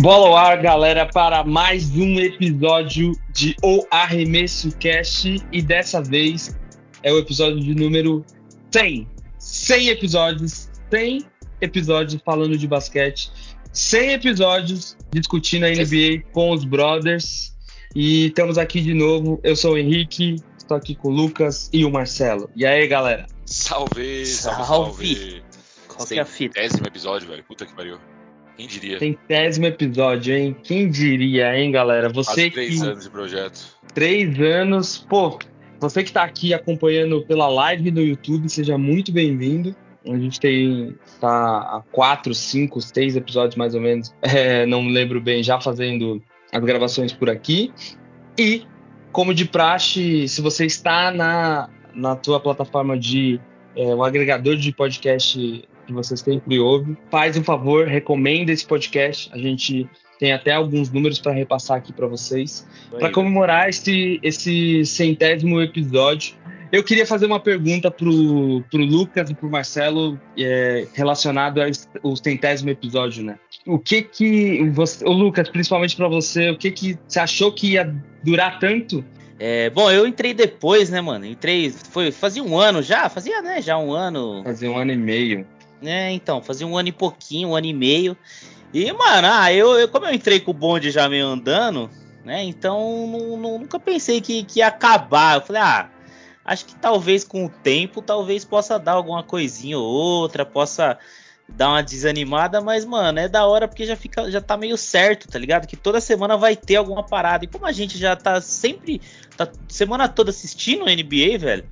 [0.00, 6.56] Bola ao ar, galera, para mais um episódio de O Arremesso Cast e dessa vez
[7.02, 8.24] é o episódio de número
[8.70, 9.08] 100.
[9.40, 11.24] 100 episódios, 100
[11.60, 13.32] episódios falando de basquete,
[13.72, 17.56] 100 episódios discutindo a NBA com os brothers
[17.92, 19.40] e estamos aqui de novo.
[19.42, 22.48] Eu sou o Henrique, estou aqui com o Lucas e o Marcelo.
[22.54, 23.26] E aí, galera?
[23.44, 25.16] Salve, salve, Salve.
[25.16, 25.42] salve.
[25.88, 26.60] Qual que é a fita?
[26.60, 27.42] Décimo episódio, velho.
[27.42, 27.98] Puta que pariu.
[28.58, 28.98] Quem diria?
[28.98, 30.56] Centésimo episódio, hein?
[30.64, 32.08] Quem diria, hein, galera?
[32.08, 33.78] Você Quase que três anos de projeto.
[33.94, 34.98] três anos.
[34.98, 35.38] Pô,
[35.78, 39.76] você que está aqui acompanhando pela live no YouTube, seja muito bem-vindo.
[40.04, 45.20] A gente tem tá há quatro, cinco, seis episódios mais ou menos, é, não lembro
[45.20, 46.20] bem, já fazendo
[46.52, 47.72] as gravações por aqui.
[48.36, 48.64] E,
[49.12, 53.40] como de praxe, se você está na, na tua plataforma de
[53.76, 59.30] é, um agregador de podcast que você sempre ouve, faz um favor, recomenda esse podcast.
[59.32, 64.84] A gente tem até alguns números para repassar aqui para vocês para comemorar esse, esse
[64.84, 66.34] centésimo episódio.
[66.70, 71.60] Eu queria fazer uma pergunta pro, pro Lucas e pro Marcelo é, relacionado
[72.02, 73.38] ao centésimo episódio, né?
[73.66, 77.72] O que que você, o Lucas, principalmente para você, o que que você achou que
[77.72, 79.02] ia durar tanto?
[79.38, 81.24] É, bom, eu entrei depois, né, mano?
[81.24, 84.42] Entrei, foi, fazia um ano já, fazia, né, já um ano.
[84.44, 85.46] Fazer um ano e meio.
[85.82, 88.16] É, então, fazia um ano e pouquinho, um ano e meio.
[88.72, 91.90] E, mano, ah, eu, eu como eu entrei com o bonde já meio andando,
[92.24, 95.36] né, então nu- nu- nunca pensei que, que ia acabar.
[95.36, 95.88] Eu falei, ah,
[96.44, 100.98] acho que talvez com o tempo, talvez possa dar alguma coisinha ou outra, possa
[101.48, 105.26] dar uma desanimada, mas, mano, é da hora porque já fica, já tá meio certo,
[105.28, 105.66] tá ligado?
[105.66, 107.44] Que toda semana vai ter alguma parada.
[107.44, 109.00] E como a gente já tá sempre,
[109.34, 111.64] tá semana toda assistindo NBA, velho,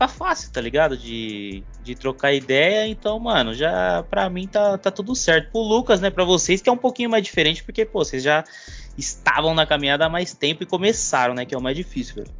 [0.00, 0.96] fica fácil, tá ligado?
[0.96, 2.86] De, de trocar ideia.
[2.86, 5.50] Então, mano, já pra mim tá, tá tudo certo.
[5.50, 8.42] Pro Lucas, né, pra vocês, que é um pouquinho mais diferente, porque, pô, vocês já
[8.96, 12.30] estavam na caminhada há mais tempo e começaram, né, que é o mais difícil, velho.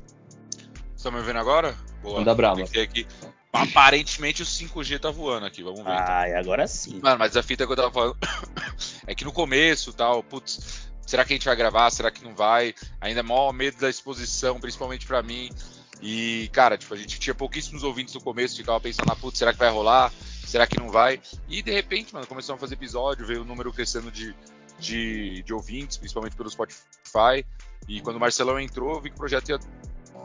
[0.96, 1.74] Estão me ouvindo agora?
[2.02, 2.18] Boa.
[2.18, 2.56] Manda brava.
[2.56, 3.06] Tem que ter aqui.
[3.52, 5.92] Aparentemente o 5G tá voando aqui, vamos ver.
[5.92, 6.04] então.
[6.06, 7.00] Ai, agora sim.
[7.02, 8.16] Mano, mas a fita que eu tava falando
[9.06, 11.90] é que no começo tal, putz, será que a gente vai gravar?
[11.90, 12.74] Será que não vai?
[13.00, 15.50] Ainda maior medo da exposição, principalmente pra mim.
[16.02, 19.52] E, cara, tipo, a gente tinha pouquíssimos ouvintes no começo, ficava pensando, ah, putz, será
[19.52, 20.12] que vai rolar?
[20.46, 21.20] Será que não vai?
[21.48, 24.34] E de repente, mano, começamos a fazer episódio, veio o número crescendo de,
[24.78, 27.44] de, de ouvintes, principalmente pelo Spotify.
[27.86, 29.58] E quando o Marcelão entrou, eu vi que o projeto ia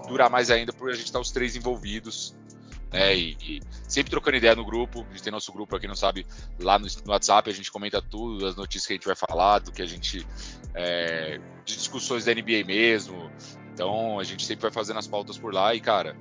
[0.07, 2.35] durar mais ainda por a gente estar os três envolvidos.
[2.91, 5.05] Né, e, e sempre trocando ideia no grupo.
[5.09, 6.25] A gente tem nosso grupo, pra quem não sabe,
[6.59, 9.59] lá no, no WhatsApp, a gente comenta tudo, as notícias que a gente vai falar,
[9.59, 10.25] do que a gente.
[10.73, 13.29] é, de discussões da NBA mesmo.
[13.75, 16.15] Então a gente sempre vai fazendo as pautas por lá e, cara,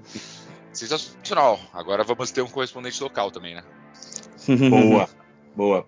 [0.72, 1.58] sensacional.
[1.72, 3.64] Agora vamos ter um correspondente local também, né?
[4.68, 5.08] Boa,
[5.56, 5.86] boa.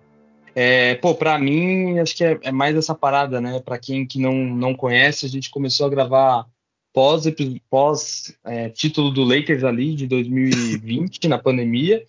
[0.55, 3.59] É, pô, pra mim, acho que é, é mais essa parada, né?
[3.59, 6.47] Pra quem que não, não conhece, a gente começou a gravar
[6.93, 7.25] pós,
[7.69, 12.03] pós é, título do Lakers ali de 2020, na pandemia,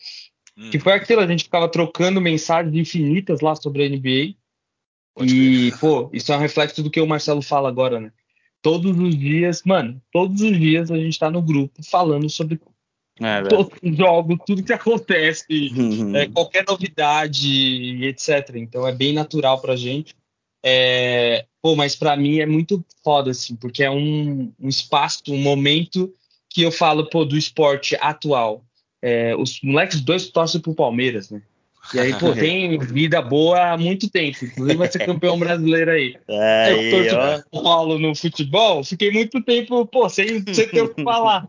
[0.57, 4.35] Hum, que foi aquilo, a gente ficava trocando mensagens infinitas lá sobre a NBA.
[5.15, 5.81] pode E, crer.
[5.81, 8.13] pô, isso é um reflexo do que o Marcelo fala agora, né?
[8.63, 12.61] Todos os dias, mano, todos os dias a gente tá no grupo falando sobre
[13.21, 15.45] É, os jogos, tudo que acontece,
[15.77, 16.15] Uhum.
[16.15, 18.57] é, qualquer novidade, etc.
[18.57, 20.15] Então é bem natural pra gente.
[20.65, 25.39] É, pô, mas pra mim é muito foda, assim, porque é um, um espaço, um
[25.39, 26.13] momento
[26.51, 28.65] que eu falo, pô, do esporte atual.
[29.01, 31.43] É, os moleques dois torcem pro Palmeiras, né?
[31.95, 34.45] E aí, pô, tem vida boa há muito tempo.
[34.45, 36.17] Inclusive vai ser campeão brasileiro aí.
[36.29, 37.43] Eu Aí, torço ó.
[37.51, 41.49] pro Paulo no futebol, fiquei muito tempo, pô, sem, sem ter o que falar.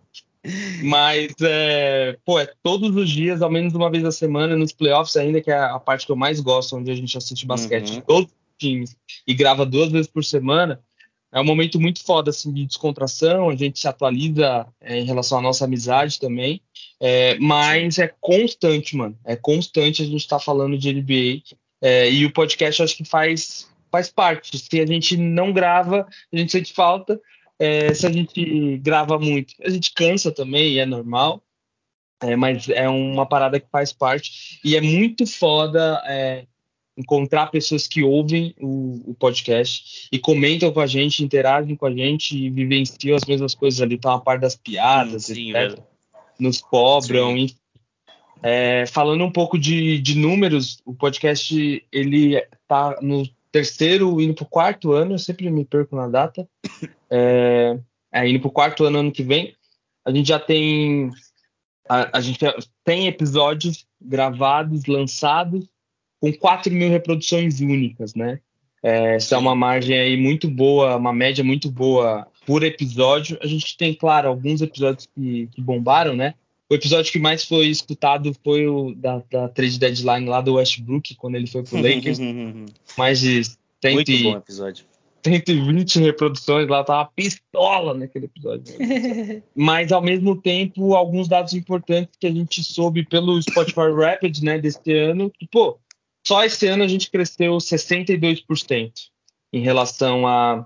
[0.84, 5.16] Mas, é, pô, é todos os dias, ao menos uma vez a semana, nos playoffs
[5.18, 7.96] ainda, que é a parte que eu mais gosto, onde a gente assiste basquete Uhum.
[7.96, 8.96] de todos os times
[9.28, 10.80] e grava duas vezes por semana.
[11.32, 15.38] É um momento muito foda, assim, de descontração, a gente se atualiza é, em relação
[15.38, 16.62] à nossa amizade também.
[17.00, 19.18] É, mas é constante, mano.
[19.24, 21.44] É constante a gente tá falando de NBA.
[21.82, 24.58] É, e o podcast acho que faz, faz parte.
[24.58, 27.20] Se a gente não grava, a gente sente falta.
[27.60, 31.44] É, se a gente grava muito, a gente cansa também, e é normal.
[32.22, 34.60] É, mas é uma parada que faz parte.
[34.64, 36.46] E é muito foda é,
[37.00, 41.92] encontrar pessoas que ouvem o, o podcast e comentam com a gente, interagem com a
[41.92, 43.96] gente e vivenciam as mesmas coisas ali.
[43.96, 45.80] Estão a par das piadas, Sim, etc
[46.40, 47.38] nos cobram.
[47.38, 47.56] Enfim.
[48.42, 54.46] É, falando um pouco de, de números, o podcast ele tá no terceiro, indo pro
[54.46, 56.48] quarto ano, eu sempre me perco na data.
[57.12, 57.76] É,
[58.12, 59.56] é, indo pro quarto ano ano que vem.
[60.06, 61.10] A gente já tem
[61.90, 62.38] a, a gente
[62.84, 65.68] tem episódios gravados, lançados,
[66.20, 68.40] com 4 mil reproduções únicas, né?
[68.82, 73.38] É, essa é uma margem aí muito boa, uma média muito boa por episódio.
[73.42, 76.34] A gente tem, claro, alguns episódios que, que bombaram, né?
[76.70, 81.16] O episódio que mais foi escutado foi o da, da trade deadline lá do Westbrook,
[81.16, 82.20] quando ele foi pro Lakers.
[82.98, 83.44] mais de
[83.82, 84.86] 100 Muito bom episódio.
[85.26, 88.76] 120 reproduções lá, tava pistola naquele episódio.
[89.56, 94.60] Mas ao mesmo tempo, alguns dados importantes que a gente soube pelo Spotify Rapid, né,
[94.60, 95.78] deste ano, que, pô,
[96.30, 98.92] só esse ano a gente cresceu 62%
[99.52, 100.64] em relação a,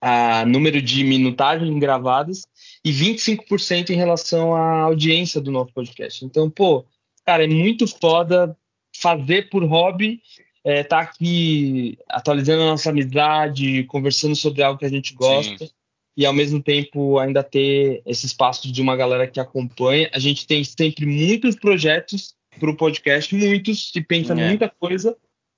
[0.00, 2.46] a número de minutagens gravadas
[2.82, 6.24] e 25% em relação à audiência do nosso podcast.
[6.24, 6.86] Então, pô,
[7.26, 8.56] cara, é muito foda
[8.98, 10.22] fazer por hobby
[10.64, 15.66] é, tá aqui atualizando a nossa amizade, conversando sobre algo que a gente gosta.
[15.66, 15.70] Sim.
[16.16, 20.08] E ao mesmo tempo ainda ter esse espaço de uma galera que acompanha.
[20.14, 24.48] A gente tem sempre muitos projetos para o podcast, muitos, se pensa é.
[24.48, 25.16] muita coisa.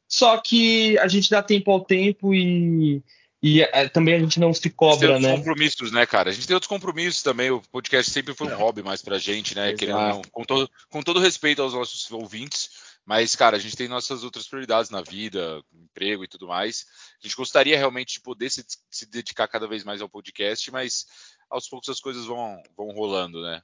[0.09, 3.03] Só que a gente dá tempo ao tempo e,
[3.43, 5.37] e é, também a gente não se cobra, tem né?
[5.37, 6.31] compromissos, né, cara?
[6.31, 7.51] A gente tem outros compromissos também.
[7.51, 9.75] O podcast sempre foi um hobby mais pra gente, né?
[9.75, 12.71] Querendo, não, com, todo, com todo respeito aos nossos ouvintes.
[13.05, 16.85] Mas, cara, a gente tem nossas outras prioridades na vida, emprego e tudo mais.
[17.23, 21.07] A gente gostaria realmente de poder se, se dedicar cada vez mais ao podcast, mas
[21.49, 23.63] aos poucos as coisas vão, vão rolando, né?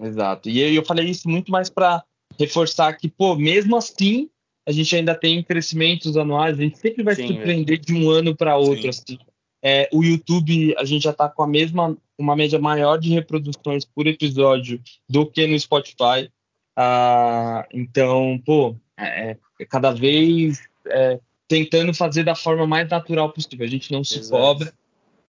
[0.00, 0.48] Exato.
[0.48, 2.04] E eu falei isso muito mais para
[2.38, 4.28] reforçar que, pô, mesmo assim,
[4.66, 7.80] a gente ainda tem crescimentos anuais, a gente sempre vai Sim, se surpreender é.
[7.80, 8.88] de um ano para outro.
[8.88, 9.18] Assim.
[9.62, 13.84] É, o YouTube, a gente já está com a mesma, uma média maior de reproduções
[13.84, 16.30] por episódio do que no Spotify.
[16.76, 23.66] Ah, então, pô, é, é cada vez é, tentando fazer da forma mais natural possível.
[23.66, 24.40] A gente não se Exato.
[24.40, 24.72] cobra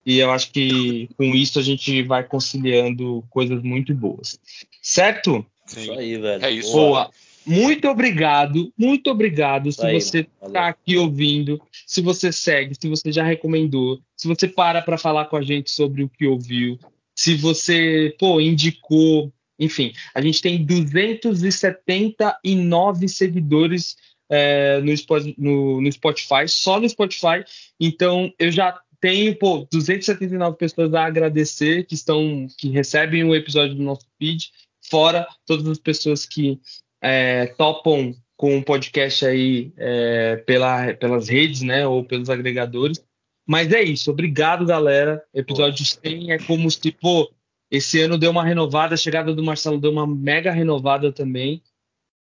[0.06, 4.40] e eu acho que com isso a gente vai conciliando coisas muito boas.
[4.81, 5.46] Certo?
[5.69, 5.81] Sim.
[5.81, 6.45] Isso aí, velho.
[6.45, 6.74] É isso.
[6.74, 7.12] Boa.
[7.45, 9.71] Muito obrigado, muito obrigado.
[9.71, 14.48] Se aí, você está aqui ouvindo, se você segue, se você já recomendou, se você
[14.48, 16.77] para para falar com a gente sobre o que ouviu,
[17.16, 23.95] se você, pô, indicou, enfim, a gente tem 279 seguidores
[24.30, 24.94] é, no,
[25.38, 27.44] no, no, Spotify, só no Spotify.
[27.80, 33.75] Então, eu já tenho, pô, 279 pessoas a agradecer que estão, que recebem o episódio
[33.75, 34.51] do nosso feed,
[34.89, 36.59] fora todas as pessoas que
[37.01, 43.03] é, topam com o podcast aí é, pela, pelas redes, né, ou pelos agregadores.
[43.45, 45.24] Mas é isso, obrigado, galera.
[45.33, 47.30] Episódio 100 é como se, pô,
[47.71, 51.62] esse ano deu uma renovada, a chegada do Marcelo deu uma mega renovada também.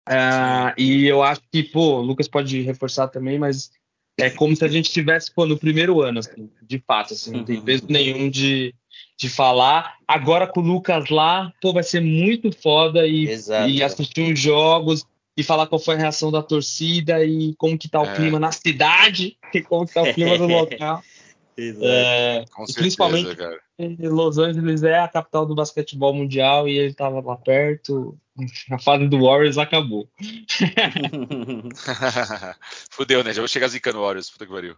[0.07, 3.71] Uh, e eu acho que, pô, o Lucas pode reforçar também, mas
[4.17, 7.57] é como se a gente estivesse no primeiro ano, assim, de fato, assim, não tem
[7.57, 7.63] uhum.
[7.63, 8.73] peso nenhum de,
[9.17, 9.95] de falar.
[10.07, 13.27] Agora com o Lucas lá, pô, vai ser muito foda e,
[13.69, 15.05] e assistir os jogos
[15.37, 18.15] e falar qual foi a reação da torcida e como que tá o é.
[18.15, 21.03] clima na cidade, e como que tá o clima do local.
[21.57, 23.59] É, certeza, principalmente cara.
[23.99, 28.17] Los Angeles é a capital do basquetebol mundial e ele estava lá perto.
[28.69, 30.09] A fase do Warriors acabou.
[32.91, 33.33] Fudeu, né?
[33.33, 34.75] Já vou chegar zicando o Warriors, puta que pariu.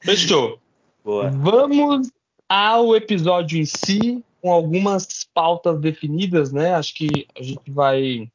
[0.00, 0.60] Fechou.
[1.04, 1.30] Boa.
[1.30, 2.12] Vamos
[2.48, 6.74] ao episódio em si, com algumas pautas definidas, né?
[6.74, 8.30] Acho que a gente vai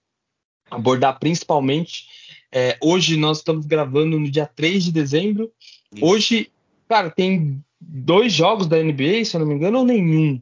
[0.70, 2.08] abordar principalmente.
[2.52, 5.50] É, hoje nós estamos gravando no dia 3 de dezembro.
[5.94, 6.06] Isso.
[6.06, 6.52] Hoje
[6.90, 10.42] Cara, tem dois jogos da NBA, se eu não me engano, ou nenhum.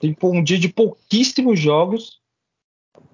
[0.00, 2.20] Tem um dia de pouquíssimos jogos.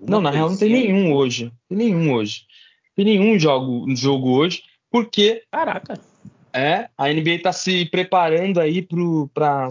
[0.00, 1.52] não, na real não tem nenhum hoje.
[1.68, 2.46] Tem nenhum hoje.
[2.94, 5.42] Tem nenhum jogo, jogo hoje, porque.
[5.50, 6.00] Caraca.
[6.52, 9.68] É, a NBA está se preparando aí para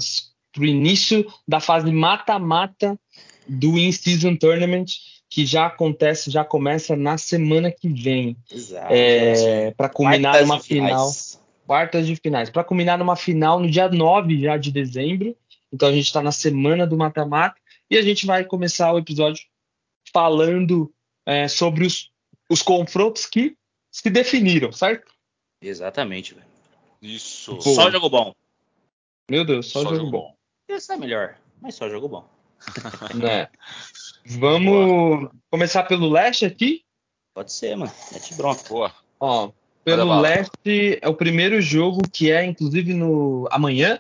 [0.58, 3.00] o início da fase mata-mata
[3.48, 4.88] do In-Season Tournament,
[5.30, 8.36] que já acontece, já começa na semana que vem.
[8.52, 8.88] Exato.
[8.90, 11.10] É, para culminar uma final
[11.70, 15.38] quartas de finais, para culminar numa final no dia 9 já de dezembro.
[15.72, 19.46] Então a gente está na semana do mata-mata e a gente vai começar o episódio
[20.12, 20.92] falando
[21.28, 22.12] é, sobre os,
[22.50, 23.56] os confrontos que
[23.92, 25.14] se definiram, certo?
[25.62, 26.48] Exatamente, velho.
[27.04, 27.56] Isso.
[27.58, 27.62] Pô.
[27.62, 28.34] Só jogo bom.
[29.30, 30.36] Meu Deus, só, só jogo, jogo, bom.
[30.68, 32.28] Esse é melhor, mas só jogo bom.
[33.14, 33.48] né?
[34.26, 35.32] Vamos Boa.
[35.52, 36.84] começar pelo leste aqui?
[37.32, 37.92] Pode ser, mano.
[38.12, 38.68] Mete bronca.
[38.68, 38.92] Boa.
[39.20, 39.52] Ó,
[39.98, 44.00] pelo leste, é o primeiro jogo que é, inclusive, no amanhã.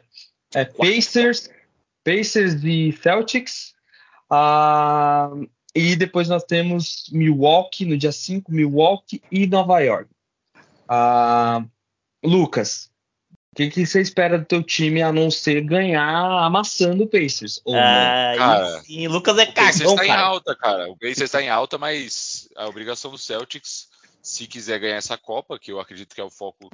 [0.53, 1.49] É Pacers,
[2.03, 3.73] Pacers e Celtics.
[4.31, 10.09] Uh, e depois nós temos Milwaukee no dia 5, Milwaukee e Nova York.
[10.89, 11.69] Uh,
[12.23, 12.89] Lucas,
[13.51, 17.61] o que, que, você espera do teu time a não ser ganhar amassando o Pacers?
[17.65, 20.89] Ou ah, cara, Lucas é cagão, o Pacers está em alta, cara.
[20.89, 23.88] O Pacers está em alta, mas a obrigação do Celtics
[24.21, 26.69] se quiser ganhar essa Copa, que eu acredito que é o foco.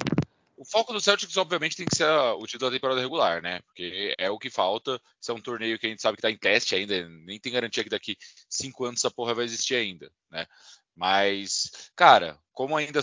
[0.56, 3.60] O foco do Celtics, obviamente, tem que ser o título da temporada regular, né?
[3.60, 5.00] Porque é o que falta.
[5.20, 7.52] Isso é um torneio que a gente sabe que está em teste ainda, nem tem
[7.52, 8.16] garantia que daqui
[8.48, 10.46] cinco anos essa porra vai existir ainda, né?
[10.94, 13.02] Mas, cara, como ainda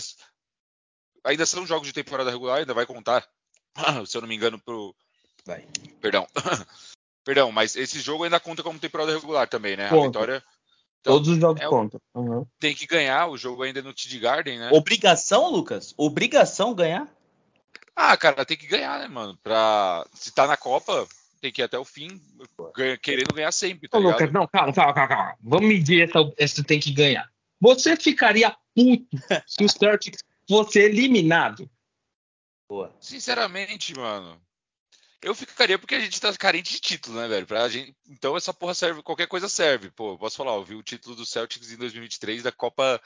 [1.24, 3.26] ainda são jogos de temporada regular, ainda vai contar,
[4.06, 4.94] se eu não me engano, pro.
[5.44, 5.66] Vai.
[6.00, 6.26] Perdão.
[7.24, 9.88] Perdão, mas esse jogo ainda conta como temporada regular também, né?
[9.88, 10.18] Conta.
[10.18, 10.44] A vitória.
[11.04, 12.00] Então, Todos os jogos é o- contam.
[12.14, 12.46] Uhum.
[12.58, 14.70] Tem que ganhar, o jogo ainda é no TD Garden, né?
[14.72, 15.92] Obrigação, Lucas?
[15.98, 17.06] Obrigação ganhar?
[17.94, 19.38] Ah, cara, tem que ganhar, né, mano?
[19.42, 20.06] Pra...
[20.14, 21.06] Se tá na Copa,
[21.42, 22.08] tem que ir até o fim,
[22.74, 24.00] ganha- querendo ganhar sempre, tá Ô?
[24.00, 25.36] Lucas, não, calma, calma, calma, calma.
[25.42, 27.30] Vamos medir essa, essa tem que ganhar.
[27.60, 29.06] Você ficaria puto
[29.46, 31.70] se o Celtics fosse eliminado?
[32.66, 32.96] Boa.
[32.98, 34.40] Sinceramente, mano,
[35.24, 37.46] eu ficaria porque a gente tá carente de título, né, velho?
[37.46, 37.96] Pra gente...
[38.08, 39.90] Então essa porra serve, qualquer coisa serve.
[39.90, 43.00] Pô, posso falar, eu vi o título do Celtics em 2023 da Copa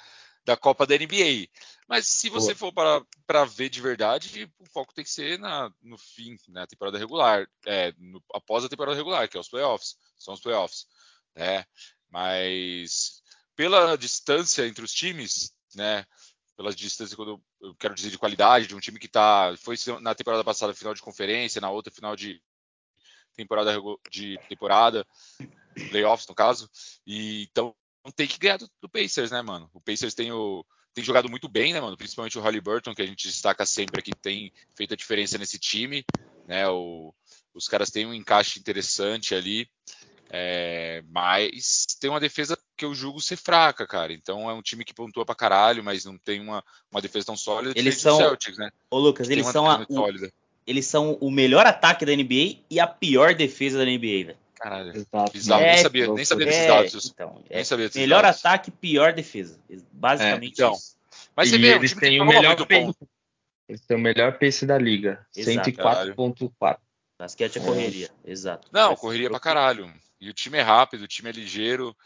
[0.45, 1.47] da Copa da NBA.
[1.87, 5.71] Mas se você for para para ver de verdade, o foco tem que ser na,
[5.83, 9.97] no fim, na temporada regular, é, no- após a temporada regular, que é os playoffs,
[10.19, 10.87] são os playoffs,
[11.37, 11.67] né?
[12.11, 13.23] Mas
[13.55, 16.07] pela distância entre os times, né?
[16.59, 20.13] Pela distância, quando eu quero dizer de qualidade, de um time que tá, foi na
[20.13, 22.43] temporada passada final de conferência, na outra final de
[23.37, 25.07] temporada de temporada,
[25.93, 26.69] playoffs no caso,
[27.07, 27.73] e então
[28.17, 29.71] tem que ganhar do, do Pacers, né, mano?
[29.73, 31.97] O Pacers tem o tem jogado muito bem, né, mano?
[31.97, 36.05] Principalmente o Halliburton, que a gente destaca sempre aqui, tem feito a diferença nesse time,
[36.45, 36.69] né?
[36.69, 37.15] O,
[37.55, 39.71] os caras têm um encaixe interessante ali,
[40.29, 44.13] é, mas tem uma defesa que eu julgo ser fraca, cara.
[44.13, 47.37] Então é um time que pontua pra caralho, mas não tem uma, uma defesa tão
[47.37, 47.75] sólida.
[47.77, 48.71] Eles são- Celtics, né?
[48.91, 50.07] Ô, Lucas, eles são, a- o,
[50.67, 54.37] eles são o melhor ataque da NBA e a pior defesa da NBA, velho.
[54.55, 54.97] Caralho.
[54.97, 55.33] Exato.
[55.33, 57.07] Bizarro, É, nem sabia, nem sabia desses É, dados.
[57.13, 58.39] então, Nem é sabia desses melhor dados.
[58.45, 59.59] ataque, pior defesa.
[59.93, 60.73] Basicamente É, então.
[60.75, 60.97] isso.
[61.37, 62.67] Mas e você vê, é eles têm o melhor pace.
[62.81, 63.09] ponto.
[63.69, 65.25] Eles têm o melhor pace da liga.
[65.37, 65.71] Exato.
[65.71, 66.79] 104.4.
[67.19, 67.65] Basquete é É.
[67.65, 68.69] correria, exato.
[68.73, 69.93] Não, correria pra caralho.
[70.21, 71.97] E o time é rápido, o time é ligeiro.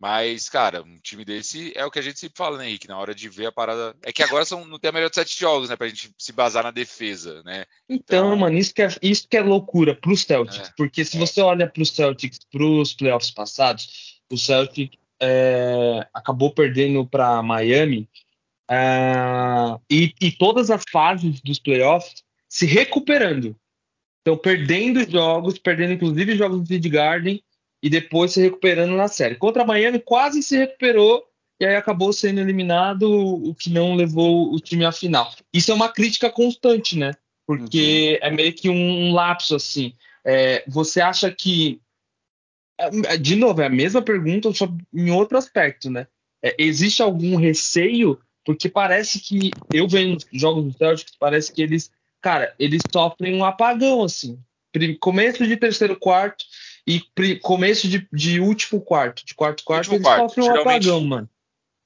[0.00, 2.88] Mas, cara, um time desse é o que a gente sempre fala, né, Henrique?
[2.88, 3.96] Na hora de ver a parada.
[4.02, 5.76] É que agora são, não tem a melhor de sete jogos, né?
[5.76, 7.64] Pra gente se basar na defesa, né?
[7.88, 10.68] Então, Então- mano, isso que, é, isso que é loucura pros Celtics.
[10.68, 10.72] É.
[10.76, 11.20] Porque se É.
[11.20, 18.08] você olha pros Celtics, pros playoffs passados, o Celtic é, acabou perdendo para Miami
[18.68, 19.14] é,
[19.90, 23.56] e, e todas as fases dos playoffs se recuperando.
[24.20, 27.42] Então, perdendo jogos, perdendo inclusive jogos do Seed Garden
[27.84, 29.34] e depois se recuperando na série.
[29.34, 31.22] Contra a Miami, quase se recuperou
[31.60, 35.30] e aí acabou sendo eliminado, o que não levou o time à final.
[35.52, 37.12] Isso é uma crítica constante, né?
[37.46, 39.92] Porque é meio que um, lapso assim.
[40.24, 41.78] É, você acha que.
[42.80, 46.06] é, De novo, é a mesma pergunta, só em outro aspecto, né?
[46.42, 48.18] É, existe algum receio?
[48.46, 51.90] Porque parece que eu vendo os jogos do Celtics, parece que eles,
[52.22, 54.38] cara, eles sofrem um apagão, assim.
[55.00, 56.44] Começo de terceiro quarto
[56.86, 57.00] e
[57.40, 61.04] começo de, de último quarto, de quarto quarto, Último eles quarto, sofrem um geralmente- apagão,
[61.04, 61.30] mano.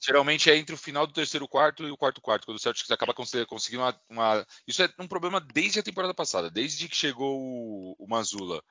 [0.01, 2.89] Geralmente é entre o final do terceiro quarto e o quarto quarto, quando o Celtics
[2.91, 6.95] acaba cons- conseguindo uma, uma- Isso é um problema desde a temporada passada, desde que
[6.95, 8.63] chegou o, o Mazula.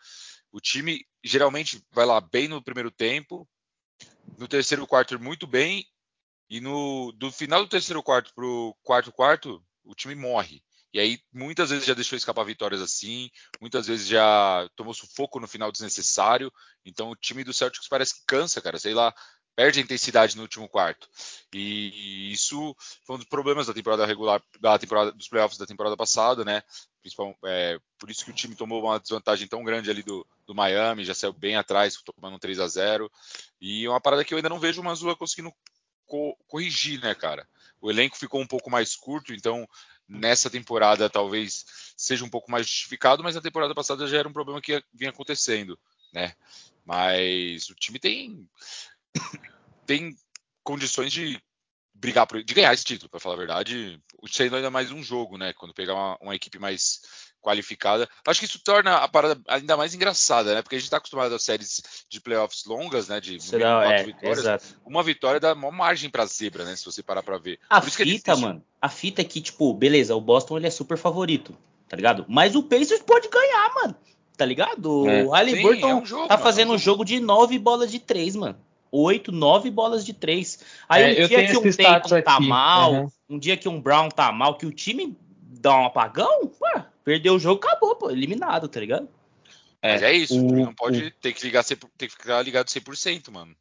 [0.53, 3.45] O time geralmente vai lá bem no primeiro tempo,
[4.37, 5.85] no terceiro quarto muito bem,
[6.49, 10.63] e no do final do terceiro quarto pro quarto quarto, o time morre.
[10.93, 13.29] E aí muitas vezes já deixou escapar vitórias assim,
[13.59, 16.51] muitas vezes já tomou sufoco no final desnecessário.
[16.85, 19.13] Então o time do Celtics parece que cansa, cara, sei lá,
[19.55, 21.09] perde a intensidade no último quarto.
[21.51, 25.97] E, isso foi um dos problemas da temporada regular, da temporada dos playoffs da temporada
[25.97, 26.61] passada, né?
[27.01, 30.53] Principal, é, por isso que o time tomou uma desvantagem tão grande ali do, do
[30.53, 33.11] Miami, já saiu bem atrás, tomando um 3 a 0
[33.59, 35.51] E é uma parada que eu ainda não vejo o Mazula conseguindo
[36.05, 37.47] co- corrigir, né, cara?
[37.81, 39.67] O elenco ficou um pouco mais curto, então
[40.07, 41.65] nessa temporada talvez
[41.97, 45.09] seja um pouco mais justificado, mas na temporada passada já era um problema que vinha
[45.09, 45.77] acontecendo,
[46.13, 46.33] né?
[46.85, 48.49] Mas o time tem
[49.85, 50.15] tem
[50.63, 51.41] condições de
[51.93, 53.99] brigar por, de ganhar esse título, para falar a verdade,
[54.29, 55.53] sendo ainda mais um jogo, né?
[55.53, 57.01] Quando pegar uma, uma equipe mais
[57.41, 58.09] qualificada.
[58.27, 60.61] Acho que isso torna a parada ainda mais engraçada, né?
[60.61, 63.19] Porque a gente está acostumado a séries de playoffs longas, né?
[63.21, 64.39] De dá, quatro é, vitórias.
[64.39, 64.65] exato.
[64.85, 66.75] Uma vitória dá maior margem pra zebra, né?
[66.75, 67.59] Se você parar pra ver.
[67.69, 68.47] A Por isso que é fita, difícil.
[68.47, 71.55] mano, a fita é que, tipo, beleza, o Boston ele é super favorito,
[71.87, 72.25] tá ligado?
[72.27, 73.95] Mas o Pacers pode ganhar, mano.
[74.35, 75.09] Tá ligado?
[75.09, 75.23] É.
[75.23, 77.57] O Halliburton Sim, é um jogo, tá mano, fazendo é um um jogo de nove
[77.57, 78.57] bolas de três, mano.
[78.91, 80.59] Oito, nove bolas de três.
[80.87, 83.07] Aí É, um dia que um Tatum tá aqui, mal, aham.
[83.29, 87.35] um dia que um Brown tá mal, que o time dá um apagão, pô, perdeu
[87.35, 89.07] o jogo, acabou, pô, eliminado, tá ligado?
[89.81, 92.67] Mas é isso, o, o- não pode ter que ligar 100%, ter que ficar ligado
[92.67, 93.55] 100%, mano.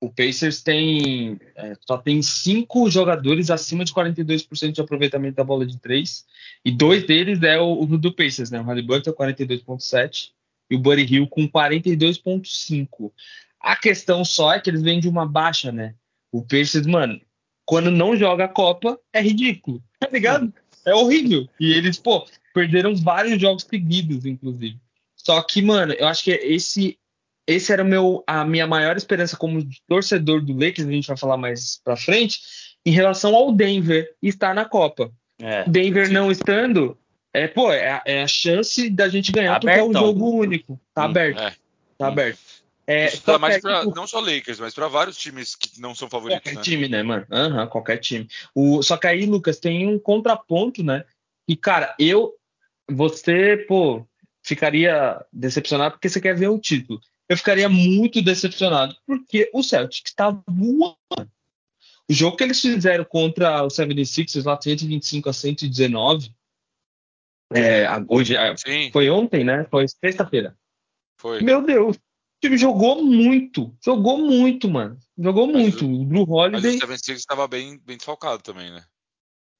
[0.00, 5.66] o Pacers tem é, só tem cinco jogadores acima de 42% de aproveitamento da bola
[5.66, 6.24] de três
[6.64, 8.60] e dois deles é o, o do Pacers, né?
[8.60, 10.30] O Halliburton 42.7
[10.70, 13.12] e o Buddy Hill com 42.5.
[13.60, 15.94] A questão só é que eles vêm de uma baixa, né?
[16.32, 17.20] O Pacers, mano,
[17.66, 20.50] quando não joga a Copa é ridículo, tá ligado?
[20.86, 21.48] É horrível.
[21.58, 22.24] E eles, pô,
[22.56, 24.78] perderam vários jogos seguidos, inclusive.
[25.14, 26.98] Só que, mano, eu acho que esse
[27.46, 31.36] esse era meu, a minha maior esperança como torcedor do Lakers, a gente vai falar
[31.36, 32.40] mais pra frente,
[32.84, 35.12] em relação ao Denver estar na Copa.
[35.38, 36.98] É, Denver não estando,
[37.32, 40.80] é, pô, é, é, a chance da gente ganhar, porque é um jogo único.
[40.94, 41.40] Tá hum, aberto.
[41.40, 41.50] É.
[41.98, 42.08] Tá hum.
[42.08, 42.38] aberto.
[42.86, 46.42] É, Isso mais pra, não só Lakers, mas para vários times que não são favoritos.
[46.42, 46.62] Qualquer né?
[46.62, 47.26] time, né, mano?
[47.30, 48.26] Uhum, qualquer time.
[48.54, 51.04] O, só que aí, Lucas, tem um contraponto, né?
[51.48, 52.34] E, cara, eu.
[52.90, 54.06] Você, pô,
[54.42, 60.06] ficaria decepcionado porque você quer ver o título eu ficaria muito decepcionado, porque o Celtic
[60.06, 60.96] está voando.
[62.08, 66.32] O jogo que eles fizeram contra o 76ers, lá 125 a 119,
[67.52, 68.54] é, hoje, é,
[68.92, 69.66] foi ontem, né?
[69.70, 70.56] Foi sexta-feira.
[71.18, 71.40] Foi.
[71.42, 72.00] Meu Deus, o
[72.40, 74.96] time jogou muito, jogou muito, mano.
[75.18, 75.84] Jogou mas muito.
[75.84, 76.72] O, Blue Holiday.
[76.72, 78.84] Mas o 76 estava bem, bem desfalcado também, né?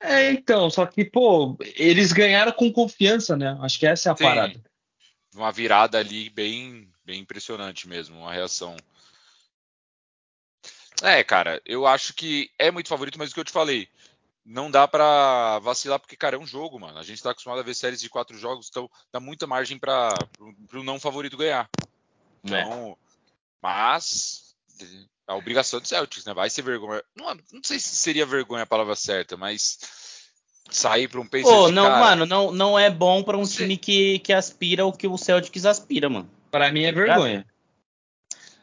[0.00, 3.56] É, então, só que, pô, eles ganharam com confiança, né?
[3.60, 4.24] Acho que essa é a Sim.
[4.24, 4.62] parada.
[5.34, 8.76] Uma virada ali bem bem impressionante mesmo, uma reação.
[11.02, 13.88] É, cara, eu acho que é muito favorito, mas o que eu te falei,
[14.44, 16.98] não dá para vacilar, porque, cara, é um jogo, mano.
[16.98, 20.08] A gente tá acostumado a ver séries de quatro jogos, então dá muita margem para
[20.40, 21.70] o não favorito ganhar.
[22.42, 22.96] Então, é.
[23.62, 24.56] mas
[25.26, 26.32] a obrigação do Celtics, né?
[26.32, 27.02] Vai ser vergonha.
[27.14, 29.78] Não, não sei se seria vergonha a palavra certa, mas
[30.70, 31.48] sair para um Pacers.
[31.48, 34.92] Pô, não, cara, mano, não, não é bom para um time que, que aspira o
[34.92, 36.30] que o Celtics aspira, mano.
[36.50, 37.46] Para mim é vergonha.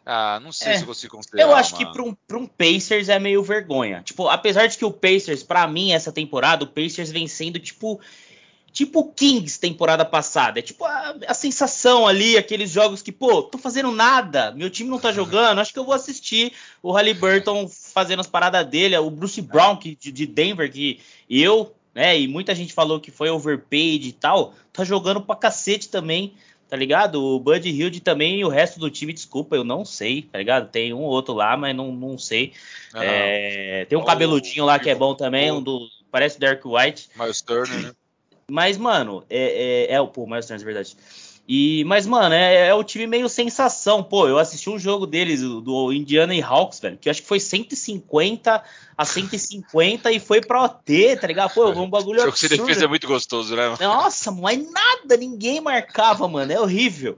[0.05, 0.77] Ah, não sei é.
[0.79, 1.43] se você considera.
[1.43, 4.01] Eu acho que para um, pra um Pacers é meio vergonha.
[4.03, 8.01] Tipo, apesar de que o Pacers, para mim, essa temporada, o Pacers vem sendo tipo.
[8.73, 10.57] Tipo Kings temporada passada.
[10.57, 14.89] É tipo a, a, sensação ali, aqueles jogos que, pô, tô fazendo nada, meu time
[14.89, 19.11] não tá jogando, acho que eu vou assistir o Halliburton fazendo as paradas dele, o
[19.11, 23.29] Bruce Brown que, de, de Denver, que eu, né, e muita gente falou que foi
[23.29, 26.33] overpaid e tal, tá jogando pra cacete também
[26.67, 27.23] tá ligado?
[27.23, 30.71] O Bud Hilde também e o resto do time, desculpa, eu não sei, tá ligado?
[30.71, 32.51] Tem um ou outro lá, mas não, não sei.
[32.95, 35.87] é, tem um cabeludinho lá que é bom também, um do.
[36.09, 37.11] Parece o Derek White.
[37.15, 37.91] Miles Turner, né?
[38.53, 40.07] Mas, mano, é, é, é o.
[40.07, 40.95] Pô, Miles Turner, é verdade.
[41.49, 44.03] E, mas, mano, é, é, o time meio sensação.
[44.03, 47.27] Pô, eu assisti um jogo deles, do Indiana e Hawks, velho, que eu acho que
[47.27, 48.63] foi 150
[48.95, 51.51] a 150 e foi pra OT, tá ligado?
[51.51, 53.69] Pô, um bagulho O jogo que você fez é muito gostoso, né?
[53.69, 53.77] Mano?
[53.81, 57.17] Nossa, mas nada, ninguém marcava, mano, é horrível.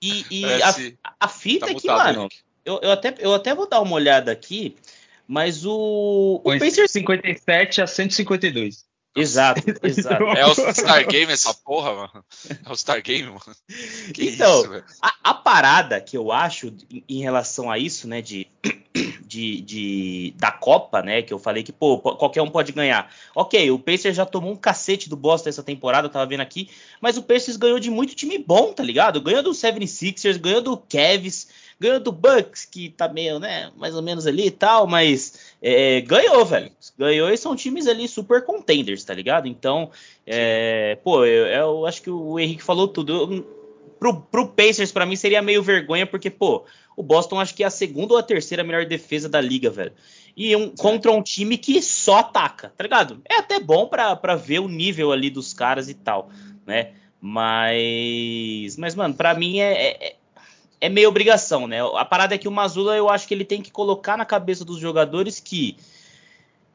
[0.00, 0.76] E, e a,
[1.18, 2.28] a, fita tá é que, mano,
[2.64, 4.76] eu, eu, até, eu até vou dar uma olhada aqui,
[5.26, 6.92] mas o, o Pacers...
[6.92, 8.86] 57 a 152.
[9.14, 10.24] Exato, exato.
[10.24, 12.24] É o Star Game essa porra, mano.
[12.64, 13.56] É o Star Game, mano.
[14.14, 18.22] Que então, isso, a, a, parada que eu acho em, em relação a isso, né,
[18.22, 18.46] de,
[19.26, 23.12] de, de, da Copa, né, que eu falei que, pô, qualquer um pode ganhar.
[23.34, 26.70] Ok, o Pacers já tomou um cacete do Boston essa temporada, eu tava vendo aqui,
[27.00, 29.20] mas o Pacers ganhou de muito time bom, tá ligado?
[29.20, 31.48] Ganhou do 76ers, ganhou do Cavs,
[31.80, 36.00] ganhou do Bucks, que tá meio, né, mais ou menos ali e tal, mas é,
[36.02, 36.70] ganhou, velho.
[36.96, 39.48] Ganhou e são times ali super contenders, tá ligado?
[39.48, 39.90] Então,
[40.26, 43.12] é, pô, eu, eu, acho que o Henrique falou tudo.
[43.12, 43.58] Eu,
[43.98, 46.64] pro, pro Pacers, para mim, seria meio vergonha, porque, pô,
[46.96, 49.92] o Boston acho que é a segunda ou a terceira melhor defesa da liga, velho.
[50.36, 53.20] E um, contra um time que só ataca, tá ligado?
[53.28, 56.30] É até bom para ver o nível ali dos caras e tal,
[56.64, 56.92] né?
[57.20, 60.16] Mas, mas mano, para mim é, é,
[60.80, 61.78] é meio obrigação, né?
[61.96, 64.64] A parada é que o Mazula eu acho que ele tem que colocar na cabeça
[64.64, 65.76] dos jogadores que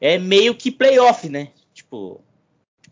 [0.00, 1.48] é meio que playoff, né?
[1.72, 2.20] Tipo,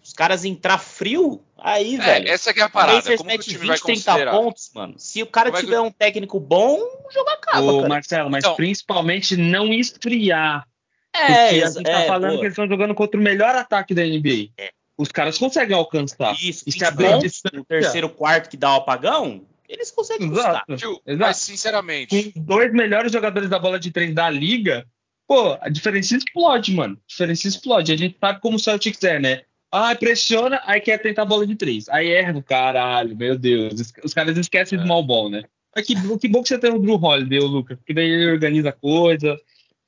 [0.03, 2.29] os caras entrar frio, aí, é, velho.
[2.29, 3.17] Essa é a parada.
[3.17, 4.95] Como o time 20, vai 30 pontos, mano.
[4.97, 5.87] Se o cara Como tiver é que...
[5.87, 7.89] um técnico bom, o jogo acaba, Ô, cara.
[7.89, 8.57] Marcelo, mas então...
[8.57, 10.67] principalmente não esfriar.
[11.15, 12.39] É, porque a gente tá é, falando boa.
[12.41, 14.51] que eles estão jogando contra o melhor ataque da NBA.
[14.59, 14.71] É.
[14.97, 16.35] Os caras conseguem alcançar.
[16.41, 17.11] Isso, e se abrir
[17.53, 20.77] no terceiro quarto que dá o apagão, eles conseguem Exato.
[20.77, 21.29] Tio, Exato.
[21.29, 22.33] Mas, sinceramente.
[22.33, 24.87] Com dois melhores jogadores da bola de três da liga,
[25.27, 26.95] pô, a diferença explode, mano.
[26.97, 27.93] A diferença explode.
[27.93, 29.43] A gente sabe como o Celtics é, né?
[29.71, 31.89] Ah, pressiona, aí quer tentar a bola de três.
[31.89, 33.93] Aí erra caralho, meu Deus.
[34.05, 34.83] Os caras esquecem é.
[34.83, 35.45] do mal ball, né?
[35.75, 38.31] Mas que, que bom que você tem o Drew Holiday, o Lucas, porque daí ele
[38.31, 39.41] organiza a coisa.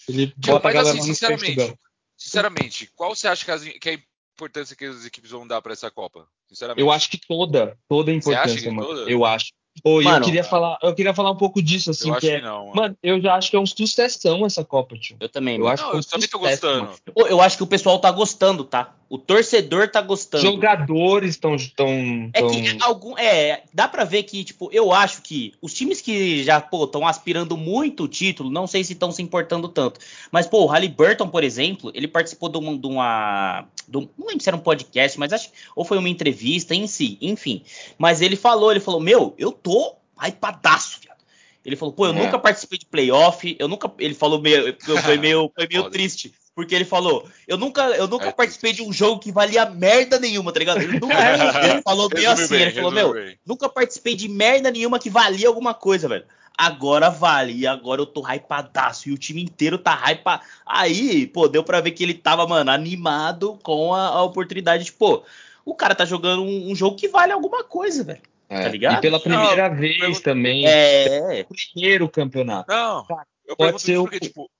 [0.09, 1.79] Ele Tio, bota mas a galera assim, sinceramente,
[2.17, 3.99] sinceramente, qual você acha que, as, que é a
[4.35, 6.27] importância que as equipes vão dar para essa Copa?
[6.77, 8.89] Eu acho que toda, toda a importância, mano.
[8.89, 9.11] Toda?
[9.11, 9.53] Eu acho.
[9.83, 12.21] Pô, e eu Mano, queria falar, eu queria falar um pouco disso, assim, eu acho
[12.21, 12.41] que que é.
[12.41, 12.67] não.
[12.67, 12.75] mano.
[12.75, 15.17] Mano, eu já acho que é um sucessão essa Copa, tio.
[15.21, 15.73] Eu também, Eu mano.
[15.75, 16.83] acho Não, que é um eu também tô gostando.
[16.85, 16.95] mano.
[17.15, 18.95] Pô, Eu acho que o pessoal tá gostando, tá?
[19.11, 20.43] O torcedor tá gostando.
[20.43, 22.51] Jogadores estão tão, É tão...
[22.51, 23.17] que algum.
[23.19, 27.07] É, dá pra ver que, tipo, eu acho que os times que já, pô, estão
[27.07, 30.01] aspirando muito o título, não sei se estão se importando tanto.
[30.33, 32.77] Mas, pô, o Halliburton, por exemplo, ele participou de uma.
[32.79, 36.09] De uma de um- não lembro se era um podcast, mas acho ou foi uma
[36.09, 37.63] entrevista em si, enfim.
[37.99, 41.25] Mas ele falou, ele falou, meu, eu tô hypadaço, viado.
[41.65, 42.15] Ele falou, pô, eu É.
[42.15, 43.91] nunca participei de playoff, eu nunca.
[43.99, 44.77] Ele falou meio.
[45.03, 46.33] Foi meio, foi meio triste.
[46.55, 50.21] Porque ele falou, eu nunca, eu nunca É participei de um jogo que valia merda
[50.21, 50.81] nenhuma, tá ligado?
[50.81, 51.15] Ele nunca.
[51.73, 53.37] ele falou meio assim, bem, ele falou, meu, bem.
[53.45, 56.25] Nunca participei de merda nenhuma que valia alguma coisa, velho.
[56.57, 57.53] Agora vale.
[57.53, 59.09] E agora eu tô hypadaço.
[59.09, 60.41] E o time inteiro tá hypa.
[60.65, 64.85] Aí, pô, deu pra ver que ele tava, mano, animado com a, a oportunidade.
[64.85, 65.25] Tipo,
[65.65, 68.23] o cara tá jogando um, um jogo que vale alguma coisa, velho.
[68.49, 68.99] É, tá ligado?
[68.99, 71.45] E pela primeira Não, vez pergunta- também, É.
[71.45, 72.71] primeiro campeonato.
[72.71, 72.99] Não,
[73.47, 74.51] eu pode pergunto ser o- porque, tipo.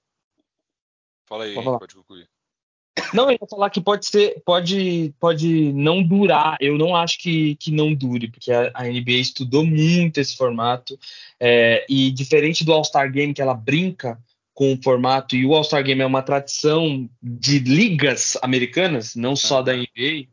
[1.27, 2.27] Fala aí, pode concluir.
[3.13, 6.55] Não, eu ia falar que pode ser, pode, pode não durar.
[6.61, 10.97] Eu não acho que, que não dure, porque a, a NBA estudou muito esse formato.
[11.39, 14.17] é, e diferente do All-Star Game, que ela brinca
[14.53, 19.61] com o formato, e o All-Star Game é uma tradição de ligas americanas, não só
[19.61, 20.27] da NBA,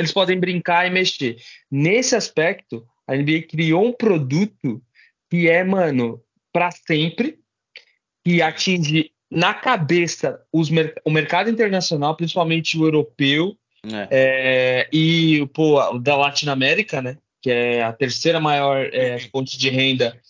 [0.00, 1.36] eles podem brincar e mexer.
[1.70, 4.82] Nesse aspecto, a NBA criou um produto
[5.30, 6.20] que é, mano,
[6.52, 7.38] para sempre,
[8.24, 14.08] que atinge na cabeça mer- o mercado internacional, principalmente o europeu, É.
[14.10, 17.16] é, e pô, o da Latinoamérica, né?
[17.40, 20.20] Que é a terceira maior é, fonte de renda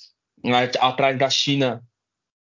[0.44, 1.82] a- atrás da China,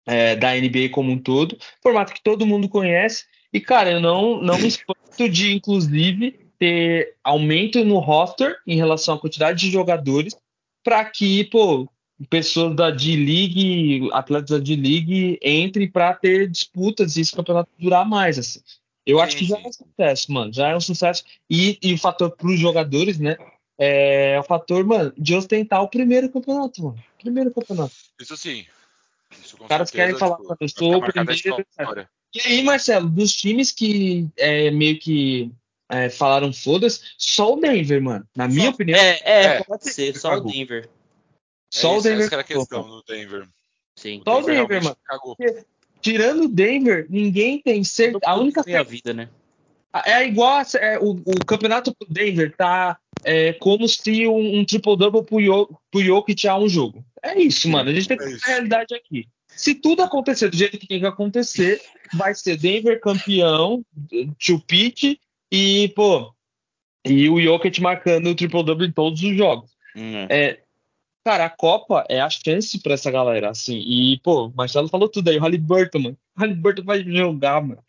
[0.07, 1.59] é, da NBA como um todo.
[1.83, 3.25] Formato que todo mundo conhece.
[3.53, 9.15] E, cara, eu não, não me espanto de, inclusive, ter aumento no roster em relação
[9.15, 10.37] à quantidade de jogadores
[10.83, 11.89] para que, pô,
[12.31, 18.39] pessoas da D-League, atletas da D-League entrem para ter disputas e esse campeonato durar mais,
[18.39, 18.61] assim.
[19.05, 20.53] Eu Sim, acho que já é um sucesso, mano.
[20.53, 21.25] Já é um sucesso.
[21.49, 23.37] E, e o fator para os jogadores, né?
[23.79, 26.99] É o fator, mano, de ostentar o primeiro campeonato, mano.
[27.21, 27.95] Primeiro campeonato.
[28.21, 28.65] Isso sim.
[29.45, 31.67] Isso Os caras certeza, querem falar, tipo, eu sou ficar o primeiro.
[31.69, 32.11] história.
[32.35, 35.53] E aí, Marcelo, dos times que é, meio que
[35.89, 38.27] é, falaram foda-se, só o Denver, mano.
[38.37, 39.65] Na minha Só- opinião, É, é, É.
[39.65, 40.41] pode ser, só o.
[40.41, 40.89] Denver.
[41.73, 42.21] só é o isso, Denver.
[42.21, 42.97] Essa que era a questão mano.
[42.97, 43.49] do Denver.
[43.97, 44.23] Sim.
[44.25, 44.97] Só o Denver, realmente mano.
[45.05, 45.37] Cagou.
[46.01, 48.21] Tirando o Denver, ninguém tem certeza.
[48.25, 49.29] A única Foi a vida, né?
[50.05, 54.65] É igual a- é, o, o campeonato pro Denver tá é, como se um, um
[54.65, 57.03] triple-double pro, Jokic há um jogo.
[57.23, 57.89] É isso, mano.
[57.91, 58.45] A gente tem que É ver isso.
[58.45, 59.27] a realidade aqui.
[59.49, 61.81] Se tudo acontecer do jeito que tem que acontecer,
[62.13, 63.83] vai ser Denver campeão,
[64.39, 65.19] Chupite
[65.53, 66.33] e, pô,
[67.05, 69.71] e o Jokic marcando o triple-double em todos os jogos.
[69.95, 70.61] Hum, É,
[71.25, 73.79] cara, a Copa é a chance pra essa galera, assim.
[73.79, 76.19] E, pô, o Marcelo falou tudo aí, o Halliburton, mano.
[76.37, 77.83] O Halliburton vai jogar, mano.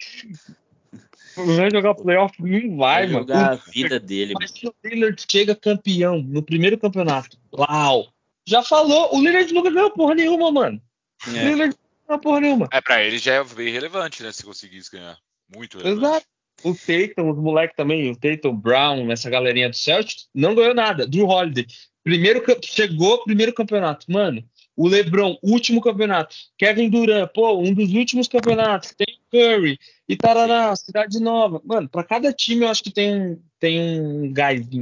[1.36, 2.34] Vai jogar playoff?
[2.41, 3.20] Não vai, vai mano.
[3.20, 4.39] jogar a O- vida dele, mano.
[4.41, 8.08] Mas se o Lillard chega campeão no primeiro campeonato, uau!
[8.46, 10.82] Já falou, o Lillard nunca ganhou porra nenhuma, mano.
[11.28, 11.43] O É.
[11.50, 12.67] Lillard não ganhou porra nenhuma.
[12.72, 14.32] É, pra ele já é bem relevante, né?
[14.32, 15.17] Se conseguisse ganhar.
[15.54, 16.06] Muito relevante.
[16.08, 16.26] Exato.
[16.63, 21.08] O Tatum, os moleques também, o Tatum Brown, essa galerinha do Celtics, não ganhou nada.
[21.08, 21.65] Drew Holiday,
[22.04, 24.12] primeiro, chegou primeiro campeonato.
[24.12, 24.43] Mano,
[24.76, 26.36] o LeBron, último campeonato.
[26.58, 28.93] Kevin Durant, pô, um dos últimos campeonatos.
[28.98, 31.62] Tem Curry e tarará, Cidade Nova.
[31.65, 34.34] Mano, pra cada time eu acho que tem, um- tem um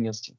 [0.09, 0.35] assim.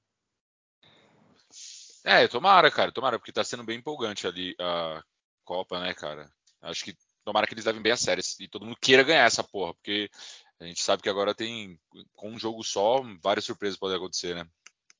[2.04, 5.02] É, tomara, cara, tomara, porque tá sendo bem empolgante ali a
[5.44, 6.30] Copa, né, cara?
[6.62, 6.94] Acho que
[7.24, 10.08] tomara que eles levem bem a sério e todo mundo queira ganhar essa porra, porque
[10.60, 11.78] a gente sabe que agora tem,
[12.14, 14.46] com um jogo só, várias surpresas podem acontecer, né?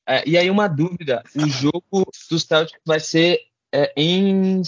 [0.05, 3.41] É, e aí, uma dúvida: o jogo dos Celtics vai ser
[3.71, 4.61] é, em.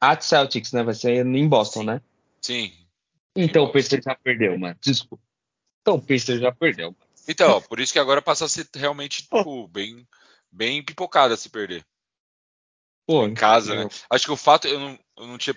[0.00, 0.82] At Celtics, né?
[0.82, 2.02] Vai ser em Boston, né?
[2.40, 2.72] Sim.
[3.34, 3.72] Então o.
[3.72, 4.76] Pacers já perdeu, mano.
[4.80, 5.24] Desculpa.
[5.80, 6.94] Então o Pacers já perdeu.
[7.26, 10.06] Então, ó, por isso que agora passa a ser realmente, tipo, bem,
[10.52, 11.84] bem pipocada se perder.
[13.06, 13.88] Pô, Em casa, né?
[14.10, 15.54] Acho que o fato, eu não, eu não tinha,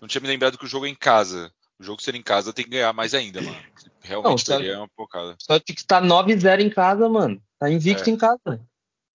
[0.00, 1.52] não tinha me lembrado que o jogo é em casa.
[1.82, 3.56] O jogo ser em casa tem que ganhar mais ainda, mano.
[4.02, 5.32] Realmente Não, sabe- perder é uma pipocada.
[5.32, 7.42] O Celtics tá 9-0 em casa, mano.
[7.58, 8.12] Tá invicto É.
[8.12, 8.38] em casa.
[8.46, 8.60] O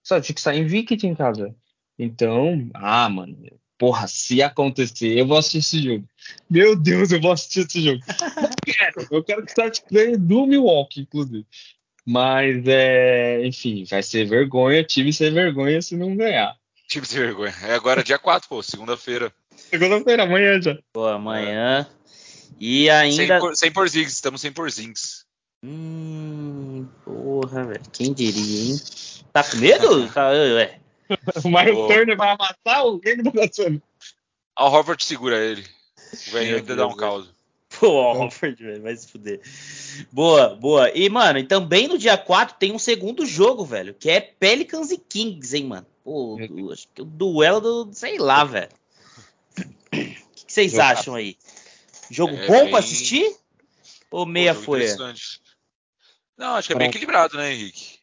[0.03, 1.55] Celtics tá invicto em casa.
[1.97, 3.37] Então, ah, mano.
[3.77, 6.05] Porra, se acontecer, eu vou assistir esse jogo.
[6.49, 8.01] Meu Deus, eu vou assistir esse jogo.
[8.41, 9.07] Não quero.
[9.11, 11.45] Eu quero que o Celtics ganhe do Milwaukee, inclusive.
[12.05, 16.53] Mas, é, enfim, vai ser vergonha, time ser vergonha se não ganhar.
[16.89, 17.53] Time sem vergonha.
[17.63, 19.31] É agora dia 4, pô, segunda-feira.
[19.55, 20.77] Segunda-feira, amanhã já.
[20.91, 21.87] Pô, amanhã.
[22.59, 23.39] E Sem, ainda.
[23.39, 25.25] por- sem Porzingis, estamos sem Porzingis.
[25.63, 27.81] Hum, porra, velho.
[27.91, 28.81] Quem diria, hein?
[29.33, 30.07] Tá com medo?
[30.13, 30.79] Tá, ué.
[31.43, 31.87] o Miles oh.
[31.87, 33.81] Turner vai amassar o que tá passando?
[34.59, 35.65] O Horford segura ele.
[36.27, 37.29] O velho ainda dá um caos.
[37.79, 39.41] Pô, o Horford, velho, vai se fuder.
[40.11, 40.89] Boa, boa.
[40.91, 44.91] E, mano, e também no dia 4 tem um segundo jogo, velho, que é Pelicans
[44.91, 45.85] e Kings, hein, mano.
[46.03, 48.69] Pô, do, acho que o duelo do, sei lá, velho.
[49.57, 51.37] O que, que vocês acham aí?
[52.11, 52.69] Jogo é, bom bem...
[52.69, 53.35] pra assistir?
[54.11, 54.95] Ou meia Pô, folha?
[56.37, 57.97] Não, acho que é bem equilibrado, né, Henrique?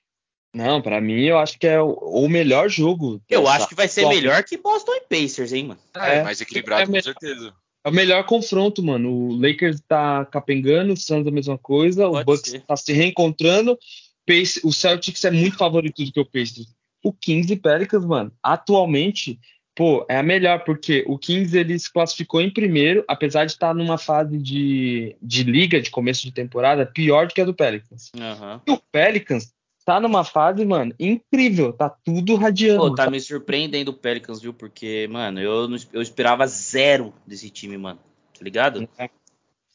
[0.55, 3.21] Não, para mim eu acho que é o, o melhor jogo.
[3.29, 5.81] Eu acho que vai ser melhor que Boston e Pacers, hein, mano.
[5.97, 7.53] É, é mais equilibrado, é com certeza.
[7.85, 9.11] É o melhor confronto, mano.
[9.11, 12.61] O Lakers tá capengando, o Suns a mesma coisa, Pode o Bucks ser.
[12.63, 13.79] tá se reencontrando,
[14.27, 16.67] Pace, o Celtics é muito favorito do que o Pacers.
[17.03, 19.39] O Kings e Pelicans, mano, atualmente,
[19.75, 23.75] pô, é a melhor, porque o Kings ele se classificou em primeiro, apesar de estar
[23.75, 28.13] numa fase de, de liga, de começo de temporada, pior do que a do Pelicans.
[28.15, 28.61] Uhum.
[28.67, 29.53] E o Pelicans
[29.85, 31.73] tá numa fase, mano, incrível.
[31.73, 32.89] Tá tudo radiando.
[32.89, 34.55] Pô, tá me surpreendendo o Pelicans, viu?
[34.55, 37.99] Porque, mano, eu, eu esperava zero desse time, mano.
[38.33, 38.89] Tá ligado?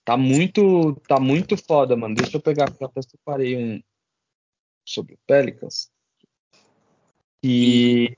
[0.04, 2.16] Tá muito, tá muito foda, mano.
[2.16, 3.82] Deixa eu pegar aqui, até separei um
[4.84, 5.92] sobre o Pelicans.
[7.44, 8.18] E,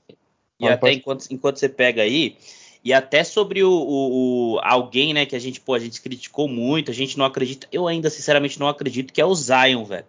[0.62, 0.96] e até pode...
[0.96, 2.36] enquanto, enquanto você pega aí,
[2.84, 6.48] e até sobre o, o, o, alguém, né, que a gente, pô, a gente criticou
[6.48, 10.06] muito, a gente não acredita, eu ainda sinceramente não acredito que é o Zion, velho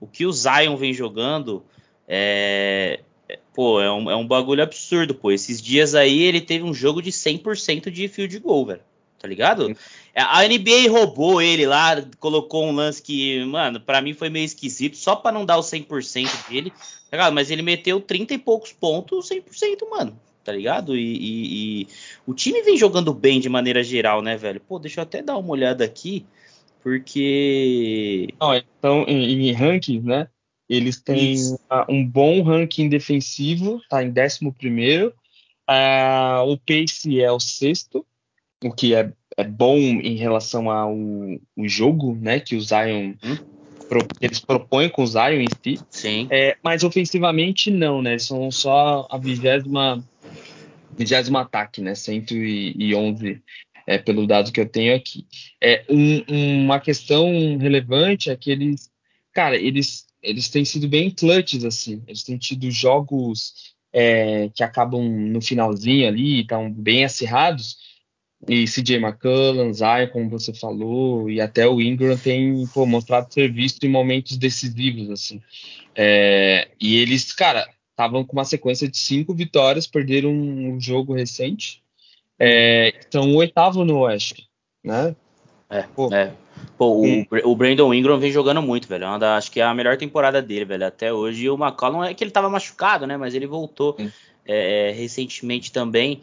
[0.00, 1.64] o que o Zion vem jogando
[2.06, 5.32] é, é, pô, é um, é um bagulho absurdo, pô.
[5.32, 8.82] Esses dias aí ele teve um jogo de 100% de field goal, velho.
[9.18, 9.76] Tá ligado?
[10.16, 14.96] A NBA roubou ele lá, colocou um lance que, mano, para mim foi meio esquisito,
[14.96, 17.34] só para não dar o 100% dele, tá ligado?
[17.34, 20.18] Mas ele meteu 30 e poucos pontos, 100%, mano.
[20.42, 20.96] Tá ligado?
[20.96, 21.88] E, e, e,
[22.24, 24.60] o time vem jogando bem de maneira geral, né, velho?
[24.60, 26.24] Pô, deixa eu até dar uma olhada aqui
[26.86, 28.28] porque.
[28.40, 30.28] Não, então, em, em rankings, né?
[30.68, 31.36] Eles têm
[31.88, 35.12] um bom ranking defensivo, tá em 11 primeiro.
[35.68, 38.06] Uh, o Pace é o sexto,
[38.62, 42.40] o que é, é bom em relação ao o jogo, né?
[42.40, 43.36] Que o Zion hum?
[43.88, 45.80] pro, eles propõem com o Zion em si.
[45.90, 46.28] Sim.
[46.30, 48.18] É, mas ofensivamente não, né?
[48.18, 50.04] São só a vigésima
[50.96, 51.94] vigésimo ataque, né?
[51.94, 53.42] 111
[53.86, 55.26] é, pelo dado que eu tenho aqui.
[55.62, 58.90] É, um, uma questão relevante é que eles,
[59.32, 65.02] cara, eles, eles têm sido bem clutches, assim, eles têm tido jogos é, que acabam
[65.02, 67.85] no finalzinho ali, estão bem acirrados,
[68.48, 73.52] e CJ McCollum, Zion, como você falou, e até o Ingram tem pô, mostrado ser
[73.52, 75.40] visto em momentos decisivos, assim.
[75.94, 81.82] É, e eles, cara, estavam com uma sequência de cinco vitórias, perderam um jogo recente,
[82.38, 84.46] é, então, o oitavo no Oeste,
[84.84, 85.16] né?
[85.68, 86.32] É, Pô, é.
[86.78, 89.04] Pô, o, o, Brandon Ingram vem jogando muito, velho.
[89.04, 91.44] É da, acho que é a melhor temporada dele, velho, até hoje.
[91.44, 93.16] E o McCollum é que ele tava machucado, né?
[93.16, 93.96] Mas ele voltou
[94.44, 96.20] é, recentemente também.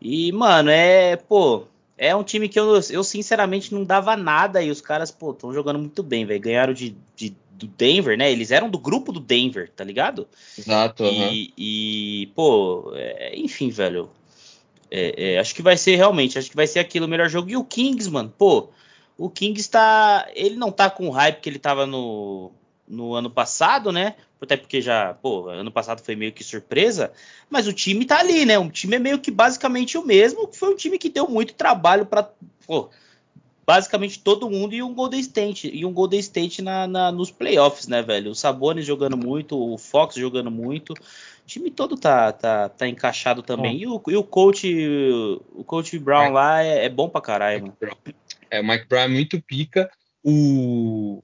[0.00, 4.70] E, mano, é, pô, é um time que eu, eu sinceramente não dava nada e
[4.70, 6.40] os caras, pô, estão jogando muito bem, velho.
[6.40, 8.30] Ganharam de, de, do Denver, né?
[8.30, 10.28] Eles eram do grupo do Denver, tá ligado?
[10.56, 11.04] Exato.
[11.04, 11.52] E, uhum.
[11.58, 14.08] e pô, é, enfim, velho.
[14.90, 17.50] É, é, acho que vai ser realmente, acho que vai ser aquilo o melhor jogo.
[17.50, 18.68] E o Kings, mano, pô,
[19.18, 20.28] o Kings está.
[20.34, 22.52] Ele não tá com o hype que ele tava no,
[22.86, 24.14] no ano passado, né?
[24.40, 27.12] Até porque já, pô, ano passado foi meio que surpresa,
[27.50, 28.58] mas o time tá ali, né?
[28.58, 32.06] O time é meio que basicamente o mesmo, foi um time que deu muito trabalho
[32.06, 32.30] para
[33.66, 37.88] basicamente todo mundo e um Golden State e um Golden State na, na, nos playoffs,
[37.88, 38.30] né, velho?
[38.30, 40.94] O Sabonis jogando muito, o Fox jogando muito
[41.48, 43.76] time todo tá, tá, tá encaixado também.
[43.76, 43.78] É.
[43.80, 44.68] E, o, e o coach,
[45.52, 47.76] o coach Brown Mike, lá é, é, bom pra caralho, mano.
[48.50, 49.90] É, o Mike Brown é muito pica.
[50.22, 51.22] O,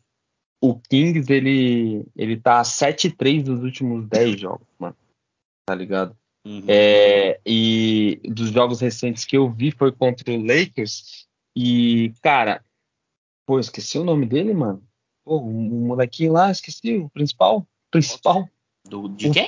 [0.64, 4.96] o Kings, ele, ele tá 7-3 nos últimos 10 jogos, mano.
[5.66, 6.16] Tá ligado?
[6.46, 6.64] Uhum.
[6.66, 11.26] É, e dos jogos recentes que eu vi foi contra o Lakers.
[11.54, 12.64] E, cara,
[13.46, 14.82] pô, esqueci o nome dele, mano.
[15.22, 17.66] Pô, o, o molequinho lá, esqueci, o principal.
[17.90, 18.48] Principal.
[18.88, 19.46] Do, de quem?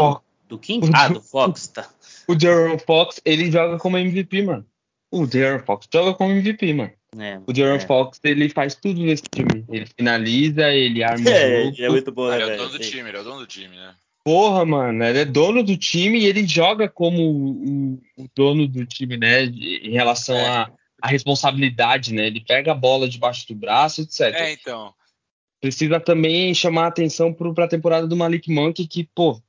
[0.48, 0.90] Do King?
[0.94, 1.90] Ah, do Fox, tá.
[2.28, 4.66] O Jaron Fox, ele joga como MVP, mano.
[5.10, 6.92] O Jaron Fox joga como MVP, mano.
[7.18, 7.80] É, o Jaron é.
[7.80, 9.64] Fox, ele faz tudo nesse time.
[9.70, 11.82] Ele finaliza, ele arma é, o jogo.
[11.82, 13.46] É muito bom, né, Ele é o dono do time, ele é o dono do
[13.46, 13.94] time, né?
[14.24, 18.84] Porra, mano, ele é dono do time e ele joga como o, o dono do
[18.84, 19.44] time, né?
[19.44, 20.70] Em relação à
[21.04, 21.08] é.
[21.08, 22.26] responsabilidade, né?
[22.26, 24.20] Ele pega a bola debaixo do braço, etc.
[24.34, 24.92] É, então.
[25.60, 29.40] Precisa também chamar a atenção para a temporada do Malik Monk, que, pô,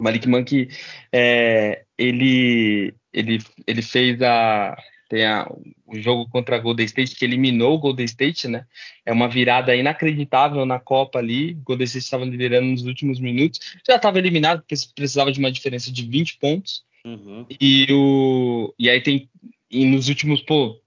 [0.00, 0.68] Malik Monk,
[1.12, 4.76] é, ele, ele, ele fez a,
[5.08, 5.48] Tem a,
[5.86, 8.66] o jogo contra a Golden State, que eliminou o Golden State, né?
[9.04, 11.52] É uma virada inacreditável na Copa ali.
[11.52, 13.60] O Golden State estava liderando nos últimos minutos.
[13.86, 16.84] Já estava eliminado, porque precisava de uma diferença de 20 pontos.
[17.04, 17.46] Uhum.
[17.60, 19.28] E, o, e aí tem.
[19.70, 20.80] E nos últimos, pô,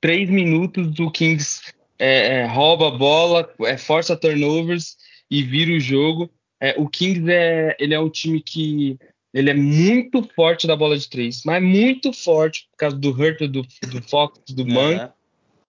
[0.00, 1.62] três minutos do Kings
[1.98, 4.96] é, é, rouba a bola, é, força turnovers
[5.30, 6.30] e vira o jogo.
[6.60, 8.98] É, o Kings é, ele é um time que
[9.34, 13.40] ele é muito forte da bola de três, mas muito forte por causa do Hurt,
[13.40, 15.12] do, do Fox, do Man.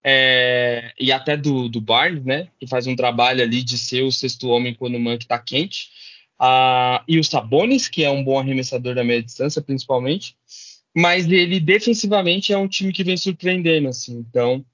[0.08, 2.46] É, e até do, do Barnes, né?
[2.60, 5.88] Que faz um trabalho ali de ser o sexto homem quando o Mank tá quente.
[6.38, 10.36] Ah, e o Sabonis, que é um bom arremessador da meia distância, principalmente.
[10.94, 14.24] Mas ele defensivamente é um time que vem surpreendendo, assim.
[14.30, 14.64] Então,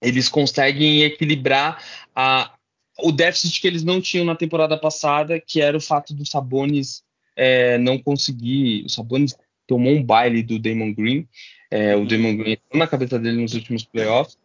[0.00, 1.82] eles conseguem equilibrar
[2.14, 2.54] a,
[3.00, 7.02] o déficit que eles não tinham na temporada passada, que era o fato do Sabonis
[7.40, 8.84] é, não conseguir.
[8.84, 9.34] O Sabonis
[9.66, 11.26] tomou um baile do Damon Green.
[11.70, 14.36] É, o Damon Green na cabeça dele nos últimos playoffs.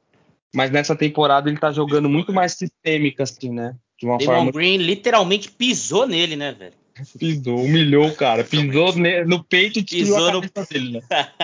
[0.54, 3.76] Mas nessa temporada ele tá jogando muito mais sistêmica, assim, né?
[4.00, 4.52] De uma Damon forma...
[4.54, 6.74] Green literalmente pisou nele, né, velho?
[7.20, 8.46] Pisou, humilhou o cara.
[8.46, 8.96] Pisou
[9.28, 11.02] no peito e pisou no dele, né?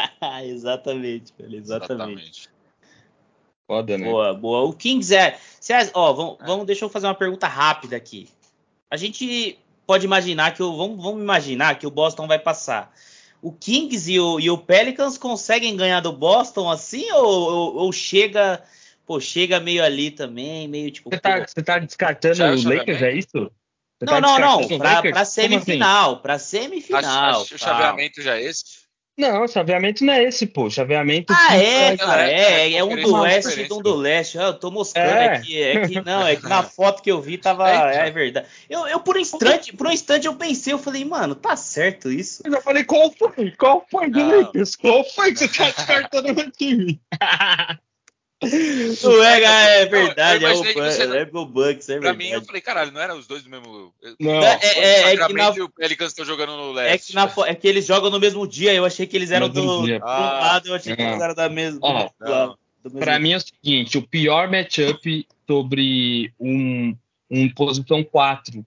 [0.47, 1.91] exatamente, velho, exatamente.
[1.91, 2.49] exatamente.
[3.67, 4.05] Foda, né?
[4.05, 4.61] Boa, boa.
[4.69, 5.37] O Kings é.
[5.93, 6.45] ó, vamos, é.
[6.45, 8.29] vamos, deixa eu fazer uma pergunta rápida aqui.
[8.89, 9.59] A gente
[9.91, 10.77] pode imaginar que o.
[10.77, 12.95] Vamos, vamos imaginar que o Boston vai passar.
[13.41, 17.91] O Kings e o, e o Pelicans conseguem ganhar do Boston assim ou, ou, ou
[17.91, 18.63] chega
[19.05, 21.09] pô, chega meio ali tambem, meio tipo.
[21.09, 23.51] Você tá, você tá descartando o Lakers, é isso?
[23.99, 26.21] Você não, tá não, não, pra, pra semifinal, assim?
[26.21, 27.41] pra semifinal.
[27.41, 28.63] Acho, o chaveamento já é esse?
[29.21, 30.67] Não, chaveamento não é esse, pô.
[30.67, 31.31] Chaveamento.
[31.31, 32.27] Ah, é, cara.
[32.27, 34.35] É, é, é um do oeste e um do leste.
[34.35, 35.35] Eu tô mostrando é.
[35.35, 35.61] aqui.
[35.61, 37.69] É que, não, é que na foto que eu vi tava.
[37.69, 38.47] É, é verdade.
[38.67, 42.11] Eu, eu, por um instante, por um instante, eu pensei, eu falei, mano, tá certo
[42.11, 42.41] isso.
[42.43, 43.51] Eu falei, qual foi?
[43.51, 44.75] Qual foi Lakers?
[44.75, 46.99] Qual foi que você tá descartando no time?
[48.43, 52.17] O Ega é verdade, é o, você, é o Bucks, é pra verdade.
[52.17, 53.93] mim, eu falei, caralho, não eram os dois do mesmo.
[54.19, 55.49] Não, é, é, é que na...
[55.49, 56.93] o Pelicans estão jogando no leste.
[56.93, 57.47] É que, na...
[57.47, 60.39] é que eles jogam no mesmo dia, eu achei que eles eram do, do ah,
[60.41, 61.79] lado, eu achei que eles eram da mesma.
[61.83, 66.95] Ó, do, do pra mim é o seguinte: o pior matchup sobre um,
[67.29, 68.65] um posição 4,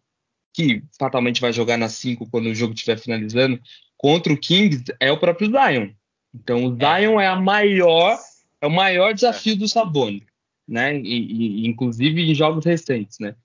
[0.53, 3.59] que fatalmente vai jogar na 5 quando o jogo estiver finalizando,
[3.97, 5.89] contra o Kings, é o próprio Zion.
[6.33, 7.01] Então, o é.
[7.01, 8.17] Zion é a maior
[8.65, 10.23] é o maior desafio do Sabonis,
[10.67, 10.97] né?
[10.97, 13.37] E, e, inclusive em jogos recentes, né?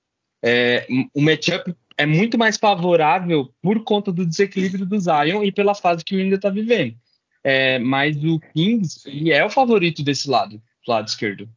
[0.42, 5.76] É, o matchup é muito mais favorável por conta do desequilíbrio do Zion e pela
[5.76, 6.96] fase que o Indy está vivendo.
[7.44, 11.50] É, mas o Kings ele é o favorito desse lado, do lado esquerdo.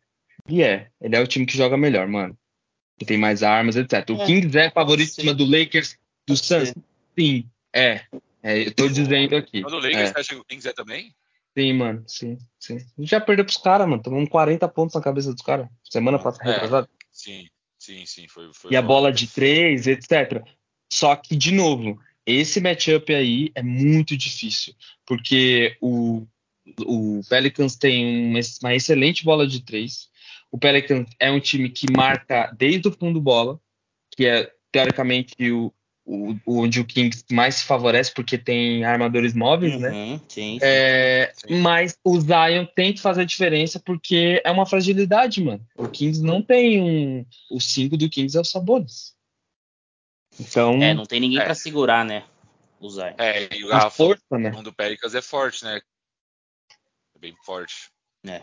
[0.49, 2.37] E é, ele é o time que joga melhor, mano.
[2.99, 4.11] Que tem mais armas, etc.
[4.11, 5.97] O é, Kings é favorito em cima do Lakers,
[6.27, 6.75] do Suns.
[7.17, 8.01] Sim, é.
[8.43, 8.67] é.
[8.67, 9.61] Eu tô dizendo aqui.
[9.61, 10.19] Mas o Lakers é.
[10.19, 11.15] acha que o Kings é também?
[11.57, 12.79] Sim, mano, sim, sim.
[13.01, 14.03] Já perdeu pros caras, mano.
[14.03, 15.69] Tomamos 40 pontos na cabeça dos caras.
[15.85, 16.89] Semana passada, é, retrasada.
[17.11, 17.47] Sim,
[17.79, 18.27] sim, sim.
[18.29, 20.43] Foi, foi e a bola de três, etc.
[20.91, 24.75] Só que, de novo, esse matchup aí é muito difícil.
[25.05, 26.27] Porque o,
[26.81, 30.09] o Pelicans tem uma excelente bola de três.
[30.51, 33.61] O Pelicans é um time que marca desde o fundo bola,
[34.11, 35.73] que é teoricamente o,
[36.05, 39.91] o, onde o Kings mais se favorece porque tem armadores móveis, né?
[39.91, 40.21] uhum, né?
[40.29, 41.61] Sim, é, sim.
[41.61, 45.65] Mas o Zion tem que fazer a diferença porque é uma fragilidade, mano.
[45.77, 47.27] O Kings não tem um.
[47.51, 49.15] O 5 do Kings é o Sabonis.
[50.41, 50.83] Então.
[50.83, 51.45] É, não tem ninguém é.
[51.45, 52.25] para segurar, né?
[52.81, 53.15] O Zion.
[53.19, 54.51] É, e o a força, né?
[54.57, 55.81] O do Pelicans é forte, né?
[57.15, 57.91] É bem forte.
[58.27, 58.43] É.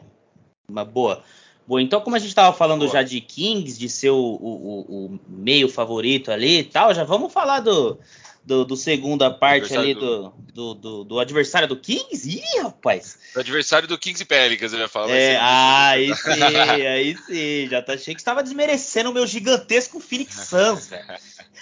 [0.68, 1.24] Uma boa.
[1.70, 2.94] Bom, então como a gente estava falando Boa.
[2.94, 7.32] já de Kings, de ser o, o, o, meio favorito ali e tal, já vamos
[7.32, 8.00] falar do,
[8.44, 12.28] do, do segunda parte ali do, do, do, do, adversário do Kings?
[12.28, 13.20] Ih, rapaz!
[13.36, 15.12] Do adversário do Kings e Pelicans, eu ia falar.
[15.12, 17.68] É, ah, aí sim, aí sim.
[17.70, 21.06] Já tá, achei que estava desmerecendo o meu gigantesco Phoenix Suns, velho.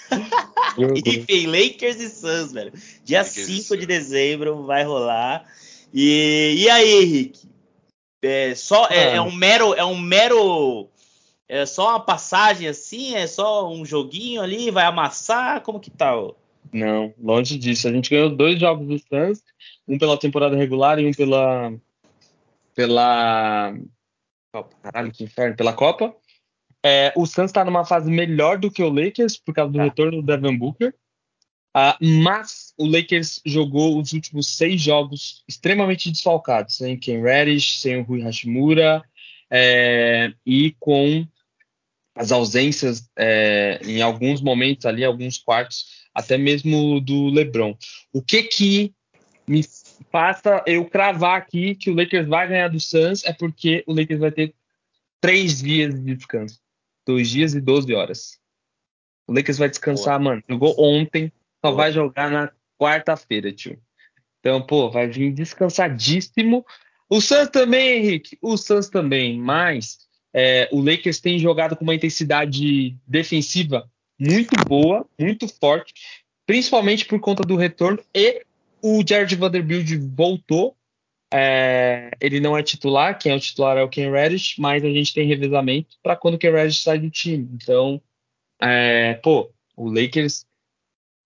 [1.04, 2.72] Enfim, Lakers e Suns, velho.
[3.04, 5.44] Dia Lakers 5 de dezembro vai rolar.
[5.92, 7.57] E, e aí, Henrique?
[8.22, 10.88] É só é, é, um mero é um mero
[11.48, 16.12] é só uma passagem assim, é só um joguinho ali, vai amassar, como que tá?
[16.72, 17.88] Não, longe disso.
[17.88, 19.42] A gente ganhou dois jogos do Suns,
[19.86, 21.72] um pela temporada regular e um pela
[22.74, 23.74] pela
[24.82, 26.14] caralho, que inferno, pela Copa.
[26.84, 29.84] É, o Suns está numa fase melhor do que o Lakers por causa do tá.
[29.84, 30.94] retorno do Devin Booker.
[31.76, 37.98] Uh, mas o Lakers jogou os últimos seis jogos extremamente desfalcados, sem Ken Reddish, sem
[37.98, 39.04] o Rui Hashimura
[39.50, 41.26] é, e com
[42.14, 47.76] as ausências é, em alguns momentos ali, alguns quartos, até mesmo do LeBron.
[48.12, 48.94] O que que
[49.46, 49.64] me
[50.10, 54.20] passa eu cravar aqui que o Lakers vai ganhar do Suns é porque o Lakers
[54.20, 54.54] vai ter
[55.20, 56.58] três dias de descanso.
[57.06, 58.38] Dois dias e 12 horas.
[59.26, 60.42] O Lakers vai descansar, mano.
[60.48, 61.32] Jogou ontem,
[61.64, 63.80] só vai jogar na quarta-feira, tio.
[64.40, 66.64] Então, pô, vai vir descansadíssimo.
[67.08, 68.38] O Suns também, Henrique.
[68.40, 69.98] O Suns também, mas
[70.32, 75.94] é, o Lakers tem jogado com uma intensidade defensiva muito boa, muito forte,
[76.46, 78.02] principalmente por conta do retorno.
[78.14, 78.44] E
[78.82, 80.76] o Jared Vanderbilt voltou.
[81.32, 84.88] É, ele não é titular, quem é o titular é o Ken Reddish, mas a
[84.88, 87.46] gente tem revezamento para quando o Ken Reddish sai do time.
[87.52, 88.00] Então,
[88.60, 90.46] é, pô, o Lakers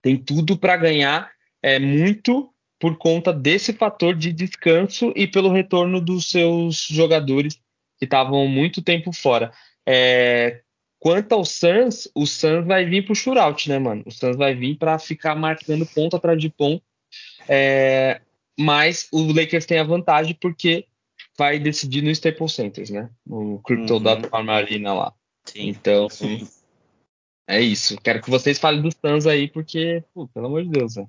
[0.03, 1.31] tem tudo para ganhar,
[1.63, 7.55] é muito por conta desse fator de descanso e pelo retorno dos seus jogadores
[7.97, 9.53] que estavam muito tempo fora.
[9.87, 10.63] É,
[10.99, 14.03] quanto ao Suns, o Suns vai vir pro shootout, né, mano?
[14.05, 16.83] O Suns vai vir para ficar marcando ponto atrás de ponto.
[17.49, 18.21] É,
[18.59, 20.87] mas o Lakers tem a vantagem porque
[21.39, 23.09] vai decidir no Staples Center, né?
[23.25, 24.51] No Crypto.com uhum.
[24.51, 25.13] Arena lá.
[25.45, 25.69] Sim.
[25.69, 26.49] Então, Sim.
[27.47, 27.97] É isso.
[28.01, 31.07] Quero que vocês falem dos Suns aí, porque, pô, pelo amor de Deus, né?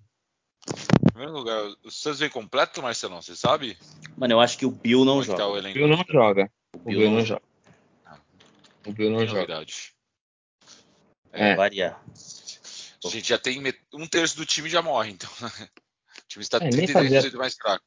[0.70, 3.78] Em primeiro lugar, o Suns vem completo, Marcelão, você sabe?
[4.18, 5.38] Mano, eu acho que o Bill não Como joga.
[5.38, 6.52] Tá o, o Bill não joga.
[6.74, 7.42] O Bill, Bill não, não, joga.
[8.06, 8.18] Ah,
[8.86, 9.40] o Bill não joga.
[9.40, 9.94] Verdade.
[11.32, 11.56] É, é.
[11.56, 12.02] variar.
[13.06, 13.62] A gente já tem
[13.94, 15.30] um terço do time já morre, então.
[15.42, 17.84] o time está é, 33% fazia, mais fraco.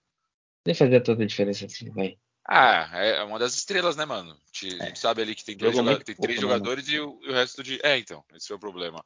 [0.66, 2.18] Nem fazia toda a diferença assim, vai.
[2.48, 4.30] Ah, é uma das estrelas, né, mano?
[4.30, 4.94] A gente, é.
[4.94, 7.32] sabe ali que tem, dois joga tem três pouco, né, jogadores e o, e o,
[7.32, 7.80] resto de.
[7.82, 9.04] É, então, esse é o problema.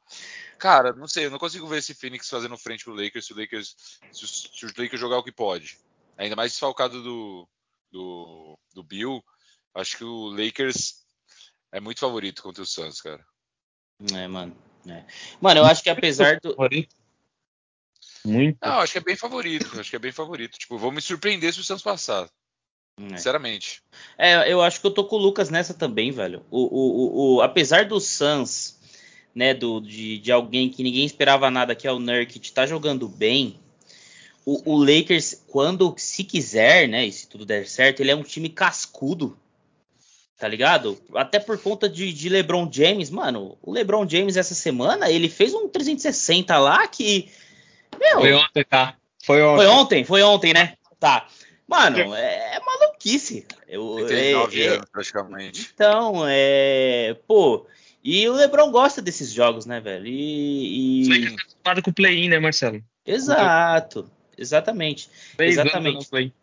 [0.59, 3.35] Cara, não sei, eu não consigo ver esse Phoenix fazendo frente pro Lakers se o
[3.35, 3.75] Lakers.
[4.11, 5.79] Se, se o Lakers jogar o que pode.
[6.17, 7.49] Ainda mais desfalcado do,
[7.91, 9.23] do, do Bill.
[9.73, 11.03] Acho que o Lakers
[11.71, 13.25] é muito favorito contra o Suns, cara.
[14.13, 14.55] É, mano.
[14.87, 15.03] É.
[15.39, 16.55] Mano, eu acho que apesar do.
[18.23, 18.57] Muito.
[18.61, 19.79] Não, acho que é bem favorito.
[19.79, 20.59] Acho que é bem favorito.
[20.59, 22.29] Tipo, vou me surpreender se o Suns passar.
[23.11, 23.17] É.
[23.17, 23.81] Sinceramente.
[24.17, 26.45] É, eu acho que eu tô com o Lucas nessa também, velho.
[26.51, 28.77] O, o, o, apesar do Suns,
[29.33, 33.07] né, do, de, de alguém que ninguém esperava nada, que é o Nurkic, tá jogando
[33.07, 33.59] bem.
[34.45, 38.23] O, o, Lakers, quando se quiser, né, e se tudo der certo, ele é um
[38.23, 39.37] time cascudo
[40.41, 40.99] tá ligado?
[41.13, 43.59] Até por conta de, de, LeBron James, mano.
[43.61, 47.29] O LeBron James essa semana ele fez um 360 lá que.
[47.99, 48.95] Meu, foi ontem, tá?
[49.23, 49.55] Foi ontem.
[49.55, 50.73] Foi ontem, foi ontem, né?
[50.99, 51.27] Tá.
[51.67, 52.59] Mano, é, é
[53.01, 53.45] maluquice.
[53.67, 55.71] Eu, 39 é, é, anos, praticamente.
[55.73, 57.15] Então, é.
[57.27, 57.65] Pô.
[58.03, 60.07] E o LeBron gosta desses jogos, né, velho?
[60.07, 61.03] E.
[61.03, 61.35] e...
[61.63, 62.83] Tá com o play-in, né, Marcelo?
[63.05, 64.09] Exato.
[64.37, 65.09] Exatamente.
[65.37, 66.09] Exatamente.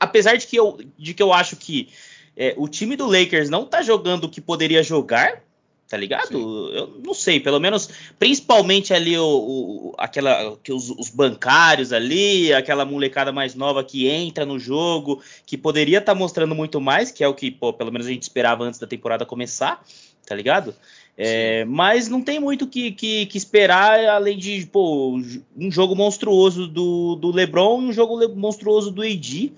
[0.00, 1.90] Apesar de que, eu, de que eu acho que
[2.34, 5.42] é, o time do Lakers não tá jogando o que poderia jogar,
[5.90, 6.28] tá ligado?
[6.28, 6.70] Sim.
[6.72, 12.54] Eu não sei, pelo menos, principalmente ali o, o aquela que os, os, bancários ali,
[12.54, 17.10] aquela molecada mais nova que entra no jogo, que poderia estar tá mostrando muito mais,
[17.10, 19.84] que é o que, pô, pelo menos a gente esperava antes da temporada começar,
[20.24, 20.76] tá ligado?
[21.18, 25.20] É, mas não tem muito que, que, que, esperar além de pô,
[25.56, 29.52] um jogo monstruoso do, do LeBron e um jogo monstruoso do AD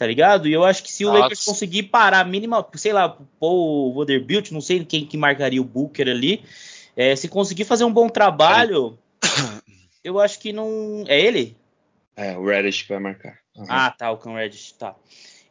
[0.00, 0.48] tá ligado?
[0.48, 1.18] E eu acho que se Nossa.
[1.18, 5.60] o Lakers conseguir parar a mínima, sei lá, o Vanderbilt, não sei quem que marcaria
[5.60, 6.42] o Booker ali,
[6.96, 8.98] é, se conseguir fazer um bom trabalho,
[10.02, 11.04] eu acho que não.
[11.06, 11.54] É ele?
[12.16, 13.40] É, o Reddish que vai marcar.
[13.54, 13.66] Uhum.
[13.68, 14.94] Ah, tá, o Cam Reddish, tá.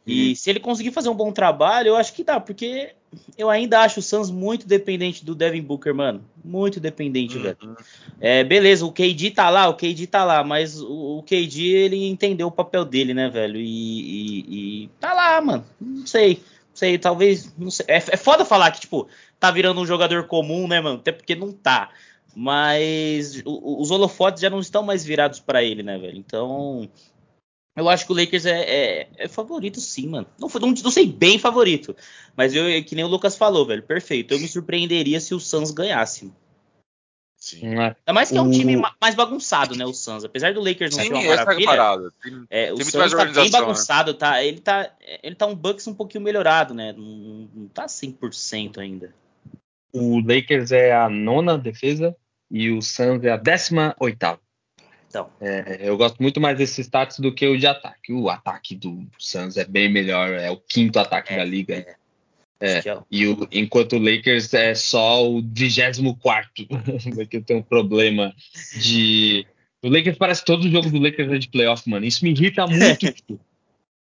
[0.04, 0.34] E uhum.
[0.34, 2.92] se ele conseguir fazer um bom trabalho, eu acho que dá, porque
[3.36, 6.24] eu ainda acho o Suns muito dependente do Devin Booker, mano.
[6.44, 7.42] Muito dependente, uhum.
[7.42, 7.76] velho.
[8.20, 12.08] É, beleza, o KD tá lá, o KD tá lá, mas o, o KD ele
[12.08, 13.58] entendeu o papel dele, né, velho?
[13.58, 15.64] E, e, e tá lá, mano.
[15.80, 16.34] Não sei.
[16.34, 17.52] Não sei, talvez.
[17.58, 17.86] Não sei.
[17.88, 19.08] É, é foda falar que, tipo,
[19.38, 20.96] tá virando um jogador comum, né, mano?
[20.96, 21.90] Até porque não tá.
[22.34, 26.16] Mas os holofotes já não estão mais virados para ele, né, velho?
[26.16, 26.88] Então,
[27.76, 30.26] eu acho que o Lakers é, é, é favorito, sim, mano.
[30.38, 31.96] Não, não, não, sei bem favorito.
[32.36, 33.82] Mas eu, que nem o Lucas falou, velho.
[33.82, 34.34] Perfeito.
[34.34, 36.32] Eu me surpreenderia se o Suns ganhasse.
[37.36, 37.78] Sim.
[37.78, 37.84] É.
[37.84, 39.86] Ainda mais que é um time mais bagunçado, né?
[39.86, 40.24] O Suns.
[40.24, 42.12] Apesar do Lakers não sim, ser uma é maravilha.
[42.22, 43.50] Tem, é, tem o Suns tá bem né?
[43.50, 44.44] bagunçado, tá?
[44.44, 44.92] Ele tá,
[45.22, 46.92] ele tá um Bucks um pouquinho melhorado, né?
[46.92, 49.14] Não, não tá 100% ainda.
[49.92, 52.14] O Lakers é a nona defesa
[52.50, 54.40] e o Suns é a décima oitava.
[55.10, 55.28] Então.
[55.40, 58.12] É, eu gosto muito mais desse status do que o de ataque.
[58.12, 61.74] O ataque do Suns é bem melhor, é o quinto ataque é, da liga.
[61.74, 61.96] É.
[62.62, 66.66] É, é e o, enquanto o Lakers é só o 24,
[67.14, 68.32] porque eu tenho um problema
[68.78, 69.44] de.
[69.82, 72.06] O Lakers parece que todo jogo do Lakers é de playoff, mano.
[72.06, 73.40] Isso me irrita muito.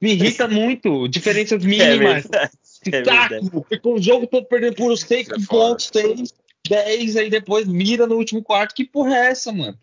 [0.00, 1.08] me irrita muito.
[1.08, 2.24] Diferenças é mínimas.
[2.32, 6.32] É Saco, porque o jogo todo perdendo por 6 pontos, 6,
[6.68, 8.74] 10, aí depois mira no último quarto.
[8.74, 9.76] Que porra é essa, mano?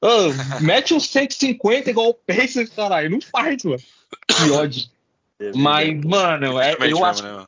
[0.00, 3.10] Oh, mete um 150 igual o Pacers, caralho.
[3.10, 3.82] Não faz, mano.
[4.28, 4.84] Que ódio.
[5.54, 7.22] Mas, mano, é, eu acho.
[7.22, 7.46] Né,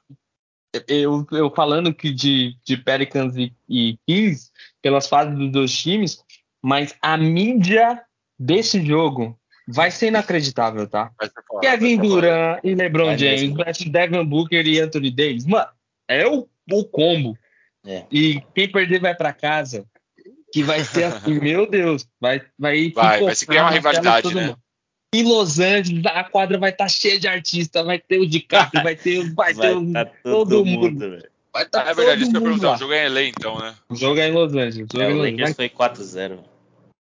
[0.87, 6.25] eu, eu falando que de, de Pelicans e, e Kings, pelas fases dos dois times,
[6.63, 8.03] mas a mídia
[8.39, 11.11] desse jogo vai ser inacreditável, tá?
[11.49, 13.55] Fora, Kevin Durant e LeBron James,
[13.87, 15.71] Devin Booker e Anthony Davis, mano,
[16.09, 17.37] é o, o combo.
[17.85, 18.05] É.
[18.11, 19.87] E quem perder vai para casa,
[20.53, 24.49] que vai ser assim, meu Deus, vai vai vai, vai se criar uma rivalidade, né?
[24.49, 24.59] Mundo.
[25.13, 28.83] Em Los Angeles, a quadra vai estar tá cheia de artistas, vai ter o DiCaprio,
[28.85, 30.91] vai ter, vai, vai ter tá todo, todo, mundo.
[30.91, 31.23] mundo
[31.53, 32.75] vai tá é verdade, isso que eu perguntar.
[32.75, 33.75] O jogo é em LA, então, né?
[33.89, 34.89] O jogo é em Los Angeles.
[34.95, 36.39] O, é, o Lakers foi 4-0.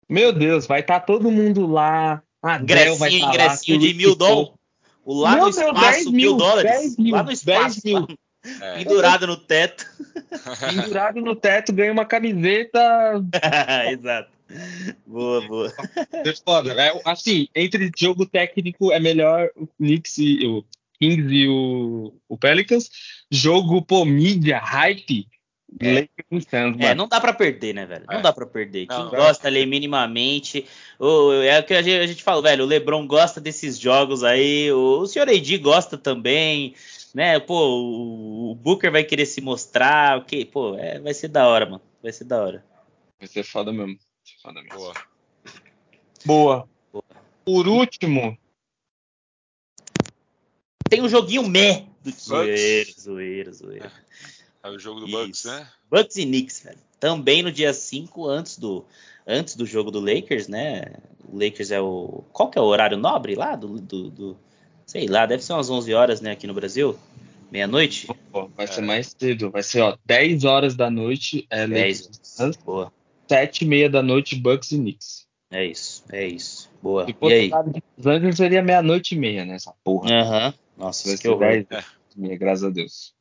[0.10, 2.22] Meu Deus, vai estar tá todo mundo lá.
[2.62, 4.54] Ingressinho, vai tá ingressinho lá, de mil dólares.
[5.06, 6.72] Lá Meu no Deus, espaço, mil, dólares.
[6.72, 7.82] 10 mil, lá no espaço.
[7.84, 8.08] 10 mil.
[8.44, 8.78] É.
[8.78, 9.86] Pendurado no teto.
[10.60, 12.80] Pendurado no teto, ganha uma camiseta.
[13.92, 14.32] Exato.
[15.06, 15.74] Boa, boa.
[16.14, 20.66] É, assim, entre jogo técnico é melhor o Knicks e o
[21.00, 22.90] Kings e o, o Pelicans.
[23.30, 25.28] Jogo, pô, mídia, hype.
[25.80, 26.10] É.
[26.80, 28.06] é, não dá para perder, né, velho?
[28.08, 28.22] Não é.
[28.22, 28.88] dá para perder.
[28.88, 30.66] Quem não, gosta ali minimamente.
[30.98, 32.64] O, é o que a gente, a gente fala, velho.
[32.64, 34.72] O Lebron gosta desses jogos aí.
[34.72, 36.74] O, o senhor Edi gosta também
[37.14, 37.39] né?
[37.39, 40.45] Pô, o, Booker vai querer se mostrar, ok?
[40.45, 41.82] Pô, é, vai ser da hora, mano.
[42.01, 42.66] Vai ser da hora.
[43.20, 43.97] Vai ser foda mesmo.
[44.41, 44.78] Foda mesmo.
[44.78, 44.93] Boa.
[46.26, 46.70] Boa.
[46.91, 47.03] Boa.
[47.43, 48.38] Por último.
[50.89, 53.91] Tem um joguinho meh do zoeira, zoeira, zoeira.
[54.64, 55.18] É, é o jogo do Isso.
[55.18, 55.70] Bucks, né?
[55.89, 56.80] Bucks e Knicks, velho.
[56.99, 58.86] Também no dia 5, antes do,
[59.26, 60.95] antes do jogo do Lakers, né?
[61.24, 62.24] O Lakers é o.
[62.34, 64.39] Qual que é o horário nobre lá do, do, do
[64.90, 66.98] sei lá, deve ser umas 11 horas, né, aqui no Brasil.
[67.52, 68.08] Meia-noite?
[68.56, 69.52] Vai ser mais cedo.
[69.52, 71.46] Vai ser, ó, 10 horas da noite.
[71.48, 72.58] É 10 horas.
[72.58, 72.92] Boa.
[73.28, 75.28] 7 e meia da noite, Bucks e Knicks.
[75.52, 76.72] É isso, é isso.
[76.82, 77.06] Boa.
[77.06, 77.52] Se e aí?
[77.98, 79.56] Los Angeles seria meia-noite e meia, né?
[79.56, 80.12] Essa porra.
[80.12, 80.48] Aham.
[80.48, 80.54] Uhum.
[80.86, 81.84] Nossa, vai ser 10 é.
[82.16, 83.14] meia, graças a Deus.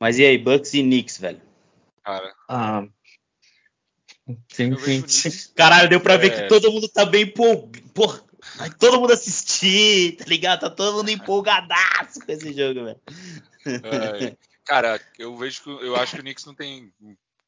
[0.00, 1.40] Mas e aí, Bucks e Knicks, velho?
[2.04, 2.32] Cara.
[2.48, 2.86] Ah.
[4.52, 5.02] Sim, sim.
[5.56, 6.18] Caralho, deu pra é.
[6.18, 8.25] ver que todo mundo tá bem empolgado.
[8.56, 10.60] Vai todo mundo assistir, tá ligado?
[10.60, 13.00] Tá todo mundo empolgadaço com esse jogo, velho.
[13.66, 16.92] É, cara, eu vejo que eu acho que o Knicks não tem.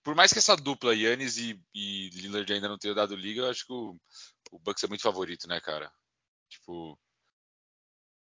[0.02, 3.50] Por mais que essa dupla, Yannis e, e Lillard ainda não tenham dado liga, eu
[3.50, 3.96] acho que o,
[4.50, 5.92] o Bucks é muito favorito, né, cara?
[6.48, 6.98] Tipo,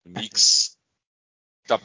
[0.05, 0.78] o Knicks
[1.67, 1.80] tá,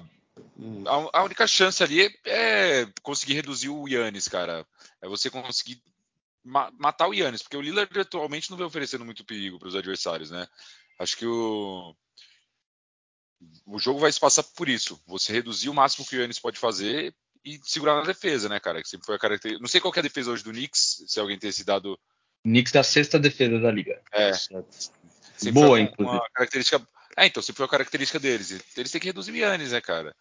[0.87, 4.67] a, a, única chance ali é, é, conseguir reduzir o Yannis, cara.
[5.01, 5.83] É você conseguir
[6.45, 9.77] ma matar o Yannis, porque o Lillard atualmente não vem oferecendo muito perigo para os
[9.77, 10.47] adversários, né?
[10.99, 11.95] Acho que o
[13.67, 15.01] o jogo vai se passar por isso.
[15.07, 18.83] Você reduzir o máximo que o Yannis pode fazer e segurar na defesa, né, cara?
[18.83, 19.63] Que sempre foi a característica.
[19.63, 21.99] Não sei qual é a defesa hoje do Knicks, se alguém tem esse dado.
[22.43, 24.01] Knicks da sexta defesa da liga.
[24.13, 24.33] É.
[24.33, 26.21] Sempre Boa, uma, inclusive.
[26.35, 26.89] Característica.
[27.17, 28.51] É, então, sempre foi a característica deles.
[28.77, 30.15] Eles têm que reduzir o Yannis, né, cara?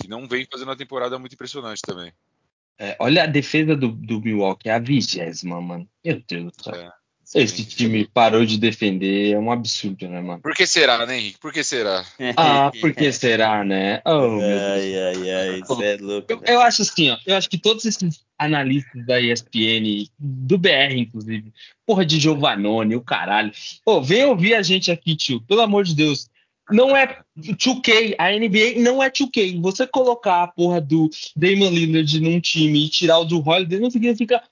[0.00, 2.12] Que não vem fazendo uma temporada muito impressionante também.
[2.78, 5.88] É, olha a defesa do, do Milwaukee, é a vigésima, mano.
[6.04, 6.74] Meu Deus do céu.
[6.74, 6.92] É,
[7.34, 10.42] Esse time parou de defender, é um absurdo, né, mano?
[10.42, 11.38] Por que será, né, Henrique?
[11.38, 12.04] Por que será?
[12.36, 14.02] Ah, por que será, né?
[14.04, 16.32] Oh, ai, ai, ai, isso é louco.
[16.32, 20.96] Eu, eu, acho assim, ó, eu acho que todos esses analistas da ESPN, do BR,
[20.96, 21.52] inclusive,
[21.86, 23.52] porra de Giovanoni, o caralho.
[23.84, 26.28] Pô, vem ouvir a gente aqui, tio, pelo amor de Deus
[26.70, 29.60] não é 2K, a NBA não é 2K.
[29.60, 33.90] Você colocar a porra do Damon Lillard num time e tirar o do Holiday não
[33.90, 34.42] significa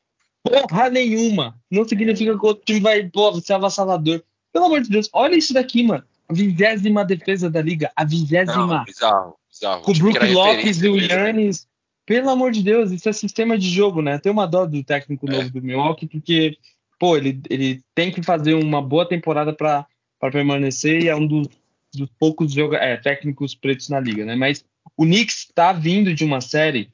[0.42, 1.56] porra nenhuma.
[1.70, 4.22] Não significa que o time vai pô, ser avassalador.
[4.52, 6.04] Pelo amor de Deus, olha isso daqui, mano.
[6.28, 8.84] A vigésima defesa da liga, a vigésima.
[8.84, 9.82] Bizarro, bizarro.
[9.82, 11.66] Com o Brook Lopes e o Yannis.
[12.04, 14.18] Pelo amor de Deus, isso é sistema de jogo, né?
[14.18, 15.50] Tem uma dó do técnico novo é.
[15.50, 16.58] do Milwaukee, porque,
[16.98, 19.86] pô, ele, ele tem que fazer uma boa temporada para
[20.32, 21.48] permanecer e é um dos
[21.94, 24.34] dos poucos é, técnicos pretos na liga, né?
[24.34, 24.64] Mas
[24.96, 26.90] o Knicks está vindo de uma série,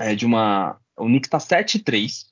[0.00, 0.78] é, de uma.
[0.96, 2.26] O Knicks está 7-3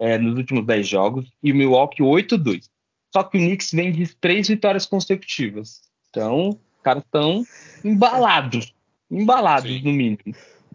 [0.00, 2.68] é, nos últimos 10 jogos e o Milwaukee 8-2.
[3.12, 5.82] Só que o Knicks vem de três vitórias consecutivas.
[6.08, 7.44] Então, os caras estão
[7.84, 8.74] embalados.
[9.10, 9.82] Embalados, Sim.
[9.82, 10.34] no mínimo.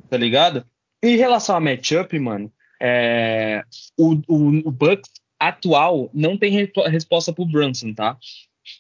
[0.10, 0.66] Tá ligado?
[1.02, 3.64] Em relação a matchup, mano, é,
[3.98, 8.18] o, o, o Bucks atual não tem re resposta pro Brunson, tá?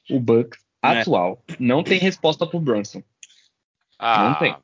[0.09, 1.01] O Bucks né?
[1.01, 3.01] atual não tem resposta pro Brunson.
[3.97, 4.29] Ah.
[4.29, 4.55] Não tem.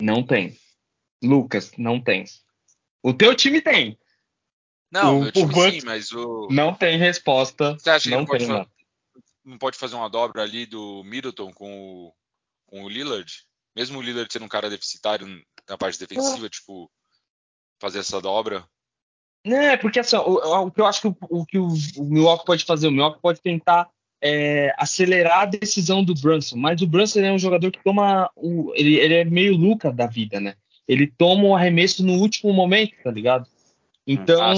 [0.00, 0.56] Não tem.
[1.22, 2.24] Lucas, não tem.
[3.02, 3.98] O teu time tem.
[4.90, 6.48] Não, o, meu time o sim, mas o.
[6.50, 7.74] Não tem resposta.
[7.74, 8.66] Você acha que não, pode, fazer,
[9.44, 12.14] não pode fazer uma dobra ali do Middleton com o,
[12.66, 13.30] com o Lillard?
[13.76, 15.26] Mesmo o Lillard sendo um cara deficitário
[15.68, 16.50] na parte defensiva, ah.
[16.50, 16.90] tipo,
[17.78, 18.66] fazer essa dobra?
[19.44, 22.46] É, porque assim, o, o que eu acho que o, o que o, o Milwaukee
[22.46, 23.88] pode fazer, o Milwaukee pode tentar
[24.20, 28.30] é, acelerar a decisão do Brunson, mas o Brunson é um jogador que toma.
[28.34, 30.54] O, ele, ele é meio Luca da vida, né?
[30.86, 33.46] Ele toma o arremesso no último momento, tá ligado?
[34.08, 34.54] Então, Ah,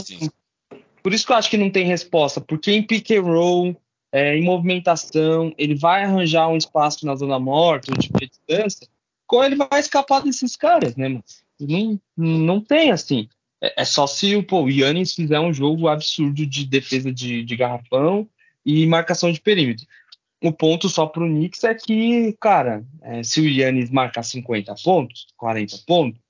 [1.02, 3.76] por isso que eu acho que não tem resposta, porque em pick and roll,
[4.12, 8.86] é, em movimentação, ele vai arranjar um espaço na zona morta, de meia distância,
[9.26, 11.24] como ele vai escapar desses caras, né, mano?
[11.60, 13.28] Não, não tem assim.
[13.60, 17.56] É, é só se pô, o Yannis fizer um jogo absurdo de defesa de, de
[17.56, 18.28] garrafão
[18.64, 19.86] e marcação de perímetro.
[20.42, 25.26] O ponto só pro Knicks é que, cara, é, se o Yannis marcar 50 pontos,
[25.36, 26.20] 40 pontos,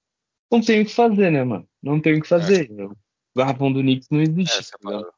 [0.51, 1.66] não tem o que fazer, né, mano?
[1.83, 2.68] Não tem o que fazer.
[2.73, 2.97] O
[3.37, 4.59] garrafão do Knicks não existe.
[4.59, 5.12] Essa é a parada,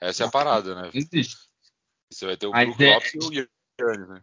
[0.00, 0.82] Essa é a parada, né?
[0.82, 1.36] Não existe.
[2.12, 3.48] Você vai ter o Brook é- Lopes e o
[3.80, 4.22] Yannis, né?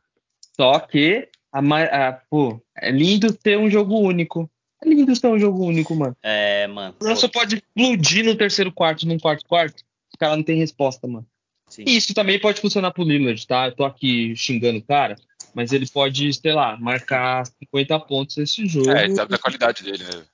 [0.55, 4.49] Só que, a, a- pô, é lindo ter um jogo único.
[4.83, 6.15] É lindo ter um jogo único, mano.
[6.21, 6.95] É, mano.
[7.01, 9.83] O Russell pode explodir no terceiro quarto, num quarto quarto.
[10.13, 11.27] O cara não tem resposta, mano.
[11.67, 11.83] Sim.
[11.87, 13.67] E isso também pode funcionar pro Lillard, tá?
[13.67, 15.15] Eu tô aqui xingando o cara,
[15.53, 18.91] mas ele pode, sei lá, marcar 50 pontos nesse jogo.
[18.91, 20.25] É, sabe da qualidade dele, né?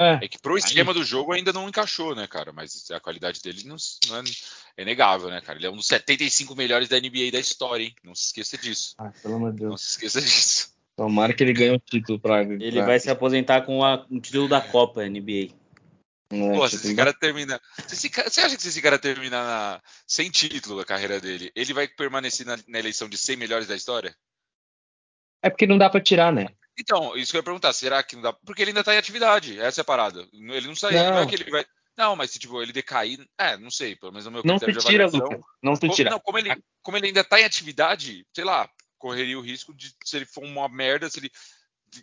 [0.00, 2.52] É, É que pro esquema do jogo ainda não encaixou, né, cara?
[2.54, 3.76] Mas a qualidade dele não,
[4.08, 4.22] não é,
[4.78, 5.58] é negável, né, cara?
[5.58, 7.94] Ele é um dos 75 melhores da NBA da história, hein?
[8.02, 8.94] Não se esqueça disso.
[8.96, 9.82] Ah, pelo amor de Não Deus.
[9.82, 10.72] se esqueça disso.
[10.96, 12.42] Tomara que ele ganhe o título pra.
[12.42, 15.54] Ele pra- vai se aposentar com a- um título da Copa NBA.
[16.32, 17.60] É, Pô, se esse cara terminar.
[17.86, 21.20] Se esse cara- você acha que se esse cara terminar na- sem título a carreira
[21.20, 24.14] dele, ele vai permanecer na, na eleição de 100 melhores da história?
[25.42, 26.46] É porque não dá pra tirar, né?
[26.78, 28.32] Então, isso que eu ia perguntar, será que não dá?
[28.32, 30.26] Porque ele ainda tá em atividade, essa é a parada.
[30.32, 31.22] Ele não saiu, não, Não.
[31.22, 31.64] é que ele vai.
[31.96, 33.20] Não, mas se tipo, ele decair.
[33.36, 35.36] É, não sei, pelo menos no meu Não se critério de tira, avaliação.
[35.36, 35.52] Lucas.
[35.62, 36.10] Não se tira.
[36.10, 36.50] Não, como ele,
[36.82, 40.42] como ele ainda tá em atividade, sei lá, correria o risco de, se ele for
[40.44, 41.30] uma merda, se ele,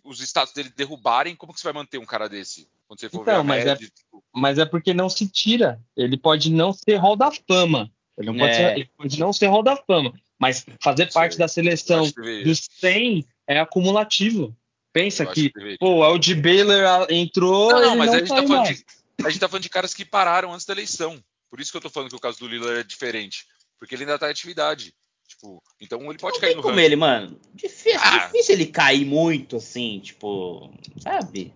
[0.03, 2.69] os status dele derrubarem, como que você vai manter um cara desse?
[2.87, 5.81] Quando você for Então, mas média, tipo, Mas é porque não se tira.
[5.95, 7.91] Ele pode não ser Hall da Fama.
[8.17, 8.55] Ele, não pode, É.
[8.55, 10.13] ser, ele pode não ser Hall da Fama.
[10.39, 12.09] Mas fazer parte da seleção
[12.43, 14.55] dos 100 é acumulativo.
[14.93, 17.71] Pensa Eu que, que pô, o Aldi Baylor ah, entrou.
[17.71, 18.85] Não, não, mas não a gente, tá falando de,
[19.25, 21.21] a gente tá falando de caras que pararam antes da eleição.
[21.49, 23.45] Por isso que eu tô falando que o caso do Lillard é diferente.
[23.79, 24.93] Porque ele ainda tá em atividade.
[25.27, 26.85] Tipo, então ele pode Não cair tem no como ranking.
[26.85, 27.39] ele, mano.
[27.53, 28.25] Difícil, Ah.
[28.27, 31.53] difícil ele cair muito, assim, tipo, sabe?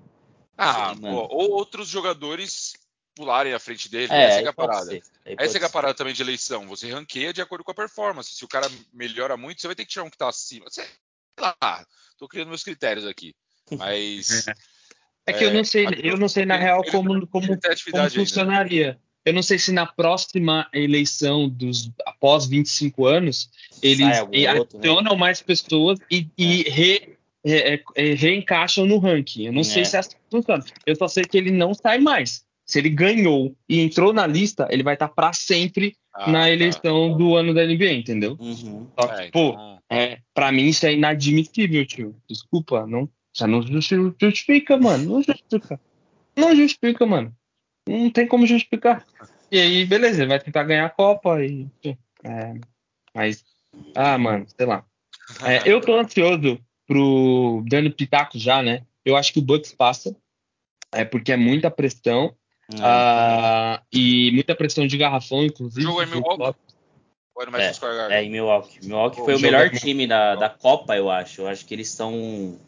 [0.58, 2.74] Ah, pô, ou outros jogadores
[3.16, 4.12] pularem à frente dele.
[4.12, 5.00] É, essa é é a parada.
[5.26, 6.68] Essa é é a parada também de eleição.
[6.68, 8.34] Você ranqueia de acordo com a performance.
[8.36, 10.66] Se o cara melhora muito, você vai ter que tirar um que tá acima.
[10.70, 10.86] Sei
[11.40, 11.86] lá,
[12.18, 13.34] tô criando meus critérios aqui.
[13.78, 14.46] Mas.
[15.24, 17.46] É que eu não sei, É, eu não sei na ele- real como, como, como
[17.54, 18.10] ainda, né?
[18.10, 19.00] funcionaria.
[19.24, 23.48] Eu não sei se na próxima eleição dos após 25 anos
[23.84, 24.58] eles outro, né?
[24.58, 29.46] adicionam mais pessoas e, e re- é, é, é, reencaixam no ranking.
[29.46, 29.86] Eu não sei É.
[29.86, 30.66] se é assim que funciona.
[30.88, 32.44] Eu só sei que ele não sai mais.
[32.72, 36.50] Se ele ganhou e entrou na lista, ele vai estar para sempre Ah, na tá.
[36.52, 38.38] eleição do ano da NBA, entendeu?
[38.40, 38.88] Uhum.
[38.98, 42.16] Só que, É, pô, então- é, pra mim isso é inadmissível, tio.
[42.30, 45.04] Desculpa, não, já não justi- justifica, mano.
[45.16, 45.78] Não justifica.
[46.38, 47.36] Não justifica, mano.
[47.90, 49.06] Não tem como justificar.
[49.52, 51.68] E aí, beleza, ele vai tentar ganhar a Copa e.
[52.24, 52.54] é,
[53.14, 53.44] mas.
[53.94, 54.86] Ah, mano, sei lá.
[55.44, 56.58] É, eu tô ansioso
[56.88, 58.84] pro Dani Pitaco já, né?
[59.04, 60.16] Eu acho que o Bucks passa.
[60.94, 62.34] É porque é muita pressão.
[62.82, 65.82] Ah, e muita pressão de garrafão, inclusive.
[65.86, 66.60] O jogo é em Milwaukee?
[67.36, 68.18] Ou é no Madison Square Garden?
[68.18, 68.80] É, em Milwaukee.
[68.86, 71.42] Milwaukee Pô, foi o o melhor é- time da, da Copa, eu acho.
[71.42, 72.60] Eu acho que eles estão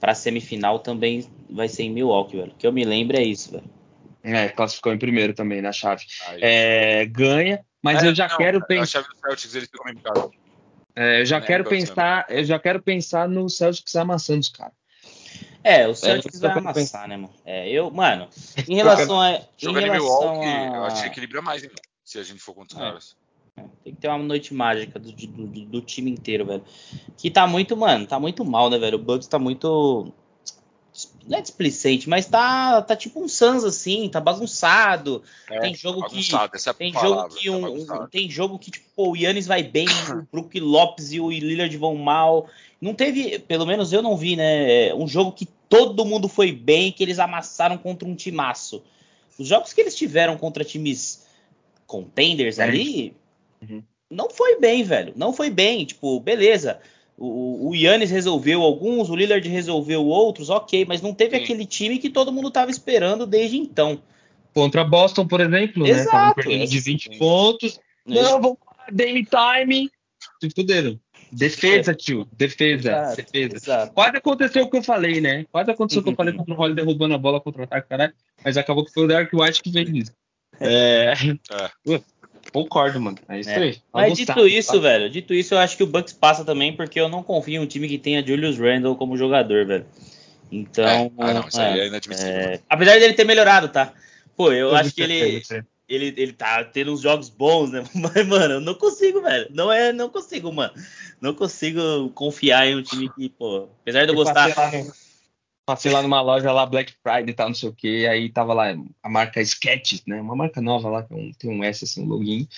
[0.00, 2.54] pra semifinal também vai ser em Milwaukee, velho.
[2.58, 3.64] Que eu me lembro é isso, velho.
[4.22, 6.04] É, classificou em primeiro também na chave.
[6.28, 8.86] Aí- É, ganha, mas É, eu já não, quero pensar.
[8.86, 10.30] chave do Celtics eles ficam em casa.
[10.94, 14.74] É, eu já Né, quero pensar, eu já quero pensar no Celtics amassando os caras.
[15.64, 17.32] É, o Celtics eu vai quero amassar, né, mano?
[17.44, 18.28] É, eu, mano,
[18.68, 19.32] em relação a.
[19.32, 20.76] Em Jogando em relação Milwaukee, a...
[20.76, 21.70] eu acho que equilibra mais, hein,
[22.04, 22.84] se a gente for contra os É.
[22.84, 23.16] caras.
[23.84, 26.64] Tem que ter uma noite mágica do, do, do- do time inteiro, velho.
[27.18, 28.96] Que tá muito, mano, tá muito mal, né, velho?
[28.96, 30.12] O Bucks tá muito.
[31.28, 35.22] Não é displicente, mas tá, tá tipo um Suns assim, tá bagunçado.
[35.50, 36.10] É, tem jogo que.
[36.16, 38.08] bagunçado, essa é Tem palavra, jogo que tá um, um- bagunçado.
[38.08, 41.94] tem jogo que tipo, o Yannis vai bem, o Brook Lopes e o Lillard vão
[41.96, 42.48] mal.
[42.80, 46.90] Não teve, pelo menos eu não vi, né, um jogo que todo mundo foi bem,
[46.90, 48.82] que eles amassaram contra um timaço.
[49.38, 51.24] Os jogos que eles tiveram contra times
[51.86, 52.64] contenders É.
[52.64, 53.14] ali,
[53.62, 53.82] Uhum.
[54.10, 55.12] não foi bem, velho.
[55.16, 55.84] Não foi bem.
[55.84, 56.80] Tipo, beleza.
[57.16, 61.42] O, o Yannis resolveu alguns, o Lillard resolveu outros, ok, mas não teve Sim.
[61.44, 64.00] aquele time que todo mundo tava esperando desde então.
[64.54, 65.90] Contra Boston, por exemplo, né?
[65.90, 67.18] Exato, Estavam perdendo de esse 20 sim.
[67.18, 67.80] pontos.
[68.06, 68.20] Né?
[68.20, 69.90] Não, vamos lá, Dame Time.
[70.40, 70.98] Se fuderam.
[71.32, 72.28] Defesa, tio.
[72.32, 72.90] Defesa.
[72.90, 73.56] Exato, defesa.
[73.56, 73.94] exato.
[73.94, 75.46] Quase aconteceu o que eu falei, né?
[75.50, 77.88] Quase aconteceu o que eu falei contra o Holiday derrubando a bola contra o ataque,
[77.88, 78.12] caralho.
[78.44, 80.12] Mas acabou que foi o Derek White que fez isso.
[80.60, 81.14] É.
[82.52, 83.18] Concordo, mano.
[83.28, 83.56] É isso É.
[83.58, 83.78] aí.
[83.92, 87.00] Mas Vamos dito isso, velho, dito isso, eu acho que o Bucks passa também porque
[87.00, 89.86] eu não confio em um time que tenha Julius Randle como jogador, velho.
[90.50, 91.10] Então, É.
[91.18, 92.32] Ah, não, isso aí é, é inadmissível.
[92.32, 93.92] é, apesar dele ter melhorado, tá?
[94.36, 97.84] Pô, eu acho que ele, Eu ele, ele tá tendo uns jogos bons, né?
[97.94, 99.46] Mas, mano, eu não consigo, velho.
[99.50, 100.72] Não é, não consigo, mano.
[101.20, 104.50] Não consigo confiar em um time que, pô, apesar de eu gostar.
[105.64, 108.52] Passei lá, numa loja lá, Black Friday e tal, não sei o que, aí tava
[108.52, 110.20] lá a marca Sketches, né?
[110.20, 112.48] Uma marca nova lá, que é um- tem um S assim, um login.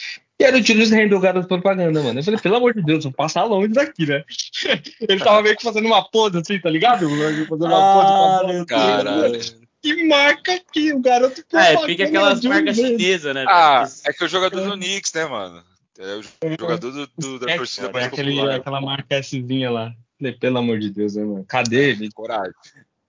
[0.40, 2.18] E era o Julius Randle, o garoto propaganda, mano.
[2.18, 4.24] Eu falei, pelo amor de Deus, vamos passar longe daqui, né?
[5.08, 7.06] Ele tava meio que fazendo uma pose assim, tá ligado?
[7.46, 8.52] Fazendo uma pose com a Ah, bola.
[8.54, 9.40] meu Caralho.
[9.82, 13.44] Que marca aqui, o garoto Ah, é, fica aquelas marcas chinesas, né?
[13.46, 15.62] Ah, é que é o jogador do Knicks, né, mano?
[15.98, 16.22] É o
[16.58, 18.54] jogador do, do- da É, torcida é mais aquele, popular.
[18.56, 19.92] aquela marca Szinha lá.
[20.40, 21.44] Pelo amor de Deus, né, mano?
[21.46, 22.10] Cadê ele?
[22.12, 22.52] Coragem.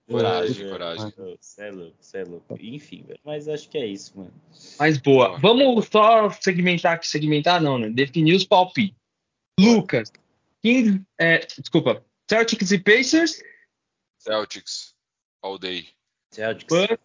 [0.08, 1.12] Coragem, coragem.
[1.40, 2.58] Você é louco, você é louco.
[2.60, 3.18] Enfim, velho.
[3.24, 4.32] Mas acho que é isso, mano.
[4.78, 5.36] Mas boa.
[5.38, 7.08] Vamos só segmentar aqui.
[7.08, 7.90] Segmentar não, né?
[7.90, 8.96] Definir os palpites.
[9.58, 10.12] Lucas,
[10.62, 13.42] Kings, é, desculpa, Celtics e Pacers,
[14.18, 14.94] Celtics.
[15.42, 15.88] All day.
[16.30, 16.68] Celtics.
[16.68, 16.98] Bucks,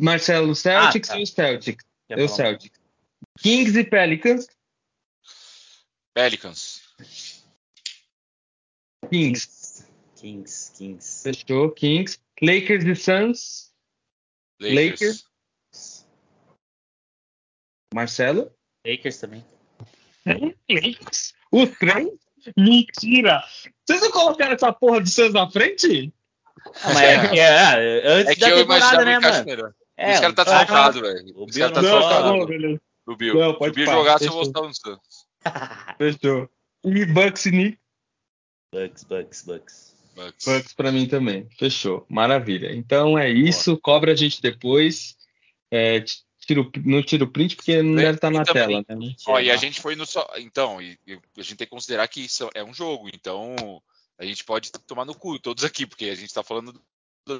[0.00, 1.18] Marcelo Celtics Ah, tá.
[1.20, 1.84] e o Celtics.
[2.08, 2.28] Quer Eu?
[2.28, 2.80] Celtics.
[3.38, 4.48] Kings e Pelicans,
[6.14, 6.82] Pelicans.
[9.10, 9.55] Kings.
[10.26, 11.22] Kings, Kings.
[11.22, 12.18] Fechou, Kings.
[12.42, 13.72] Lakers e Suns,
[14.60, 15.24] Lakers.
[15.72, 16.06] Lakers.
[17.94, 18.50] Marcelo.
[18.84, 19.44] Lakers também.
[20.68, 21.32] Lakers?
[21.52, 22.08] Os três?
[22.56, 23.42] Mentira!
[23.86, 26.12] Vocês não colocaram essa porra de Suns na frente?
[26.82, 29.74] Ah, mas é, que é, é, antes É que da eu temporada, né, o mano?
[29.96, 31.38] É, Esse cara tá desfalcado, velho.
[31.38, 32.46] o Esse Bill cara tá tá desfalcado.
[32.46, 32.80] beleza.
[33.06, 33.34] O Bill.
[33.34, 34.34] Não, Se pode o Bill jogasse, eu fechou.
[34.34, 35.26] vou estar no Santos.
[35.96, 36.50] Fechou.
[36.84, 37.80] E Bucks e Knicks?
[38.74, 39.95] Bucks, Bucks, Bucks.
[40.16, 40.44] Bucks.
[40.46, 41.46] Bucks pra mim também.
[41.58, 42.06] Fechou.
[42.08, 42.74] Maravilha.
[42.74, 43.76] Então é isso.
[43.78, 45.14] Cobra a gente depois.
[45.70, 46.02] É,
[46.40, 48.98] tiro, não tiro print porque não Le- deve estar na e também- tela.
[49.00, 49.14] Né?
[49.26, 50.26] Ó, e a gente foi no só.
[50.38, 53.10] Então, e, e a gente tem que considerar que isso é um jogo.
[53.12, 53.54] Então,
[54.18, 56.82] a gente pode tomar no cu todos aqui, porque a gente tá falando do-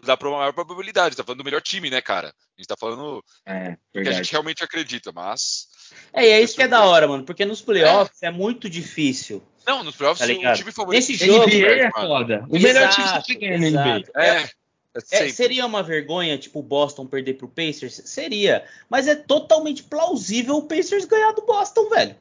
[0.04, 2.28] da pro- maior probabilidade, tá falando do melhor time, né, cara?
[2.28, 5.68] A gente tá falando É, que a gente realmente acredita, mas.
[6.12, 7.24] É, e é isso que é da hora, mano.
[7.24, 9.42] Porque nos playoffs é, muito difícil.
[9.66, 11.00] Não, nos playoffs, Tá o time favorito.
[11.00, 12.44] Nesse jogo, NBA é foda.
[12.48, 13.96] O melhor time Exato, sempre ganha na NBA.
[14.00, 14.10] exato.
[14.16, 14.50] É, é
[14.94, 15.32] É, sempre.
[15.32, 18.00] seria uma vergonha, tipo, o Boston perder pro Pacers?
[18.06, 18.64] Seria.
[18.88, 22.16] Mas é totalmente plausível o Pacers ganhar do Boston, velho.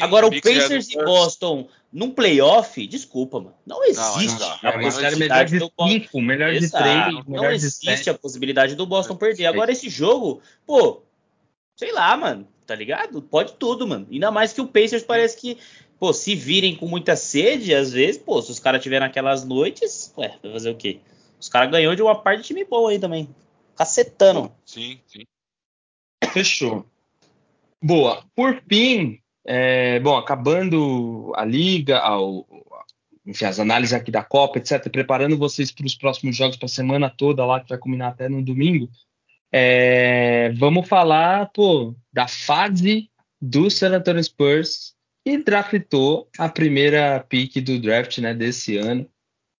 [0.00, 0.96] Agora, o Pacers e.
[0.96, 3.54] Boston num playoff, desculpa, mano.
[3.64, 5.92] Não existe a mas era melhor possibilidade de do Boston.
[5.92, 6.84] 5, melhor de Exato.
[6.84, 8.10] 3, Não melhor de existe 7.
[8.10, 9.46] a possibilidade do Boston perder.
[9.46, 11.02] Agora, esse jogo, pô,
[11.74, 13.22] sei lá, mano, tá ligado?
[13.22, 14.06] Pode tudo, mano.
[14.10, 15.56] Ainda mais que o Pacers parece que,
[15.98, 20.12] pô, se virem com muita sede, às vezes, pô, se os caras tiverem aquelas noites,
[20.18, 21.00] ué, vai fazer o quê?
[21.40, 23.34] Os caras ganhou de uma parte de time boa aí também.
[23.74, 24.52] Cacetando.
[24.64, 25.24] Sim, sim.
[26.32, 26.84] Fechou.
[27.82, 28.24] Boa.
[28.34, 32.46] Por fim, é, bom, acabando a liga, ao,
[33.24, 36.68] enfim, as análises aqui da Copa, etc., preparando vocês para os próximos jogos para a
[36.68, 38.88] semana toda lá, que vai culminar até no domingo.
[39.52, 43.08] é, vamos falar, pô, da fase
[43.40, 49.08] do San Antonio Spurs que draftou a primeira pick do draft, né, desse ano.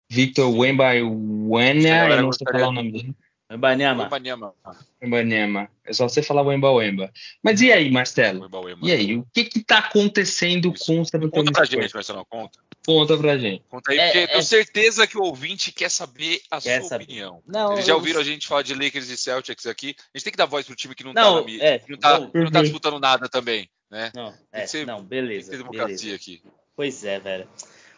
[0.09, 0.49] Victor.
[0.57, 3.17] Wembanyama, eu não sei falar o nome dele.
[3.49, 4.05] Banyama.
[4.05, 4.55] Wembanyama.
[5.01, 5.69] Wembanyama.
[5.85, 7.13] É só você falar Wemba Wemba.
[7.43, 8.43] Mas e aí, Marcelo?
[8.43, 8.81] Wemba, Wemba.
[8.87, 10.87] E aí, o que que tá acontecendo Isso.
[10.87, 12.59] com o San Antonio Conta pra gente, Marcelo, conta.
[12.85, 13.63] Conta pra gente.
[13.69, 16.81] Conta aí, É, porque é- eu tenho certeza que o ouvinte quer saber a Quer
[16.81, 17.05] sua saber.
[17.05, 17.41] opinião.
[17.47, 19.95] Não, Eles já eu- ouviram a gente falar de Lakers e Celtics aqui.
[20.13, 21.79] A gente tem que dar voz pro time que não, tá Não, na mídia, é,
[21.79, 24.11] que não tá, não tá disputando nada também, né?
[24.15, 25.51] Não, Tem é, que ser- não, Tem beleza.
[25.51, 25.73] que ter beleza.
[25.73, 26.43] democracia aqui.
[26.75, 27.49] Pois é, velho.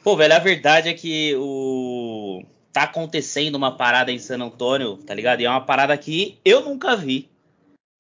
[0.05, 2.43] Pô, velho, a verdade é que o
[2.79, 5.41] tá acontecendo uma parada em San Antônio, tá ligado?
[5.41, 7.29] E é uma parada que eu nunca vi,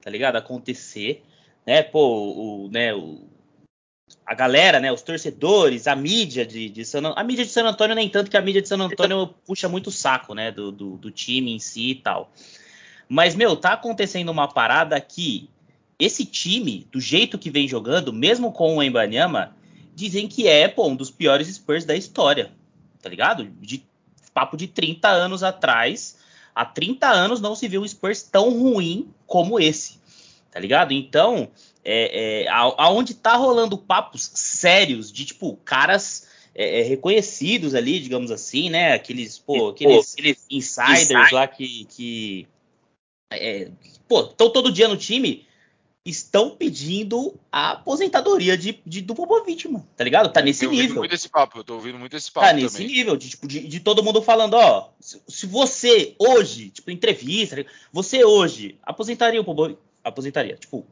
[0.00, 0.36] tá ligado?
[0.36, 1.24] Acontecer,
[1.66, 1.82] né?
[1.82, 3.26] Pô, o, né, o
[4.24, 7.94] a galera, né, os torcedores, a mídia de, de San a mídia de San Antônio
[7.94, 10.96] nem tanto que a mídia de San Antônio puxa muito o saco, né, do, do,
[10.96, 12.30] do time em si e tal.
[13.08, 15.50] Mas meu, tá acontecendo uma parada que
[15.98, 19.56] esse time, do jeito que vem jogando, mesmo com o Embanyama,
[19.92, 22.52] dizem que é, pô, um dos piores Spurs da história.
[23.00, 23.44] Tá ligado?
[23.60, 23.87] De
[24.38, 26.16] papo de 30 anos atrás.
[26.54, 29.98] Há 30 anos não se viu um Spurs tão ruim como esse.
[30.52, 30.92] Tá ligado?
[30.92, 31.50] Então,
[31.84, 38.30] é, é, aonde tá rolando papos sérios de, tipo, caras é, é, reconhecidos ali, digamos
[38.30, 38.92] assim, né?
[38.92, 40.16] Aqueles, pô, aqueles,
[40.48, 41.84] insiders lá que.
[41.86, 42.46] que
[43.32, 43.72] é,
[44.06, 45.47] pô, estão todo dia no time
[46.08, 49.86] estão pedindo a aposentadoria de, de, do Popovich, mano.
[49.96, 50.32] Tá ligado?
[50.32, 51.02] Tá nesse eu tô ouvindo nível.
[51.02, 52.88] muito esse papo, eu tô ouvindo muito esse papo Tá nesse também.
[52.88, 57.64] nível de, tipo, de, de todo mundo falando, ó, se, se você hoje, tipo, entrevista,
[57.92, 60.86] você hoje aposentaria o Popovich, aposentaria, tipo,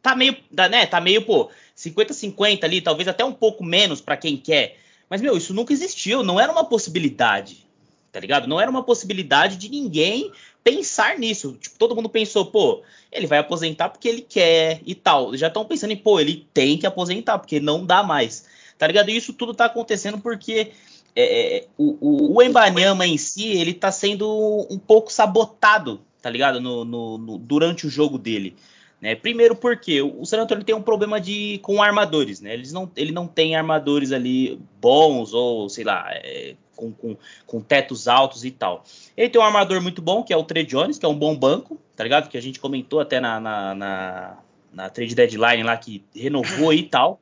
[0.00, 4.36] tá meio, né, tá meio, pô, 50-50 ali, talvez até um pouco menos para quem
[4.36, 4.78] quer.
[5.08, 7.66] Mas, meu, isso nunca existiu, não era uma possibilidade,
[8.10, 8.48] tá ligado?
[8.48, 10.32] Não era uma possibilidade de ninguém
[10.62, 11.56] pensar nisso.
[11.60, 15.36] Tipo, todo mundo pensou, pô, ele vai aposentar porque ele quer e tal.
[15.36, 18.46] Já estão pensando em, pô, ele tem que aposentar, porque não dá mais.
[18.78, 19.10] Tá ligado?
[19.10, 20.72] E isso tudo tá acontecendo porque
[21.14, 26.60] é, é o, o Embanyama em si, ele tá sendo um pouco sabotado, tá ligado?
[26.60, 28.56] No, no, no, durante o jogo dele.
[29.00, 29.16] Né?
[29.16, 32.54] Primeiro porque o San Antonio tem um problema de com armadores, né?
[32.54, 37.16] Eles não, ele não tem armadores ali bons ou, sei lá, é, com, com,
[37.46, 38.82] com, tetos altos e tal.
[39.16, 41.36] Ele tem um armador muito bom, que é o Trey Jones, que é um bom
[41.36, 42.28] banco, tá ligado?
[42.28, 44.38] Que a gente comentou até na, na, na,
[44.72, 47.20] na trade deadline lá, que renovou e tal.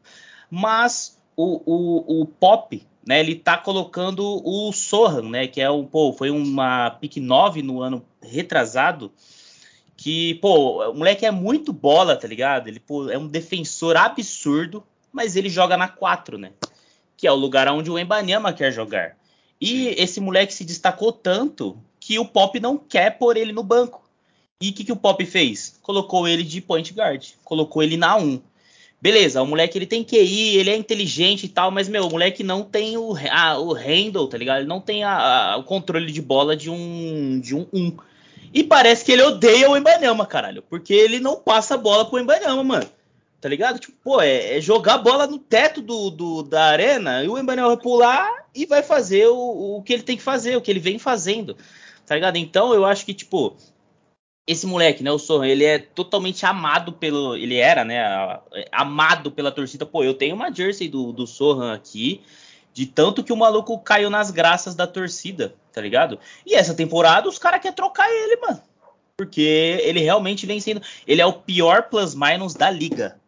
[0.51, 5.85] Mas o, o, o Pop, né, ele tá colocando o Sohan, né, que é um,
[5.85, 9.13] pô, foi uma pick 9 no ano retrasado,
[9.97, 12.69] que, pô, o moleque é muito bola, tá ligado?
[12.69, 14.83] Ele pô, é um defensor absurdo,
[15.13, 16.53] mas ele joga na 4, né?
[17.17, 19.17] Que é o lugar onde o Embanyama quer jogar.
[19.61, 24.03] E esse moleque se destacou tanto que o Pop não quer pôr ele no banco.
[24.61, 25.79] E o que, que o Pop fez?
[25.83, 28.41] Colocou ele de point guard, colocou ele na 1.
[29.03, 32.43] Beleza, o moleque ele tem QI, ele é inteligente e tal, mas meu, o moleque
[32.43, 34.59] não tem o, a, o handle, tá ligado?
[34.59, 37.97] Ele não tem a, a, o controle de bola de um de um 1.
[38.53, 40.63] E parece que ele odeia o Embanyama, caralho.
[40.69, 42.87] Porque ele não passa a bola pro Embanyama, mano.
[43.41, 43.79] Tá ligado?
[43.79, 47.39] Tipo, pô, é, é jogar a bola no teto do, do, da arena e o
[47.39, 50.71] Embanyama vai pular e vai fazer o, o que ele tem que fazer, o que
[50.71, 51.57] ele vem fazendo.
[52.05, 52.37] Tá ligado?
[52.37, 53.57] Então eu acho que, tipo,
[54.47, 57.37] esse moleque, né, o Sohan, ele é totalmente amado pelo.
[57.37, 58.03] Ele era, né?
[58.73, 59.87] Amado pela torcida.
[59.87, 62.21] Pô, eu tenho uma jersey do, do Sohan aqui.
[62.73, 66.19] De tanto que o maluco caiu nas graças da torcida, tá ligado?
[66.47, 68.61] E essa temporada os caras querem trocar ele, mano.
[69.17, 70.83] Porque ele realmente vem sendo.
[71.07, 73.20] Ele é o pior plus-minus da liga.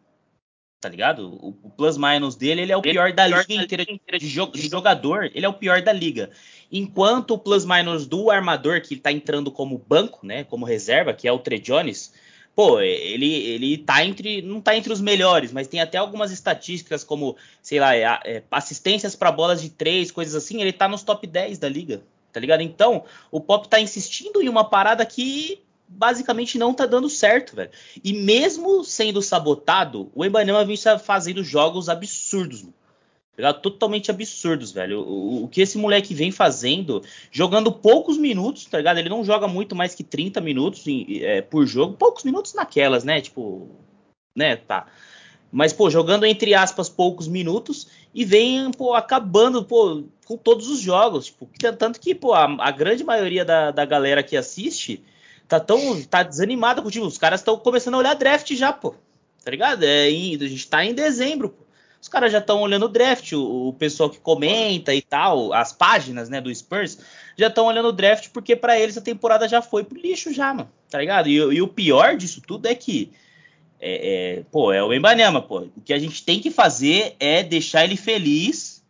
[0.83, 1.29] Tá ligado?
[1.41, 3.85] O, o plus-minus dele ele é o pior da liga inteira
[4.19, 5.31] de, jogador.
[5.33, 6.29] Ele é o pior da liga.
[6.69, 10.43] Enquanto o plus-minus do armador, que tá entrando como banco, né?
[10.43, 12.11] Como reserva, que é o Tre Jones
[12.53, 14.41] pô, ele, ele tá entre.
[14.41, 18.43] Não tá entre os melhores, mas tem até algumas estatísticas, como, sei lá, é, é,
[18.51, 22.03] assistências para bolas de três, coisas assim, ele tá nos top 10 da liga,
[22.33, 22.61] tá ligado?
[22.61, 25.63] Então, o Pop tá insistindo em uma parada que
[25.97, 27.71] basicamente não tá dando certo, velho.
[28.03, 32.65] E mesmo sendo sabotado, o Embanyama vem fazendo jogos absurdos.
[33.35, 34.99] Tá Totalmente absurdos, velho.
[34.99, 38.99] O, o, que esse moleque vem fazendo, jogando poucos minutos, tá ligado?
[38.99, 41.97] Ele não joga muito mais que 30 minutos em, é, por jogo.
[41.97, 43.21] Poucos minutos naquelas, né?
[43.21, 43.69] Tipo,
[44.35, 44.85] né, tá.
[45.51, 50.79] Mas, pô, jogando entre aspas poucos minutos e vem, pô, acabando, pô, com todos os
[50.79, 51.27] jogos.
[51.27, 55.03] Tipo, tanto que, pô, a, a grande maioria da, da galera que assiste
[55.59, 57.05] tá tão, tá desanimada com o time.
[57.05, 58.95] Os caras estão começando a olhar draft já, pô.
[59.43, 59.83] Tá ligado?
[59.83, 60.09] É, a
[60.47, 61.63] gente tá em dezembro, pô
[62.03, 65.71] os caras já estão olhando o draft, o, o, pessoal que comenta e tal, as
[65.71, 66.99] páginas, né, do Spurs,
[67.37, 70.53] já estão olhando o draft porque para eles a temporada já foi pro lixo já,
[70.53, 71.29] mano, tá ligado?
[71.29, 73.13] E, e o pior disso tudo é que,
[73.79, 75.59] é, é, pô, é o Embanyama, pô.
[75.59, 78.83] O que a gente tem que fazer é deixar ele feliz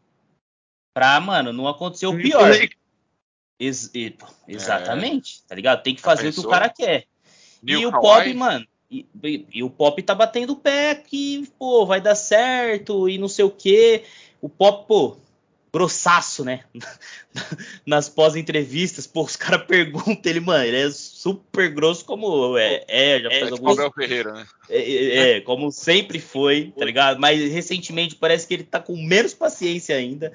[0.91, 2.51] pra, mano, não acontecer o pior.
[3.59, 3.91] Ex
[4.47, 5.49] exatamente, é.
[5.49, 5.83] tá ligado?
[5.83, 7.05] Tem que fazer o que o cara quer.
[7.61, 11.49] New e o Pop, mano, e, e, e, o Pop tá batendo o pé que,
[11.57, 14.03] pô, vai dar certo e não sei o quê.
[14.41, 15.17] O Pop, pô,
[15.73, 16.63] grossaço, né?
[17.83, 23.19] Nas pós-entrevistas, pô, os caras perguntam ele, mano, ele é super grosso como é, é
[23.19, 23.79] já fez é, alguns...
[23.79, 24.45] Abel Ferreira, né?
[24.69, 27.19] É, é, é, como sempre foi, tá ligado?
[27.19, 30.31] Mas recentemente parece que ele tá com menos paciência ainda.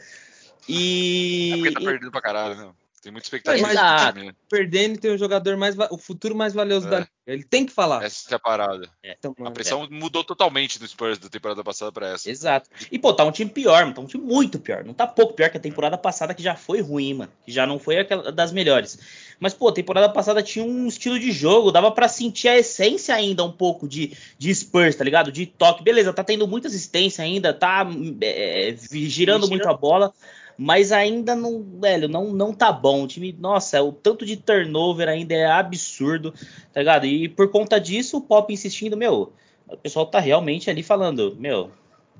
[0.68, 1.52] E.
[1.52, 2.70] É porque tá perdendo pra caralho, né?
[3.08, 3.66] Tem muita expectativa.
[3.66, 4.34] Mas, tá né?
[4.50, 6.90] perdendo tem o jogador mais o futuro mais valioso é.
[6.90, 7.10] da liga.
[7.26, 8.04] Ele tem que falar.
[8.04, 8.86] Essa é a parada.
[9.02, 9.16] É.
[9.18, 9.88] Então, a pressão é.
[9.88, 12.30] mudou totalmente do Spurs da temporada passada para essa.
[12.30, 12.68] Exato.
[12.92, 13.94] E pô, tá um time pior, mano.
[13.94, 14.84] Tá um time muito pior.
[14.84, 17.32] Não tá pouco pior que a temporada passada que já foi ruim, mano.
[17.46, 18.98] Que já não foi aquela das melhores.
[19.40, 23.14] Mas pô, a temporada passada tinha um estilo de jogo, dava para sentir a essência
[23.14, 25.32] ainda um pouco de, de Spurs, tá ligado?
[25.32, 25.82] De toque.
[25.82, 27.86] Beleza, tá tendo muita assistência ainda, tá
[28.20, 30.12] é, girando muito a bola
[30.58, 33.04] mas ainda não, velho, não, não tá bom.
[33.04, 36.34] O time, nossa, o tanto de turnover ainda é absurdo,
[36.72, 37.06] tá ligado?
[37.06, 39.32] E por conta disso, o Pop insistindo, meu,
[39.68, 41.70] o pessoal tá realmente ali falando, meu,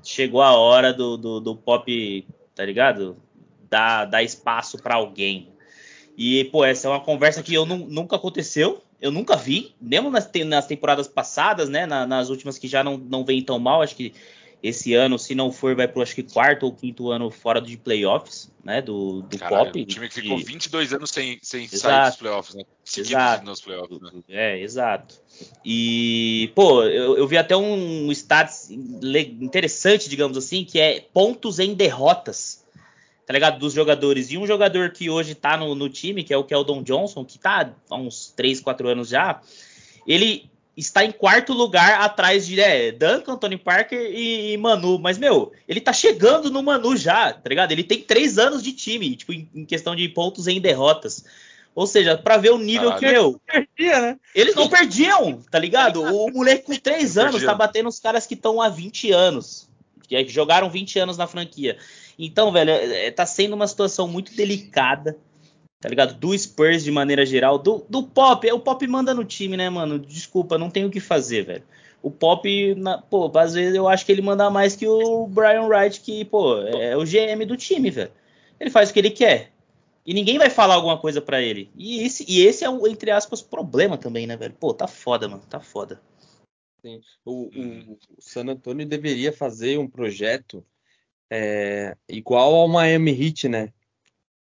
[0.01, 2.25] chegou a hora do, do, do Pop,
[2.55, 3.17] tá ligado?
[3.69, 5.49] Dar, dar espaço para alguém.
[6.17, 10.29] E, pô, essa é uma conversa que eu nunca aconteceu, eu nunca vi, mesmo nas,
[10.45, 11.85] nas temporadas passadas, né?
[11.85, 14.13] Na, nas últimas que já não, não vem tão mal, acho que
[14.61, 17.77] esse ano, se não for, vai para acho que quarto ou quinto ano fora de
[17.77, 18.81] playoffs, né?
[18.81, 19.81] Do, do Caralho, Pop.
[19.81, 22.63] O time que ficou 22 anos sem, sem sair dos playoffs, né?
[22.97, 23.45] exato.
[23.45, 24.11] nos playoffs, né?
[24.27, 25.15] É, exato.
[25.63, 31.73] E, pô, eu, eu vi até um status interessante, digamos assim, que é pontos em
[31.73, 32.59] derrotas
[33.25, 33.59] tá ligado?
[33.59, 34.31] Dos jogadores.
[34.31, 37.37] E um jogador que hoje tá no, no, time, que é o Keldon Johnson, que
[37.37, 39.39] tá há uns 3, 4 anos já,
[40.07, 40.49] ele
[40.79, 44.97] está em quarto lugar atrás de é, Duncan, Tony Parker e, e, Manu.
[44.97, 47.71] Mas, meu, ele tá chegando no Manu já, tá ligado?
[47.71, 51.25] Ele tem três anos de time, tipo, em, em questão de pontos em derrotas.
[51.75, 52.99] Ou seja, para ver o nível Caralho.
[52.99, 53.41] que, meu.
[53.45, 54.17] Perdia, né?
[54.33, 56.01] Eles não perdiam, tá ligado?
[56.01, 59.69] O moleque com três anos tá batendo os caras que estão há 20 anos.
[60.07, 61.77] Que jogaram 20 anos na franquia.
[62.17, 65.17] Então, velho, é, é, tá sendo uma situação muito delicada
[65.79, 66.13] tá ligado?
[66.15, 69.69] Do Spurs de maneira geral, do, do Pop, é, o Pop manda no time, né,
[69.69, 69.97] mano?
[69.97, 71.63] Desculpa, não tem o que fazer, velho.
[72.01, 75.63] O Pop, na, pô, às vezes eu acho que ele manda mais que o Brian
[75.63, 78.11] Wright, que, pô, é o GM do time, velho.
[78.59, 79.51] Ele faz o que ele quer.
[80.05, 81.69] E ninguém vai falar alguma coisa para ele.
[81.75, 84.53] E esse, e esse é o, entre aspas, problema também, né, velho?
[84.53, 86.01] Pô, tá foda, mano, tá foda.
[86.81, 87.01] Sim.
[87.25, 90.65] O, o, o San Antonio deveria fazer um projeto
[91.29, 93.73] é, igual ao Miami Heat, né?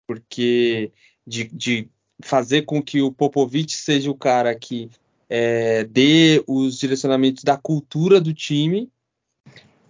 [0.06, 0.92] Porque
[1.26, 1.88] de, de
[2.22, 4.90] fazer com que o Popovich seja o cara que
[5.28, 8.90] é, dê os direcionamentos da cultura do time.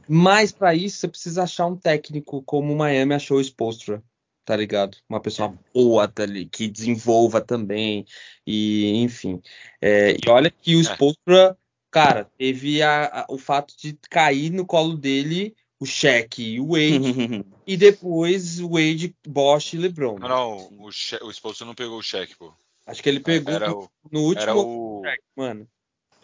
[0.09, 4.03] Mas para isso você precisa achar um técnico como o Miami achou o Spolstra,
[4.45, 4.97] tá ligado?
[5.09, 8.05] Uma pessoa boa tá ali, que desenvolva também
[8.47, 9.41] e enfim.
[9.81, 10.83] É, e olha que o é.
[10.83, 11.57] Spolstra,
[11.91, 16.69] cara, teve a, a, o fato de cair no colo dele o Shaq e o
[16.69, 20.17] Wade, e depois o Wade, Bosch e LeBron.
[20.21, 22.55] Não, não, o, Shaq, o esposo não pegou o Shaq, pô.
[22.87, 25.03] Acho que ele pegou era no, no último era o...
[25.05, 25.69] Shaq, mano.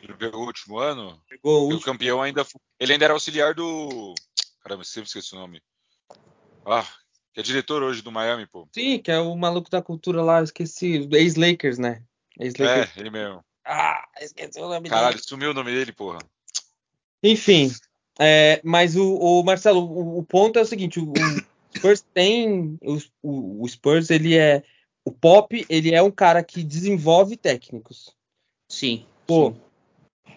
[0.01, 1.21] Ele pegou o último ano?
[1.29, 1.81] Pegou o último.
[1.81, 2.47] o campeão ainda
[2.79, 4.15] Ele ainda era auxiliar do.
[4.63, 5.61] Caramba, sempre esqueci o nome.
[6.65, 6.87] Ah,
[7.35, 8.69] que é diretor hoje do Miami, pô.
[8.73, 11.09] Sim, que é o maluco da cultura lá, esqueci.
[11.11, 12.05] Ex-Lakers, né?
[12.39, 12.97] Ex-Lakers.
[12.97, 13.45] É, ele mesmo.
[13.65, 15.27] Ah, esqueci o nome Caralho, dele.
[15.27, 16.21] sumiu o nome dele, porra.
[17.25, 17.73] Enfim,
[18.19, 22.77] é, mas o, o Marcelo, o, o, ponto é o seguinte: o, o Spurs tem.
[22.83, 24.63] O, o, Spurs, ele é.
[25.05, 28.15] O Pop, ele é um cara que desenvolve técnicos.
[28.71, 29.07] Sim.
[29.27, 29.53] Pô.
[29.53, 29.61] Sim.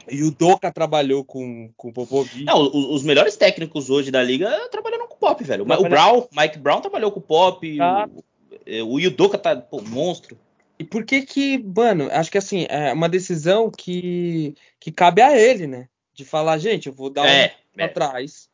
[0.09, 2.43] E o Doca trabalhou com, com o Popovich.
[2.43, 5.63] Não, os, melhores técnicos hoje da liga trabalharam com o Pop, velho.
[5.63, 7.77] O Brown, Mike Brown trabalhou com o Pop.
[7.77, 8.09] Tá.
[8.83, 10.37] O, o Yudoka tá, pô, monstro.
[10.79, 15.37] E por que que, mano, acho que assim, é uma decisão que, que cabe a
[15.37, 15.87] ele, né?
[16.13, 17.85] De falar, gente, eu vou dar é é.
[17.85, 18.49] atrás,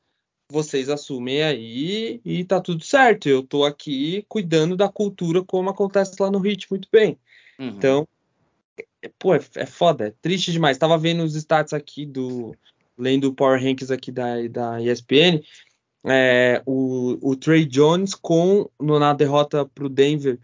[0.49, 3.27] vocês assumem aí e tá tudo certo.
[3.27, 7.17] Eu tô aqui cuidando da cultura como acontece lá no Hit muito bem.
[7.59, 7.67] Uhum.
[7.67, 8.07] Então,
[9.01, 10.77] é, pô, é, é, foda, é triste demais.
[10.77, 12.55] Tava vendo os stats aqui do.
[12.97, 15.43] Lendo o Power Rankings aqui da, da ESPN.
[16.03, 20.39] É, o, o Trey Jones com no, na derrota pro Denver.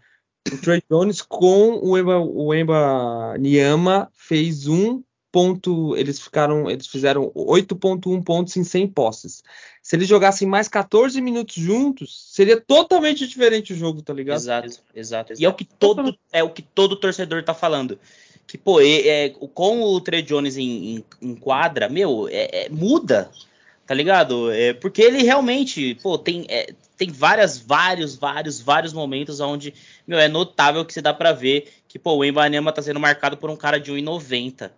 [0.52, 5.02] O Trey Jones com o Emba, o Emba Niama fez um
[5.34, 9.42] ponto, eles ficaram, eles fizeram 8.1 pontos em 100 posses.
[9.82, 14.36] Se eles jogassem mais 14 minutos juntos, seria totalmente diferente o jogo, tá ligado?
[14.36, 15.32] Exato, exato.
[15.36, 17.98] E é o que todo é o que todo torcedor tá falando.
[18.46, 22.68] Que pô, é, é com o Trey Jones em, em, em quadra, meu, é, é,
[22.68, 23.28] muda,
[23.84, 24.52] tá ligado?
[24.52, 29.74] É, porque ele realmente, pô, tem é, tem várias, vários, vários, vários momentos onde,
[30.06, 33.36] meu, é notável que você dá para ver que, pô, o Embanema tá sendo marcado
[33.36, 34.70] por um cara de 1,90.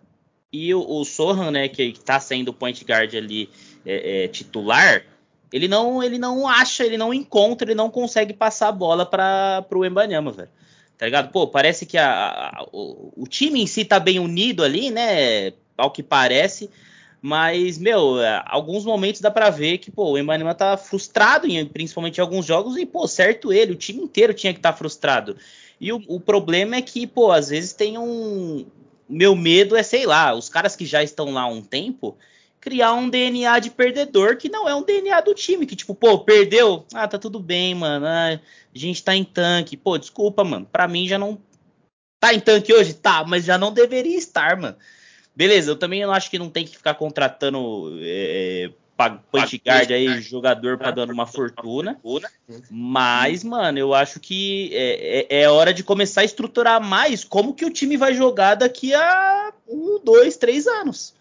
[0.51, 3.49] E o, o Sohan, né, que está sendo o point guard ali
[3.85, 5.03] é, é, titular,
[5.51, 9.65] ele não, ele não acha, ele não encontra, ele não consegue passar a bola para
[9.71, 10.49] o Embanyama, velho.
[10.97, 11.31] Tá ligado?
[11.31, 15.53] Pô, parece que a, a, o, o, time em si tá bem unido ali, né?
[15.77, 16.69] Ao que parece.
[17.21, 21.65] Mas, meu, é, alguns momentos dá para ver que, pô, o Embanyama tá frustrado, em,
[21.65, 24.77] principalmente em alguns jogos, e, pô, certo ele, o time inteiro tinha que estar tá
[24.77, 25.37] frustrado.
[25.79, 28.65] E o, o, problema é que, pô, às vezes tem um,
[29.09, 32.17] meu medo é, sei lá, os caras que já estão lá há um tempo
[32.59, 36.19] criar um DNA de perdedor que não é um DNA do time, que tipo, pô,
[36.19, 40.65] perdeu, ah, tá tudo bem, mano, ah, a gente tá em tanque, pô, desculpa, mano,
[40.65, 41.39] pra mim já não
[42.19, 44.75] tá em tanque hoje, tá, mas já não deveria estar, mano.
[45.35, 48.71] Beleza, eu também acho que não tem que ficar contratando é,
[49.31, 51.99] point guard aí, jogador pagando uma fortuna.
[52.69, 57.53] Mas, mano, eu acho que é, é, é, hora de começar a estruturar mais como
[57.53, 61.15] que o time vai jogar daqui a um, dois, três anos.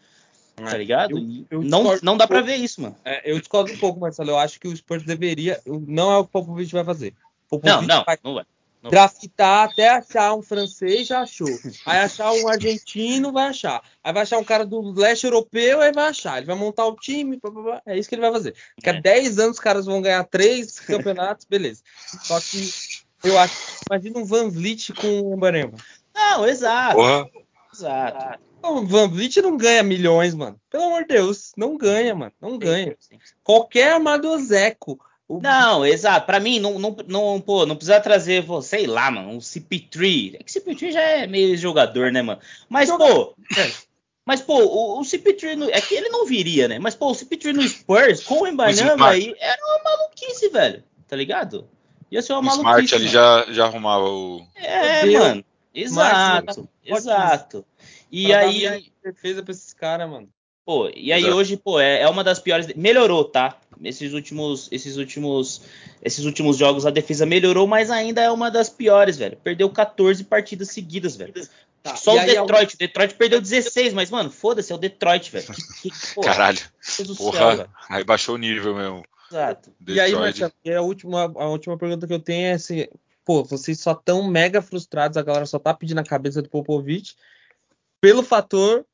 [0.56, 1.18] Tá é, ligado?
[1.18, 2.96] Eu, eu não, não dá pra ver isso, mano.
[3.04, 4.30] É, eu discordo um pouco, Marcelo.
[4.30, 5.60] Eu acho que o Spurs deveria.
[5.66, 7.12] Não é o que o Popovich vai fazer.
[7.48, 8.44] Popovich não, não, vai, não vai.
[8.90, 11.48] Graftar até achar um francês, já achou.
[11.84, 13.82] Aí achar um argentino, vai achar.
[14.02, 16.38] Aí vai achar um cara do leste europeu, aí vai achar.
[16.38, 17.82] Ele vai montar o time, blá, blá, blá.
[17.86, 18.54] é isso que ele vai fazer.
[18.78, 19.00] Daqui a É.
[19.00, 21.82] 10 anos os caras vão ganhar três campeonatos, beleza.
[22.22, 22.70] Só que
[23.24, 23.56] eu acho.
[23.90, 25.74] Imagina um Van Vliet com o Embarema.
[26.14, 26.96] Não, exato.
[26.96, 27.26] Porra.
[27.72, 28.40] Exato.
[28.62, 30.58] O Van Vliet não ganha milhões, mano.
[30.70, 32.32] Pelo amor de Deus, não ganha, mano.
[32.40, 32.96] Não ganha.
[33.44, 34.98] Qualquer armadozeco.
[35.28, 36.24] O- Não, exato.
[36.26, 40.36] Pra mim, não, não, não, pô, não precisa trazer, pô, sei lá, mano, um CP3.
[40.38, 42.40] É que CP3 já é meio jogador, né, mano?
[42.68, 43.34] Mas, pô,
[44.24, 46.78] mas, pô, o, o CP3, no- é que ele não viria, né?
[46.78, 49.14] Mas, pô, o CP3 no Spurs, com o Embanyama Smart.
[49.16, 50.84] aí, era uma maluquice, velho.
[51.08, 51.68] Tá ligado?
[52.10, 52.84] Ia ser uma O maluquice.
[52.86, 54.46] Smart ali já, já arrumava o.
[54.54, 55.20] É, Fudeu.
[55.20, 55.44] mano.
[55.74, 56.68] Smart, Exato, ótimo.
[56.84, 57.64] exato.
[58.10, 60.28] E aí, defesa pra esses caras, mano.
[60.66, 61.36] Pô, e aí Exato.
[61.36, 62.66] hoje, pô, é, é uma das piores.
[62.74, 63.56] Melhorou, tá?
[63.84, 65.62] Esses últimos, esses últimos,
[66.02, 69.36] esses últimos jogos a defesa melhorou, mas ainda é uma das piores, velho.
[69.36, 71.32] Perdeu 14 partidas seguidas, velho.
[71.84, 72.74] Tá, Só e o Detroit.
[72.74, 75.46] O Detroit perdeu 16, mas, mano, foda-se, é o Detroit, velho.
[75.80, 76.58] Que, que, Caralho.
[76.80, 77.56] Céu, Porra.
[77.58, 77.70] velho.
[77.88, 79.04] Aí baixou o nível mesmo.
[79.30, 79.70] Exato.
[79.86, 80.40] E aí, Detroit.
[80.40, 82.88] Marcelo, a última, a última pergunta que eu tenho é assim,
[83.24, 87.14] pô, vocês só tão mega frustrados, a galera só tá pedindo a cabeça do Popovich
[88.00, 88.84] pelo fator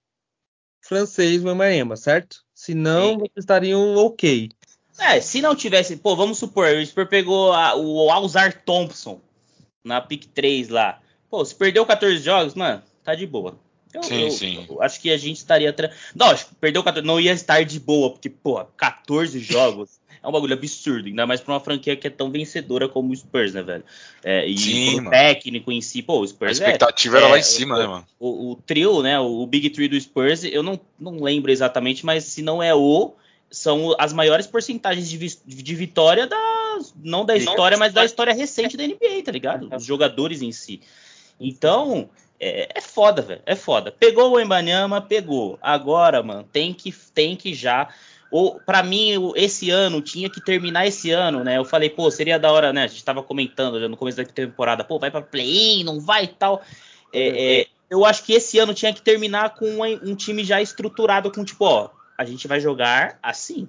[0.82, 2.38] francês Wembanyama, certo?
[2.54, 3.18] Senão, Sim.
[3.18, 4.50] vocês estariam ok.
[4.98, 9.20] É, se não tivesse, pô, vamos supor, o Spurs pegou a- o Alzar Thompson
[9.82, 11.00] na pick 3 lá.
[11.30, 13.56] Pô, se perdeu 14 jogos, mano, tá de boa.
[13.92, 14.66] Eu, Sim, eu- sim.
[14.68, 15.72] eu acho que a gente estaria.
[15.72, 15.90] Tra...
[16.14, 20.28] Não, acho que perdeu 14, não ia estar de boa, porque, pô, 14 jogos é
[20.28, 23.52] um bagulho absurdo, ainda mais pra uma franquia que é tão vencedora como o Spurs,
[23.54, 23.84] né, velho?
[24.22, 25.10] É, e Sim, mano.
[25.10, 27.78] técnico em si, pô, o A Spurs é, expectativa era lá é, em cima, o-
[27.78, 28.06] né, mano?
[28.20, 29.18] o, o trio, né?
[29.18, 33.14] O, Big Three do Spurs, eu não, não lembro exatamente, mas se não é o,
[33.50, 36.38] são as maiores porcentagens de, vi- de vitória da.
[37.02, 39.68] Não da história, mas da história recente da NBA, tá ligado?
[39.76, 40.80] Os jogadores em si.
[41.38, 42.08] Então,
[42.40, 43.42] é, é foda, velho.
[43.44, 43.92] É foda.
[43.92, 45.58] Pegou o Embanyama, pegou.
[45.60, 47.88] Agora, mano, tem que, tem que já.
[48.32, 51.58] Ou, para mim, esse ano tinha que terminar esse ano, né?
[51.58, 52.84] Eu falei, pô, seria da hora, né?
[52.84, 56.24] A gente tava comentando já no começo da temporada, pô, vai pra play-in, não vai
[56.24, 56.62] e tal.
[57.12, 60.62] É, é, eu acho que esse ano tinha que terminar com um, um time já
[60.62, 63.68] estruturado, com tipo, ó, a gente vai jogar assim.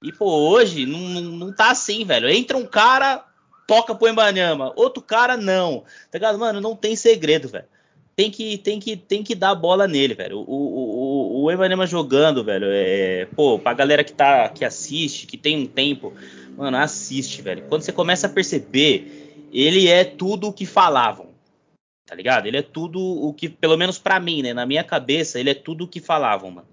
[0.00, 2.28] E, pô, hoje não, não, não tá assim, velho.
[2.28, 3.24] Entra um cara,
[3.66, 5.80] toca pro Embanyama, outro cara não.
[6.08, 6.38] Tá ligado?
[6.38, 7.66] Mano, não tem segredo, velho.
[8.14, 10.38] Tem que, tem, que, tem que dar a bola nele, velho.
[10.38, 13.26] O, o, o, o Embanyama jogando, velho, é.
[13.34, 16.12] Pô, pra galera que, tá, que assiste, que tem um tempo,
[16.56, 17.64] mano, assiste, velho.
[17.68, 21.32] Quando você começa a perceber, ele é tudo o que falavam.
[22.06, 22.46] Tá ligado?
[22.46, 24.52] Ele é tudo o que, pelo menos pra mim, né?
[24.52, 26.68] Na minha cabeça, ele é tudo o que falavam, mano.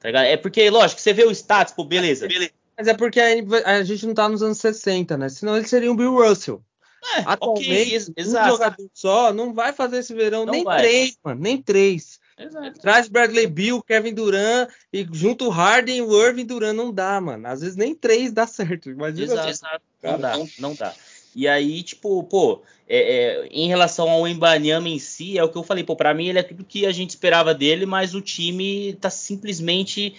[0.00, 0.24] Tá ligado?
[0.24, 2.26] É porque, lógico, você vê o status, pô, beleza.
[2.76, 5.28] Mas é porque a, a gente não tá nos anos 60, né?
[5.28, 6.62] Senão ele seria um Bill Russell.
[7.16, 8.48] É, Atualmente, ok, ex- um exato.
[8.50, 10.82] jogador só não vai fazer esse verão Não nem vai.
[10.82, 12.18] três, mano, nem três.
[12.38, 12.80] Exato.
[12.80, 17.20] Traz Bradley Bill, Kevin Durant e junto o Harden e o Irving Durant não dá,
[17.20, 17.46] mano.
[17.48, 18.90] Às vezes nem três dá certo.
[18.90, 19.56] Imagina Exato.
[19.56, 19.66] só.
[20.02, 20.94] Não dá, não dá.
[21.34, 22.98] E aí, tipo, pô, é,
[23.42, 26.28] é, em relação ao Embanyama em si, é o que eu falei, pô, pra mim
[26.28, 30.14] ele é tudo que a gente esperava dele, mas o time tá simplesmente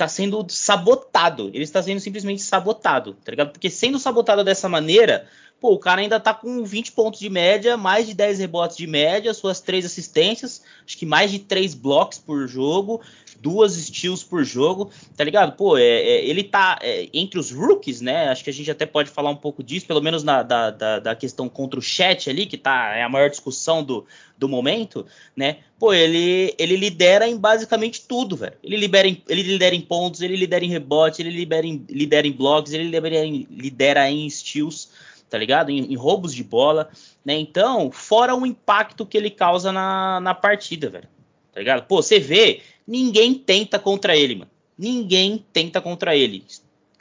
[0.00, 1.50] tá sendo sabotado.
[1.52, 3.50] Ele está sendo simplesmente sabotado, tá ligado?
[3.52, 5.26] Porque sendo sabotado dessa maneira,
[5.60, 8.86] pô, o cara ainda tá com 20 pontos de média, mais de 10 rebotes de
[8.86, 13.02] média, suas três assistências, acho que mais de três blocos por jogo,
[13.40, 15.56] duas steals por jogo, tá ligado?
[15.56, 18.28] Pô, é, é, ele tá é, entre os rookies, né?
[18.28, 20.98] Acho que a gente até pode falar um pouco disso, pelo menos na, da, da,
[20.98, 25.06] da questão contra o chat ali, que tá é a maior discussão do, do momento,
[25.34, 25.58] né?
[25.78, 28.56] Pô, ele, ele lidera em basicamente tudo, velho.
[28.62, 32.26] Ele, libera em, ele lidera em pontos, ele lidera em rebote, ele lidera em, lidera
[32.26, 34.90] em blocos, ele lidera em, lidera em steals,
[35.30, 35.70] tá ligado?
[35.70, 36.90] Em, em roubos de bola,
[37.24, 37.38] né?
[37.38, 41.08] Então, fora o impacto que ele causa na, na partida, velho.
[41.52, 41.86] Tá ligado?
[41.86, 42.60] Pô, você vê,
[42.90, 44.50] ninguém tenta contra ele, mano.
[44.76, 46.44] Ninguém tenta contra ele.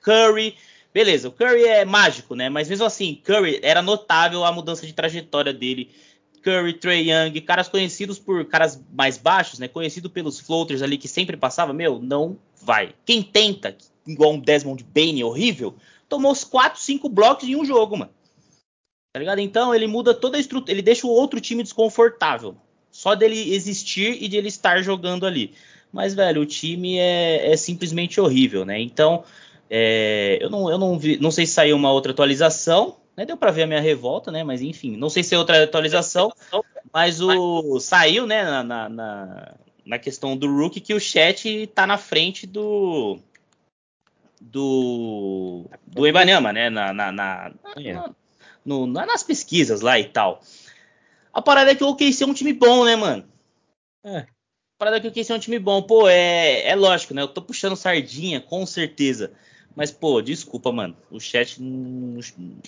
[0.03, 0.55] Curry,
[0.93, 2.47] beleza, o Curry é mágico, né?
[2.47, 5.89] Mas mesmo assim, Curry era notável a mudança de trajetória dele.
[6.43, 9.67] Curry, Trey Young, caras conhecidos por caras mais baixos, né?
[9.67, 12.93] Conhecido pelos floaters ali que sempre passava, meu, não vai.
[13.05, 13.75] Quem tenta,
[14.05, 15.75] igual um Desmond Bain horrível,
[16.07, 18.11] tomou os 4, 5 blocos em um jogo, mano.
[19.11, 19.39] Tá ligado?
[19.39, 22.55] Então ele muda toda a estrutura, ele deixa o outro time desconfortável.
[22.91, 25.53] Só dele existir e de ele estar jogando ali.
[25.91, 28.79] Mas, velho, o time é, é simplesmente horrível, né?
[28.79, 29.23] Então,
[29.69, 33.25] é, eu, não, eu não, vi, não sei se saiu uma outra atualização, né?
[33.25, 34.43] Deu para ver a minha revolta, né?
[34.43, 36.31] Mas enfim, não sei se é outra atualização,
[36.93, 38.43] mas o saiu, né?
[38.43, 39.55] Na, na,
[39.85, 43.19] na, questão do rookie que o chat tá na frente do
[44.39, 46.69] do do Ibanema, né?
[46.69, 48.09] Na, na, na, na,
[48.65, 50.41] no, nas pesquisas lá e tal.
[51.33, 53.25] A parada é que o OKC é um time bom, né, mano?
[54.03, 54.25] É.
[54.79, 55.81] Parada é que o OKC é um time bom.
[55.81, 57.21] Pô, é, é lógico, né?
[57.21, 59.33] Eu tô puxando sardinha, com certeza.
[59.75, 60.95] Mas, pô, desculpa, mano.
[61.11, 62.21] O chat não,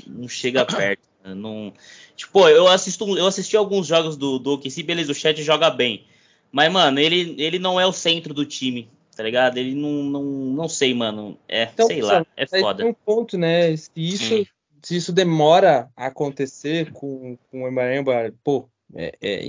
[0.05, 1.07] não chega perto.
[1.23, 1.33] Né?
[1.33, 1.73] Não...
[2.17, 6.05] Tipo, eu assisto, eu assisti alguns jogos do, do OKC, beleza, o chat joga bem.
[6.51, 9.57] Mas, mano, ele, ele não é o centro do time, tá ligado?
[9.57, 11.39] Ele não, não, não sei, mano.
[11.47, 12.83] É, então, sei lá, é foda.
[12.83, 13.73] Tem um ponto, né?
[13.77, 14.45] Se isso,
[14.81, 19.45] se isso demora a acontecer com, com o Embaemba, pô, é, é,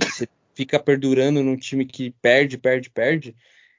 [0.53, 3.35] fica perdurando num time que perde, perde, perde,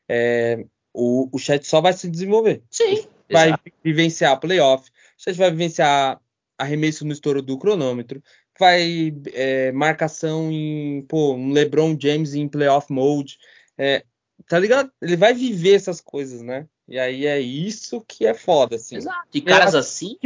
[0.09, 2.63] é, o, o chat só vai se desenvolver.
[2.71, 3.07] Sim.
[3.31, 3.63] Vai exato.
[3.83, 6.21] vivenciar playoff, o chat vai vivenciar
[6.59, 8.23] arremesso no estouro do cronômetro,
[8.59, 13.39] vai é, marcação em pô, um LeBron James em playoff mode,
[13.77, 14.05] é,
[14.49, 14.91] tá ligado?
[15.01, 16.67] Ele vai viver essas coisas, né?
[16.87, 18.97] E aí é isso que é foda, assim.
[18.97, 19.27] Exato.
[19.33, 20.19] E caras assim.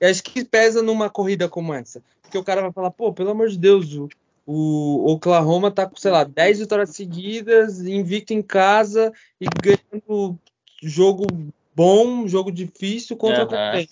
[0.00, 2.02] Acho que pesa numa corrida como essa.
[2.22, 4.08] Porque o cara vai falar, pô, pelo amor de Deus, o,
[4.46, 10.38] o Oklahoma tá com, sei lá, 10 vitórias seguidas, invicto em casa e ganhando
[10.82, 11.26] jogo
[11.74, 13.54] bom, jogo difícil contra uhum.
[13.54, 13.84] a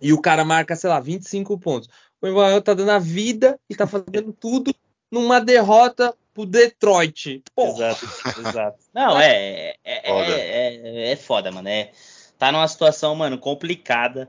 [0.00, 1.88] E o cara marca, sei lá, 25 pontos.
[2.20, 4.74] O Emmanuel tá dando a vida e tá fazendo tudo
[5.10, 7.42] numa derrota pro Detroit.
[7.54, 7.90] Porra.
[7.90, 8.78] Exato, exato.
[8.92, 10.32] Não, é, é, foda.
[10.32, 11.68] É, é, é, foda, mano.
[11.68, 11.92] É,
[12.38, 14.28] tá numa situação, mano, complicada,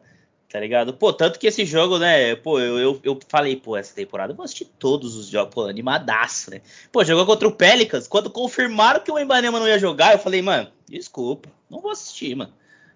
[0.56, 0.94] tá ligado?
[0.94, 4.38] Pô, tanto que esse jogo, né, pô, eu, eu, eu falei, pô, essa temporada eu
[4.38, 6.61] vou assistir todos os jogos, pô, animadaço, né?
[6.94, 10.41] Pô, jogou contra o Pelicans, quando confirmaram que o Embanema não ia jogar, eu falei,
[10.41, 12.53] mano, desculpa, não vou assistir, mano.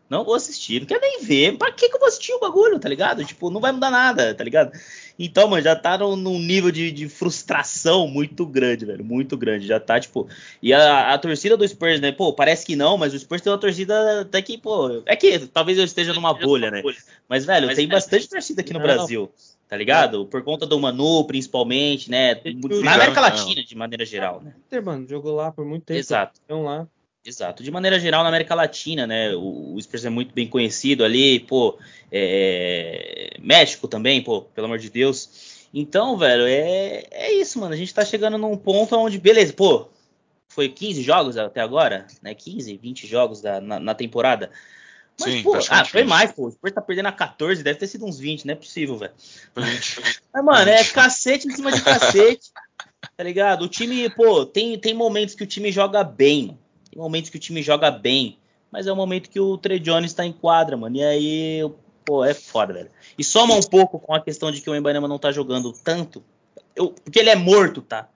[0.10, 1.58] Não vou assistir, não quero nem ver.
[1.58, 3.24] Pra que, que eu vou assistir o bagulho, tá ligado?
[3.24, 4.72] Tipo, não vai mudar nada, tá ligado?
[5.20, 9.06] Então, mano, já tá num, num nível de, de, frustração muito grande, velho.
[9.06, 9.68] Muito grande.
[9.68, 10.28] Já tá, tipo.
[10.64, 12.12] E a, a, torcida do Spurs, né?
[12.12, 15.04] Pô, parece que não, mas o Spurs tem uma torcida até que, pô.
[15.06, 16.82] É que talvez eu esteja numa bolha, né?
[17.28, 18.86] Mas, velho, mas, tem é, bastante torcida aqui no não.
[18.86, 19.32] Brasil.
[19.68, 20.26] Tá ligado?
[20.26, 22.42] Por conta do Manu, principalmente, né?
[22.82, 24.56] Na América Latina, de maneira geral, né?
[24.82, 26.00] Mano, jogou lá por muito tempo.
[26.00, 26.40] Exato.
[26.44, 26.88] Então lá.
[27.26, 27.62] Exato.
[27.62, 29.36] De maneira geral, na América Latina, né?
[29.36, 31.78] O, o Spurs é muito bem conhecido ali, pô.
[32.12, 35.68] É, México também, pô, pelo amor de Deus.
[35.74, 37.74] Então, velho, é, é isso, mano.
[37.74, 39.90] A gente tá chegando num ponto onde, beleza, pô,
[40.48, 42.34] foi 15 jogos até agora, né?
[42.34, 44.50] 15, 20 jogos da, na, na temporada.
[45.20, 46.48] Mas, Sim, pô, ah, foi mais, pô.
[46.48, 49.14] O Spurs tá perdendo a 14, deve ter sido uns 20, não é possível, velho.
[49.54, 52.52] Mas, mano, é cacete em cima de cacete,
[53.18, 53.64] tá ligado?
[53.64, 56.69] O time, pô, tem, tem momentos que o time joga bem, mano.
[56.92, 58.38] Tem momentos que o time joga bem,
[58.72, 60.96] mas é o momento que o Trey Jones tá em quadra, mano.
[60.98, 61.72] E aí,
[62.06, 62.92] pô, é foda, velho.
[63.18, 66.24] E soma um pouco com a questão de que o Embanema não tá jogando tanto.
[66.76, 68.10] Eu, porque ele é morto, tá?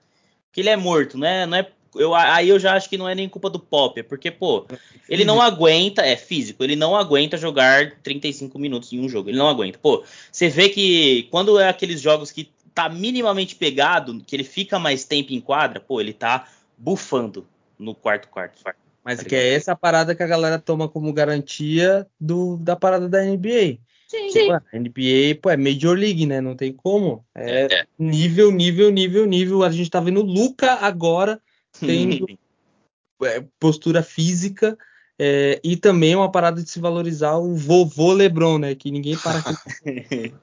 [0.47, 3.07] Porque ele é morto, não é, não é eu, aí eu já acho que não
[3.07, 4.65] é nem culpa do Pop, é porque, pô,
[5.07, 9.37] ele não aguenta, é físico, ele não aguenta jogar 35 minutos em um jogo, ele
[9.37, 9.77] não aguenta.
[9.77, 14.79] Pô, você vê que quando é aqueles jogos que tá minimamente pegado, que ele fica
[14.79, 16.47] mais tempo em quadra, pô, ele tá
[16.77, 17.47] bufando
[17.83, 18.63] no quarto quarto.
[19.03, 23.09] Mas tá que é essa parada que a galera toma como garantia do, da parada
[23.09, 23.77] da NBA.
[24.07, 24.51] Sim, tipo, sim.
[24.51, 26.39] A NBA, pô, é Major League, né?
[26.39, 27.25] Não tem como.
[27.35, 29.63] É, é, nível, nível, nível, nível.
[29.63, 31.41] A gente tá vendo o Luca agora
[31.79, 32.25] tendo
[33.23, 34.77] é, postura física
[35.19, 38.75] é, e também uma parada de se valorizar o vovô Lebron, né?
[38.75, 39.53] Que ninguém para aqui.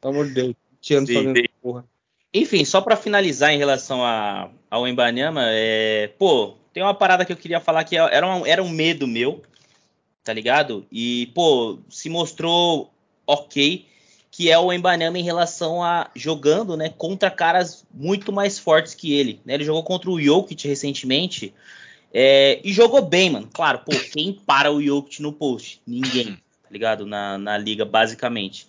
[0.00, 0.54] Pelo amor de Deus.
[0.82, 1.84] 20 anos fazendo porra.
[2.32, 7.32] Enfim, só para finalizar em relação a, ao Embanyama, é, pô, tem uma parada que
[7.32, 9.42] eu queria falar que era, uma, era um medo meu,
[10.22, 10.84] tá ligado?
[10.92, 12.92] E, pô, se mostrou
[13.26, 13.86] ok,
[14.30, 19.14] que é o Embanama em relação a jogando, né, contra caras muito mais fortes que
[19.14, 19.40] ele.
[19.42, 19.54] Né?
[19.54, 21.54] Ele jogou contra o Jokic recentemente
[22.12, 23.48] é, e jogou bem, mano.
[23.50, 25.80] Claro, pô, quem para o Jokic no post?
[25.86, 27.06] Ninguém, tá ligado?
[27.06, 28.68] Na, na liga, basicamente.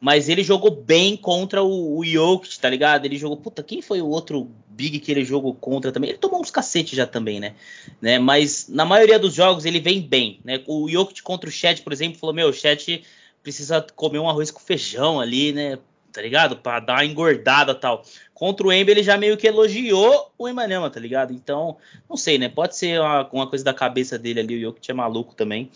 [0.00, 3.04] Mas ele jogou bem contra o, o Jokic, tá ligado?
[3.04, 3.36] Ele jogou.
[3.36, 4.48] Puta, quem foi o outro
[4.78, 6.10] Big que ele jogou contra também?
[6.10, 7.56] Ele tomou uns cacete já também, né?
[8.00, 8.16] né?
[8.20, 10.62] Mas na maioria dos jogos ele vem bem, né?
[10.68, 13.02] O Jokic contra o Chat, por exemplo, falou: Meu, o Chat
[13.42, 15.78] precisa comer um arroz com feijão ali, né?
[16.12, 16.56] Tá ligado?
[16.56, 18.04] Pra dar uma engordada tal.
[18.32, 21.32] Contra o Ember ele já meio que elogiou o Emanema, tá ligado?
[21.32, 21.76] Então,
[22.08, 22.48] não sei, né?
[22.48, 25.70] Pode ser uma coisa da cabeça dele ali, o Jokic é maluco também.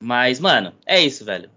[0.00, 1.50] Mas, mano, é isso, velho.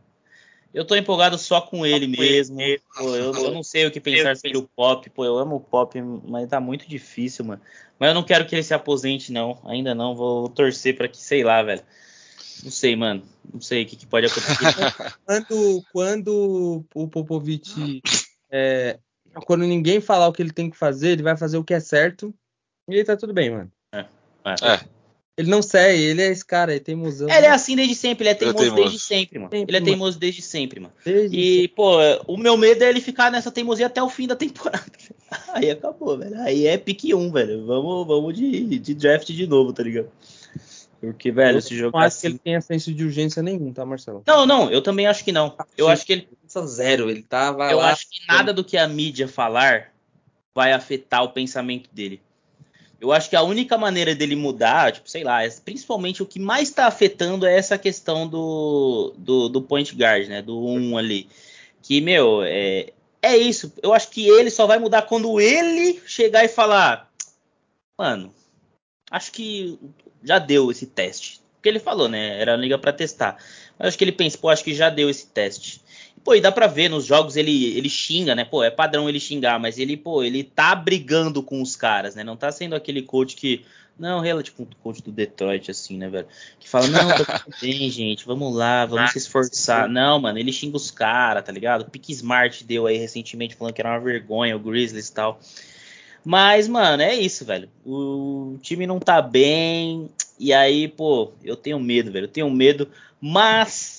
[0.73, 2.57] Eu tô empolgado só com ele mesmo.
[2.95, 5.09] Pô, eu, eu, não sei o que pensar sobre o Pop.
[5.09, 7.61] Pô, eu amo o Pop, mas tá muito difícil, mano.
[7.97, 9.59] Mas eu não quero que ele se aposente, não.
[9.65, 10.15] Ainda não.
[10.15, 11.81] Vou torcer para que, sei lá, velho.
[12.63, 13.23] Não sei, mano.
[13.51, 14.55] Não sei o que, que pode acontecer.
[15.25, 18.01] quando, quando o Popovich.
[18.51, 18.99] É,
[19.45, 21.79] quando ninguém falar o que ele tem que fazer, ele vai fazer o que é
[21.79, 22.33] certo.
[22.87, 23.71] E aí tá tudo bem, mano.
[23.93, 23.99] É.
[23.99, 24.73] é.
[24.73, 24.98] é.
[25.39, 27.29] Ele não segue, ele é esse cara, ele tem museu.
[27.29, 28.81] Ele é assim desde sempre, ele é teimoso, teimoso.
[28.81, 29.49] desde sempre, mano.
[29.49, 29.91] Sempre, ele é mano.
[29.91, 30.93] teimoso desde sempre, mano.
[31.05, 31.97] Desde E, pô,
[32.27, 34.91] o meu medo é ele ficar nessa teimosia até o fim da temporada.
[35.53, 36.37] Aí acabou, velho.
[36.41, 37.65] Aí é pique 1, velho.
[37.65, 40.09] Vamos, vamos de, de draft de novo, tá ligado?
[40.99, 42.19] Porque, velho, Eu esse jogo não acho assim...
[42.19, 44.21] que ele tenha senso de urgência nenhum, tá, Marcelo?
[44.27, 45.55] Não, não, eu também acho que não.
[45.77, 45.91] Eu Sim.
[45.93, 46.27] acho que ele.
[46.41, 47.93] Pensa zero, ele tava Eu lá.
[47.93, 49.93] acho que nada do que a mídia falar
[50.53, 52.21] vai afetar o pensamento dele.
[53.01, 56.39] Eu acho que a única maneira dele mudar, tipo, sei lá, é- principalmente o que
[56.39, 60.41] mais está afetando é essa questão do, do, do point guard, né?
[60.41, 61.29] Do 1 ali.
[61.81, 63.71] Que, meu, é, é isso.
[63.81, 67.09] Eu acho que ele só vai mudar quando ele chegar e falar:
[67.97, 68.33] Mano,
[69.11, 69.79] acho que
[70.23, 71.41] já deu esse teste.
[71.55, 72.39] Porque ele falou, né?
[72.41, 73.37] Era liga para testar.
[73.77, 75.81] Mas acho que ele pensa, pô, acho que já deu esse teste.
[76.29, 78.45] Pô, e dá pra ver nos jogos ele, ele xinga, né?
[78.45, 82.23] Pô, é padrão ele xingar, mas ele, pô, ele tá brigando com os caras, né?
[82.23, 83.65] Não tá sendo aquele coach que.
[83.97, 86.27] Não, ela, tipo, um coach do Detroit, assim, né, velho?
[86.59, 89.89] Que fala, não, tá tudo bem, gente, vamos lá, vamos se esforçar.
[89.89, 91.81] Não, mano, ele xinga os caras, tá ligado?
[91.81, 95.39] O Pique Smart deu aí recentemente falando que era uma vergonha o Grizzlies e tal.
[96.23, 97.67] Mas, mano, é isso, velho.
[97.83, 100.07] O time não tá bem.
[100.39, 102.25] E aí, pô, eu tenho medo, velho.
[102.25, 102.87] Eu tenho medo.
[103.19, 103.98] Mas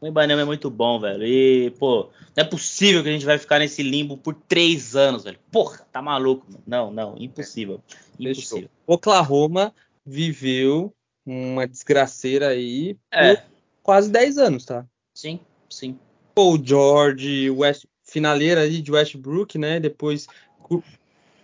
[0.00, 1.24] o Ibanema é muito bom, velho.
[1.24, 5.24] E, pô, não é possível que a gente vai ficar nesse limbo por três anos,
[5.24, 5.38] velho.
[5.50, 6.62] Porra, tá maluco, mano.
[6.66, 7.80] Não, não, impossível.
[8.18, 8.68] Impossível.
[8.86, 10.94] Oklahoma viveu
[11.26, 13.44] uma desgraceira aí É, por
[13.82, 14.86] quase 10 anos, tá?
[15.14, 15.98] sim, sim.
[16.34, 19.80] Paul George, West, finaleira ali de Westbrook, né?
[19.80, 20.28] Depois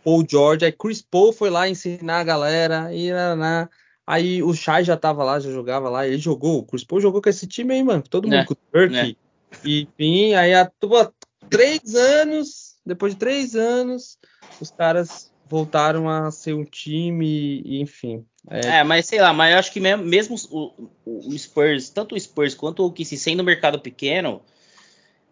[0.05, 3.69] Paul George, aí Chris Paul foi lá ensinar a galera, e na,
[4.07, 7.23] aí o Shai já tava lá, já jogava lá, ele jogou, o Chris Paul jogou
[7.23, 9.17] com esse time aí, mano, todo mundo Né, com o Turkey,
[9.65, 11.13] e enfim, aí pô,
[11.49, 14.19] três anos, depois de três anos,
[14.61, 18.25] os caras voltaram a ser um time, e, enfim.
[18.51, 22.15] É, É, mas sei lá, mas eu acho que mesmo, mesmo o, o- Spurs, tanto
[22.15, 24.43] o Spurs quanto o que se sendo mercado pequeno,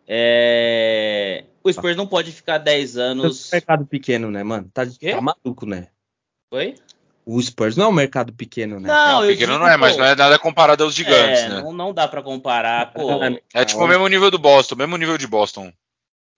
[0.07, 3.51] é, o Spurs não pode ficar 10 anos.
[3.53, 4.71] mercado pequeno, né, mano?
[4.73, 5.89] Tá, tá maluco, né?
[6.51, 6.75] Oi?
[7.25, 8.89] O Spurs não é um mercado pequeno, né?
[8.89, 11.61] Não, pequeno digo, não é, mas não é nada comparado aos gigantes, é, né?
[11.63, 13.09] não, não dá pra comparar, pô.
[13.55, 15.73] É tipo o mesmo nível do Boston, mesmo nível de Boston.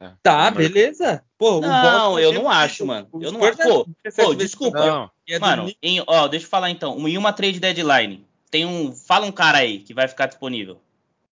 [0.00, 0.56] É, Tá, mercado.
[0.56, 1.24] beleza.
[1.38, 3.08] Pô, o Não, Boston eu é não acho, sempre- mano.
[3.12, 3.56] o Eu não acho.
[3.56, 5.10] Pô, é- pô, é- desculpa.
[5.26, 7.08] É Mano, em, ó, deixa eu falar então.
[7.08, 8.94] Em uma trade deadline, tem um.
[8.94, 10.78] Fala um cara aí que vai ficar disponível.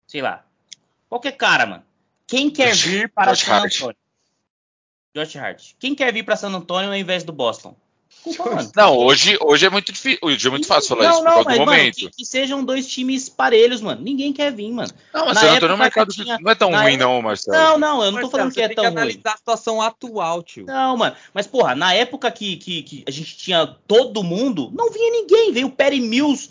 [0.07, 0.43] Sei lá.
[1.07, 1.83] Qualquer cara, mano.
[2.25, 3.75] Quem quer vir para Josh San Hart.
[3.77, 3.97] Antônio?
[5.15, 5.71] Josh Hart.
[5.79, 7.73] Quem quer vir para San Antônio ao invés do Boston?
[8.25, 8.71] Desculpa, mano.
[8.75, 10.19] Não, hoje, hoje é muito difícil.
[10.21, 11.95] Hoje é muito fácil falar não, isso por não, mas, do mano, momento.
[11.95, 14.01] que, que sejam dois times parelhos, mano.
[14.01, 14.91] Ninguém quer vir, mano.
[15.13, 16.69] Não, mas na San Antônio é um época mercado que que tinha- não é tão
[16.71, 17.57] na ruim, época- não, Marcelo.
[17.57, 18.97] Não, não, eu não tô Marcelo, falando que você é tem tão que ruim.
[18.97, 20.65] analisar a situação atual, tio.
[20.65, 21.15] Não, mano.
[21.33, 25.53] Mas, porra, na época que, que, que a gente tinha todo mundo, não vinha ninguém.
[25.53, 26.49] Veio o Perry Mills.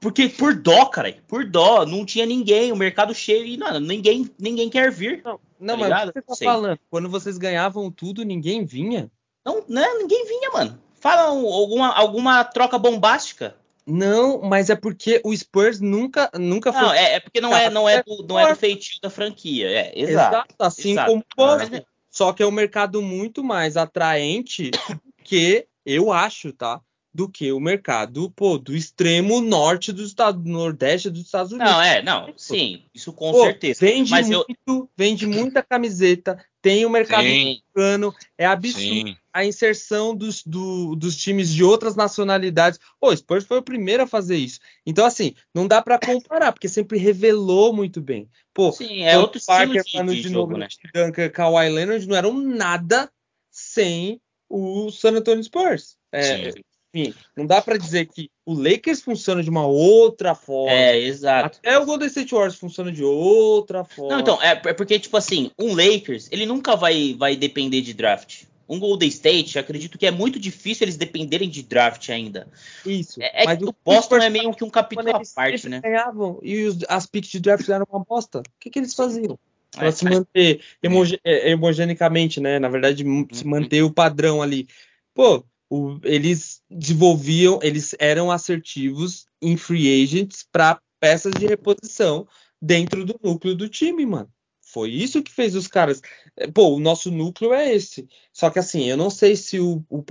[0.00, 1.14] Porque por dó, cara.
[1.28, 1.84] Por dó.
[1.84, 2.72] Não tinha ninguém.
[2.72, 3.44] O mercado cheio.
[3.44, 5.20] E, mano, ninguém, ninguém quer vir.
[5.22, 6.48] Não, não Tá mas o que você tá Sei.
[6.48, 6.78] falando?
[6.90, 9.10] Quando vocês ganhavam tudo, ninguém vinha?
[9.44, 9.86] Não, né?
[9.98, 10.80] Ninguém vinha, mano.
[11.00, 13.56] Fala um- alguma, alguma troca bombástica.
[13.86, 16.82] Não, mas é porque o Spurs nunca, nunca foi.
[16.82, 19.68] Não, é, é porque não é, não, é do, não é do feitio da franquia.
[19.68, 20.54] É, exato.
[20.58, 21.10] assim exato.
[21.10, 21.82] como o Boston.
[22.10, 24.70] Só que é um mercado muito mais atraente
[25.24, 26.80] que eu acho, tá?
[27.12, 31.68] Do que o mercado, pô, do extremo norte do estado, nordeste dos Estados Unidos.
[31.72, 32.32] não, é, não.
[32.36, 33.80] Sim, isso com Pô, certeza.
[33.84, 34.44] Vende Mas eu.
[34.48, 37.62] muito, vende muita camiseta, tem o mercado Sim.
[37.74, 39.16] americano, é absurdo Sim.
[39.32, 42.78] a inserção dos, do- dos times de outras nacionalidades.
[43.00, 44.60] Pô, o Spurs foi o primeiro a fazer isso.
[44.86, 48.28] Então, assim, não dá pra comparar, porque sempre revelou muito bem.
[48.54, 50.68] Pô, Sim, é outro estilo Parker, de, Manu de Ginobili, jogo, né?
[51.06, 53.10] Duncan, Kawhi Leonard não eram nada
[53.50, 55.96] sem o San Antonio Spurs.
[56.12, 56.60] É, Sim.
[56.92, 60.72] Enfim, não dá pra dizer que o Lakers funciona de uma outra forma.
[60.72, 61.58] É, exato.
[61.58, 64.14] Até o Golden State Warriors funciona de outra forma.
[64.14, 67.94] Não, então, é, é porque, tipo assim, um Lakers, ele nunca vai, vai depender de
[67.94, 68.44] draft.
[68.68, 72.46] Um Golden State, acredito que é muito difícil eles dependerem de draft ainda.
[72.86, 73.20] Isso.
[73.20, 75.80] É, é mas que o Boston é meio que um capítulo à parte, né?
[75.80, 78.38] ganhavam e os- as picks de draft eram uma bosta.
[78.38, 79.36] O que, que eles faziam?
[79.72, 82.58] Para É, se manter homoge- é, homogeneicamente, né?
[82.60, 83.50] Na verdade, se Uhum.
[83.50, 84.68] manter o padrão ali.
[85.14, 92.26] Pô, o- eles desenvolviam, eles eram assertivos em free agents para peças de reposição
[92.60, 94.28] dentro do núcleo do time, mano.
[94.60, 96.02] Foi isso que fez os caras.
[96.36, 98.06] é, Pô, o nosso núcleo é esse.
[98.32, 100.02] Só que assim, eu não sei se o, o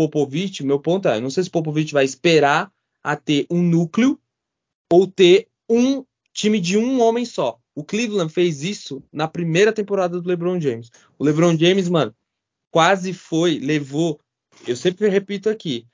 [0.64, 2.72] meu ponto é, eu não sei se o Popovich vai esperar
[3.04, 4.20] a ter um núcleo
[4.92, 6.04] ou ter um
[6.34, 7.60] time de um homem só.
[7.76, 10.90] O Cleveland fez isso na primeira temporada do LeBron James.
[11.18, 12.14] O LeBron James, mano,
[12.72, 14.20] quase foi, levou.
[14.68, 15.86] Eu sempre repito aqui,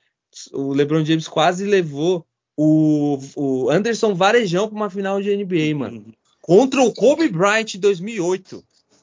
[0.52, 2.26] o LeBron James quase levou
[2.56, 6.04] o, o Anderson Varejão para uma final de NBA, mano.
[6.40, 8.62] Contra o Kobe Bryant em 2008.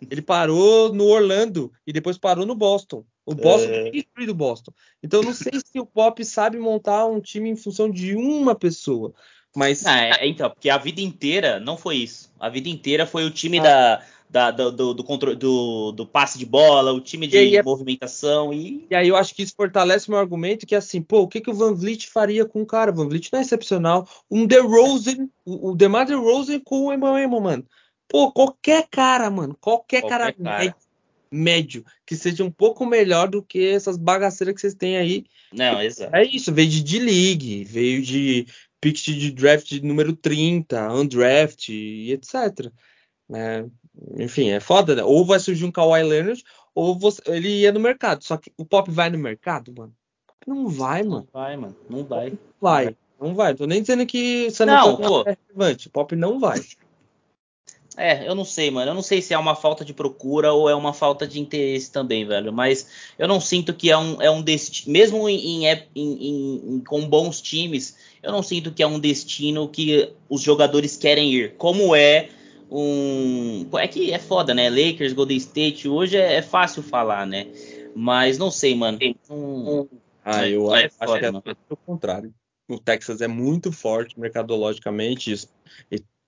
[0.10, 3.06] Ele parou no Orlando e depois parou no Boston.
[3.26, 3.92] O Boston é...
[3.92, 4.72] tem do Boston.
[5.02, 8.54] Então eu não sei se o Pop sabe montar um time em função de uma
[8.54, 9.14] pessoa.
[9.56, 9.86] Mas.
[9.86, 12.32] Ah, é, então, porque a vida inteira não foi isso.
[12.40, 13.64] A vida inteira foi o time ah.
[13.64, 17.58] da, da, do, do, do, controle, do, do passe de bola, o time de e
[17.58, 18.52] aí, movimentação.
[18.52, 18.88] E...
[18.90, 21.40] e aí eu acho que isso fortalece meu argumento que é assim, pô, o que,
[21.40, 22.90] que o Van Vliet faria com o cara?
[22.90, 24.10] O Van Vliet não é excepcional.
[24.32, 27.64] Um DeRozan, o, o DeMar DeRozan com o Emmanuel, mano.
[28.08, 30.58] Pô, qualquer cara, mano, qualquer, qualquer cara, cara.
[30.58, 30.76] Médio,
[31.32, 35.26] médio, que seja um pouco melhor do que essas bagaceiras que vocês têm aí.
[35.54, 36.16] Não, exato.
[36.16, 38.48] É isso, veio de D-League, veio de
[38.82, 42.72] pick de draft número 30, undraft e etc.
[43.34, 43.66] É,
[44.18, 45.04] enfim, é foda, né?
[45.04, 46.44] Ou vai surgir um Kawhi Leonard,
[46.74, 48.24] ou você, ele ia no mercado.
[48.24, 49.94] Só que o Pop vai no mercado, mano?
[50.46, 51.28] Não vai, mano.
[51.34, 51.76] Não vai, mano.
[51.90, 52.30] Não vai.
[52.30, 52.96] Não vai.
[53.20, 53.56] Não vai.
[53.56, 55.88] Tô nem dizendo que você não, não é relevante.
[55.88, 56.60] O Pop não vai.
[57.96, 58.90] É, eu não sei, mano.
[58.90, 61.92] Eu não sei se é uma falta de procura ou é uma falta de interesse
[61.92, 62.52] também, velho.
[62.52, 62.88] Mas
[63.18, 64.92] eu não sinto que é um, é um destino.
[64.92, 70.12] Mesmo em, em, em, com bons times, eu não sinto que é um destino que
[70.28, 71.54] os jogadores querem ir.
[71.56, 72.30] Como é
[72.74, 73.70] um.
[73.78, 74.70] É que é foda, né?
[74.70, 77.48] Lakers, Golden State, hoje é, é fácil falar, né?
[77.96, 78.98] Mas não sei, mano.
[79.30, 79.88] Um,
[80.26, 82.34] ah, eu é, acho, foda, que é o contrário.
[82.68, 85.32] O Texas é muito forte mercadologicamente.
[85.32, 85.50] Isso,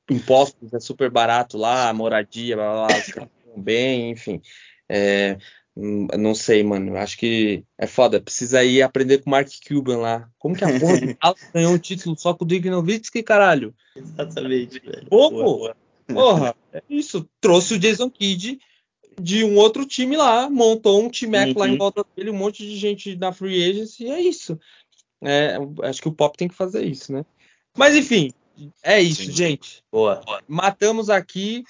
[0.10, 4.40] impostos é super barato lá, moradia, blá, blá, blá bem, enfim.
[4.88, 5.38] É,
[5.76, 6.96] hum, não sei, mano.
[6.96, 8.22] Acho que é foda.
[8.22, 10.30] Precisa ir aprender com o Mark Cuban lá.
[10.38, 11.16] Como que a porra do
[11.54, 13.74] ganhou um título só com o Dick Nowitzki, caralho?
[13.96, 15.08] Exatamente, velho.
[16.08, 17.28] Porra, é isso.
[17.40, 18.60] Trouxe o Jason Kidd
[19.20, 21.54] de um outro time lá, montou um time uhum.
[21.58, 21.78] lá em uhum.
[21.78, 24.60] volta dele, um monte de gente na free agency, e é isso.
[25.22, 27.26] É, acho que o Pop tem que fazer isso, né?
[27.78, 28.32] Mas enfim,
[28.84, 29.32] é isso, Sim.
[29.32, 29.84] gente.
[29.92, 30.22] Boa.
[30.48, 31.64] Matamos aqui.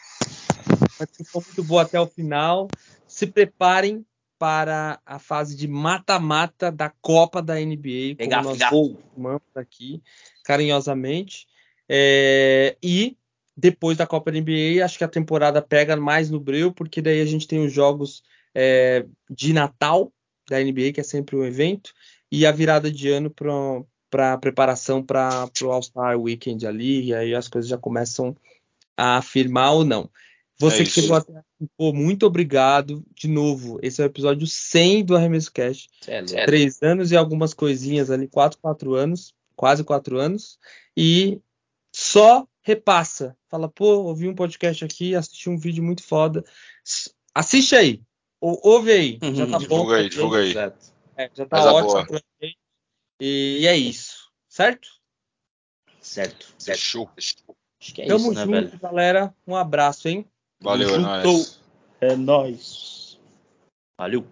[1.26, 2.68] Foi muito boa até o final.
[3.08, 4.06] Se preparem
[4.38, 8.16] para a fase de mata-mata da Copa da NBA.
[8.20, 10.02] Como nós chamamos aqui,
[10.44, 11.48] carinhosamente.
[11.88, 13.18] É, e
[13.56, 17.22] depois da Copa da NBA, acho que a temporada pega mais no breu, porque daí
[17.22, 18.24] a gente tem os jogos
[18.54, 20.12] é, de Natal
[20.50, 21.94] da NBA, que é sempre um evento,
[22.32, 27.36] e a virada de ano para para preparação para o All-Star Weekend ali, e aí
[27.36, 28.34] as coisas já começam
[28.96, 30.10] a afirmar ou não.
[30.58, 33.04] Você é que chegou até aqui, pô, muito obrigado.
[33.14, 35.90] De novo, esse é o episódio 100 do Arremesso Cash.
[36.08, 40.58] É, Três anos e algumas coisinhas ali, quatro, quatro anos, quase quatro anos.
[40.96, 41.42] E
[41.94, 43.38] só repassa.
[43.48, 46.44] Fala, pô, ouvi um podcast aqui, assisti um vídeo muito foda.
[47.34, 48.02] Assiste aí.
[48.42, 49.20] Ou, ouve aí.
[49.22, 49.94] Uhum, já tá divulga bom.
[49.94, 50.82] Aí, divulga aí, divulga aí.
[51.16, 52.58] É, já tá ótimo pra gente.
[53.22, 54.90] E é isso, certo?
[56.02, 56.80] Certo, certo.
[56.80, 57.10] Show.
[57.18, 57.36] Acho
[57.94, 58.80] que é Tamo isso, né, junto, velho?
[58.80, 59.36] galera.
[59.48, 60.26] Um abraço, hein?
[60.60, 61.62] Valeu, é nóis.
[62.02, 63.20] É nóis.
[63.98, 64.28] Valeu.